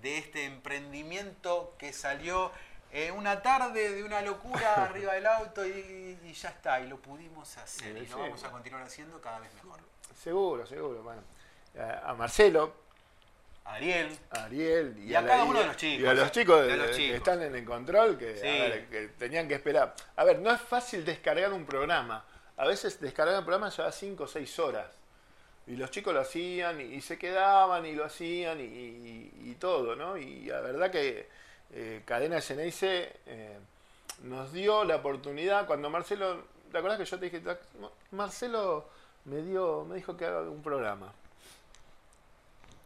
de 0.00 0.16
este 0.16 0.46
emprendimiento 0.46 1.74
que 1.76 1.92
salió 1.92 2.50
eh, 2.92 3.10
una 3.10 3.42
tarde 3.42 3.92
de 3.92 4.02
una 4.02 4.22
locura 4.22 4.74
arriba 4.84 5.12
del 5.12 5.26
auto 5.26 5.66
y, 5.66 6.18
y 6.24 6.32
ya 6.32 6.48
está, 6.48 6.80
y 6.80 6.88
lo 6.88 6.96
pudimos 6.96 7.58
hacer 7.58 7.94
y 7.98 8.06
lo 8.06 8.20
vamos 8.20 8.42
a 8.42 8.50
continuar 8.50 8.84
haciendo 8.84 9.20
cada 9.20 9.38
vez 9.40 9.52
mejor. 9.52 9.80
Seguro, 10.16 10.66
seguro. 10.66 11.02
Bueno, 11.02 11.20
a 11.78 12.10
a 12.10 12.14
Marcelo, 12.14 12.87
Ariel, 13.68 14.18
Ariel 14.30 14.94
y, 14.98 15.10
Y 15.10 15.14
a 15.14 15.20
la- 15.20 15.28
cada 15.28 15.44
uno 15.44 15.58
de 15.60 15.66
los 15.66 15.76
chicos, 15.76 16.02
y 16.04 16.06
a 16.06 16.14
los 16.14 16.32
chicos, 16.32 16.60
a 16.72 16.76
los 16.76 16.96
que 16.96 17.14
están 17.14 17.42
en 17.42 17.54
el 17.54 17.64
control 17.64 18.16
que, 18.18 18.30
a 18.32 18.36
Sí. 18.36 18.42
ver, 18.42 18.86
que 18.88 19.08
tenían 19.18 19.46
que 19.46 19.54
esperar. 19.54 19.94
A 20.16 20.24
ver, 20.24 20.38
no 20.40 20.50
es 20.52 20.60
fácil 20.60 21.04
descargar 21.04 21.52
un 21.52 21.64
programa. 21.66 22.24
A 22.56 22.66
veces 22.66 23.00
descargar 23.00 23.38
un 23.38 23.44
programa 23.44 23.68
lleva 23.70 23.92
5 23.92 24.24
o 24.24 24.26
6 24.26 24.58
horas. 24.58 24.86
Y 25.66 25.76
los 25.76 25.90
chicos 25.90 26.14
lo 26.14 26.20
hacían 26.20 26.80
y, 26.80 27.00
se 27.02 27.18
quedaban 27.18 27.84
y 27.84 27.92
lo 27.94 28.04
hacían 28.06 28.58
y, 28.60 28.64
y- 28.64 29.32
y 29.50 29.54
todo, 29.60 29.94
¿no? 29.94 30.16
Y 30.16 30.46
la 30.46 30.60
verdad 30.60 30.90
que 30.90 31.28
eh, 31.74 32.00
Cadena 32.06 32.40
Ceneice 32.40 33.12
eh, 33.26 33.58
nos 34.22 34.50
dio 34.52 34.84
la 34.84 34.96
oportunidad 34.96 35.66
cuando 35.66 35.90
Marcelo, 35.90 36.42
¿te 36.72 36.78
acuerdas 36.78 36.98
que 36.98 37.04
yo 37.04 37.18
te 37.18 37.26
dije, 37.26 37.40
"Tac, 37.40 37.60
Marcelo 38.12 38.88
me 39.26 39.42
dio, 39.42 39.84
me 39.84 39.96
dijo 39.96 40.16
que 40.16 40.24
haga 40.24 40.40
un 40.40 40.62
programa? 40.62 41.12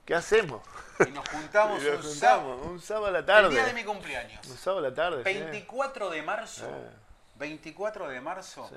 ¿Qué 0.05 0.15
hacemos? 0.15 0.63
y 1.07 1.11
nos 1.11 1.29
juntamos 1.29 1.83
Y 1.83 1.87
nos 1.87 1.95
un 1.97 2.03
juntamos, 2.13 2.19
sábado, 2.19 2.57
un 2.65 2.81
sábado 2.81 3.07
a 3.07 3.11
la 3.11 3.25
tarde. 3.25 3.49
el 3.49 3.55
día 3.55 3.65
de 3.67 3.73
mi 3.75 3.85
cumpleaños. 3.85 4.47
Un 4.49 4.57
sábado 4.57 4.85
a 4.85 4.89
la 4.91 4.95
tarde. 4.95 5.23
sí. 5.25 5.39
24 5.41 6.11
de 6.11 6.23
marzo, 6.23 6.67
Sí. 6.67 6.97
24 7.37 8.09
de 8.09 8.21
marzo, 8.21 8.69
Sí. 8.69 8.77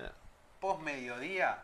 post 0.60 0.82
mediodía, 0.82 1.60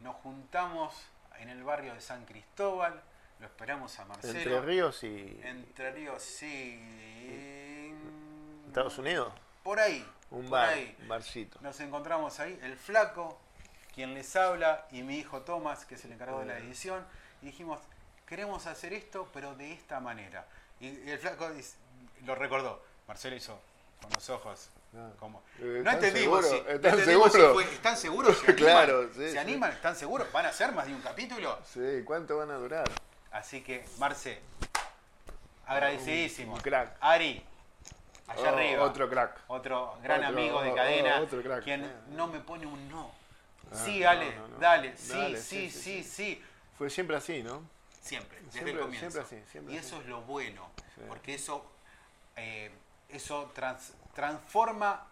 nos 0.00 0.16
juntamos 0.16 0.94
en 1.38 1.48
el 1.50 1.62
barrio 1.64 1.94
de 1.94 2.00
San 2.00 2.24
Cristóbal, 2.24 3.00
lo 3.40 3.46
esperamos 3.46 3.98
a 3.98 4.04
Marcelo. 4.04 4.38
Entre 4.38 4.60
Ríos 4.60 5.02
y 5.04 5.40
Entre 5.44 5.90
Ríos, 5.92 6.22
sí. 6.22 6.78
Estados 8.66 8.98
Unidos. 8.98 9.32
Por 9.62 9.80
ahí. 9.80 10.06
Un 10.30 10.42
por 10.42 10.50
bar, 10.52 10.68
ahí. 10.70 10.96
un 11.02 11.08
barcito. 11.08 11.58
Nos 11.60 11.80
encontramos 11.80 12.38
ahí, 12.38 12.58
el 12.62 12.76
flaco, 12.76 13.40
quien 13.94 14.14
les 14.14 14.36
habla, 14.36 14.86
y 14.92 15.02
mi 15.02 15.16
hijo 15.18 15.40
Tomás, 15.42 15.84
que 15.84 15.96
es 15.96 16.04
el 16.04 16.12
encargado 16.12 16.40
de 16.40 16.46
la 16.46 16.58
edición, 16.58 17.04
y 17.42 17.46
dijimos, 17.46 17.80
queremos 18.30 18.64
hacer 18.68 18.92
esto, 18.92 19.28
pero 19.34 19.56
de 19.56 19.72
esta 19.72 19.98
manera. 19.98 20.46
Y, 20.80 20.86
y 20.86 21.10
el 21.10 21.18
flaco 21.18 21.50
dice- 21.50 21.74
lo 22.24 22.34
recordó. 22.36 22.80
Marcelo 23.08 23.34
hizo 23.34 23.60
con 24.00 24.10
los 24.12 24.30
ojos. 24.30 24.70
Ah. 24.96 25.10
Como, 25.18 25.42
Eh, 25.58 25.82
no 25.84 25.90
¿están 25.90 26.12
si, 26.12 26.18
seguros? 26.18 26.50
no 26.50 26.56
¿Están 26.56 26.92
entendimos 26.92 27.26
si 27.26 27.38
seguros? 27.38 27.52
fue- 27.64 27.74
¿están 27.74 27.96
seguros? 27.96 28.38
¿Se 28.38 28.46
animan? 28.52 28.56
Claro, 28.56 29.08
sí, 29.12 29.18
¿Se 29.18 29.32
sí. 29.32 29.38
animan? 29.38 29.72
¿Están 29.72 29.96
seguros? 29.96 30.32
¿Van 30.32 30.46
a 30.46 30.52
ser 30.52 30.72
más 30.72 30.86
de 30.86 30.94
un 30.94 31.00
capítulo? 31.00 31.58
Sí, 31.64 32.02
¿cuánto 32.04 32.36
van 32.38 32.50
a 32.52 32.54
durar? 32.54 32.88
Así 33.32 33.62
que, 33.62 33.84
Marce, 33.98 34.40
agradecidísimo. 35.66 36.54
Un 36.54 36.60
crack. 36.60 36.96
Ari, 37.00 37.44
allá 38.28 38.42
Oh, 38.52 38.56
arriba. 38.56 38.84
Otro 38.84 39.08
crack. 39.10 39.40
Otro 39.48 39.98
gran 40.02 40.24
Otro, 40.24 40.38
amigo 40.38 40.62
de 40.62 40.70
oh, 40.70 40.74
cadena, 40.74 41.20
oh, 41.20 41.24
otro 41.24 41.42
crack. 41.42 41.64
quien 41.64 41.84
Eh. 41.84 41.92
no 42.10 42.26
me 42.28 42.38
pone 42.40 42.66
un 42.66 42.88
no. 42.88 43.10
Ah, 43.72 43.76
sí, 43.84 44.02
Ale, 44.04 44.34
no, 44.36 44.48
no. 44.48 44.58
dale, 44.58 44.96
sí, 44.96 45.12
Dale, 45.12 45.40
sí, 45.40 45.70
sí, 45.70 45.80
sí, 45.80 46.04
sí, 46.04 46.44
Fue 46.76 46.90
siempre 46.90 47.16
así, 47.16 47.42
¿no? 47.42 47.62
Siempre, 48.00 48.38
desde 48.38 48.52
Siempre- 48.52 48.72
el 48.72 48.80
comienzo. 48.80 49.10
siempre 49.10 49.38
así, 49.40 49.50
siempre 49.50 49.74
y 49.74 49.78
así. 49.78 49.86
eso 49.86 50.00
es 50.00 50.06
lo 50.06 50.22
bueno, 50.22 50.70
Sí. 50.94 51.02
porque 51.08 51.34
eso, 51.34 51.64
eh, 52.36 52.70
eso 53.10 53.50
trans- 53.54 53.92
transforma 54.14 55.06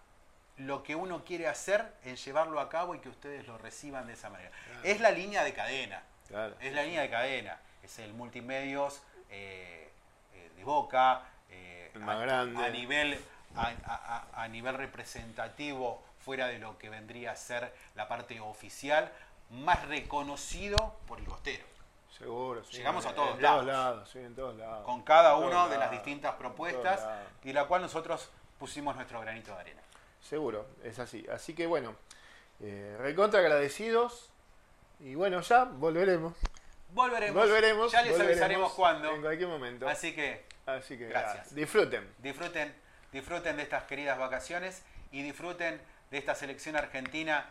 lo 0.57 0.83
que 0.83 0.97
uno 0.97 1.25
quiere 1.25 1.47
hacer 1.49 1.93
en 2.05 2.17
llevarlo 2.17 2.59
a 2.61 2.69
cabo 2.69 2.95
y 2.95 2.99
que 3.01 3.09
ustedes 3.09 3.47
lo 3.47 3.59
reciban 3.59 4.07
de 4.07 4.15
esa 4.15 4.31
manera. 4.31 4.51
Es 4.83 5.01
la 5.01 5.11
línea 5.11 5.45
de 5.45 5.53
cadena. 5.55 6.03
Claro. 6.27 6.57
Es 6.61 6.73
la 6.75 6.83
línea 6.83 7.03
de 7.03 7.11
cadena. 7.11 7.61
Es 7.83 7.99
el 7.99 8.13
multimedios 8.15 9.03
eh, 9.31 9.91
eh, 10.35 10.51
de 10.57 10.65
Boca. 10.65 11.23
eh, 11.51 11.91
El 11.95 12.01
más 12.01 12.17
a, 12.17 12.21
grande. 12.21 12.65
A 12.65 12.71
nivel, 12.71 13.21
a, 13.55 13.67
a- 13.85 14.27
a- 14.35 14.43
a 14.43 14.49
nivel 14.49 14.75
representativo, 14.75 16.03
fuera 16.25 16.47
de 16.49 16.59
lo 16.59 16.77
que 16.79 16.89
vendría 16.91 17.33
a 17.33 17.37
ser 17.37 17.73
la 17.95 18.09
parte 18.09 18.41
oficial, 18.41 19.13
más 19.51 19.87
reconocido 19.87 20.99
por 21.07 21.19
el 21.21 21.27
costero. 21.27 21.65
Seguro, 22.19 22.65
sí. 22.65 22.79
Llegamos 22.79 23.07
a 23.07 23.15
todos 23.15 23.37
en 23.37 23.43
lados. 23.43 23.61
todos 23.61 23.67
lados. 23.67 24.11
Sí, 24.11 24.19
en 24.19 24.35
todos 24.35 24.57
lados. 24.57 24.85
Con 24.85 25.03
cada 25.03 25.37
En 25.39 25.45
una 25.45 25.69
de 25.69 25.79
las 25.79 25.91
distintas 25.91 26.35
propuestas 26.35 27.07
y 27.45 27.53
la 27.53 27.67
cual 27.67 27.83
nosotros 27.83 28.31
pusimos 28.59 28.97
nuestro 28.97 29.21
granito 29.21 29.55
de 29.55 29.61
arena. 29.61 29.83
Seguro, 30.21 30.67
es 30.83 30.99
así. 30.99 31.25
Así 31.33 31.55
que 31.55 31.67
bueno, 31.67 31.95
eh, 32.61 32.97
recontra 32.99 33.41
agradecidos. 33.41 34.31
Y 35.01 35.15
bueno, 35.15 35.41
ya 35.43 35.65
volveremos. 35.65 36.35
Volveremos. 36.91 37.41
Volveremos. 37.41 37.93
Ya 37.93 38.03
les 38.03 38.13
volveremos 38.13 38.33
avisaremos 38.43 38.73
cuándo. 38.73 39.11
En 39.15 39.23
cualquier 39.23 39.49
momento. 39.49 39.89
Así 39.89 40.15
que 40.15 40.49
Así 40.69 40.99
que 40.99 41.07
Gracias. 41.09 41.47
nada, 41.47 41.55
disfruten. 41.55 42.15
disfruten, 42.19 42.75
disfruten 43.11 43.57
de 43.57 43.63
estas 43.63 43.85
queridas 43.85 44.19
vacaciones 44.19 44.83
y 45.11 45.23
disfruten 45.23 45.81
de 46.11 46.19
esta 46.19 46.35
selección 46.35 46.77
argentina 46.77 47.49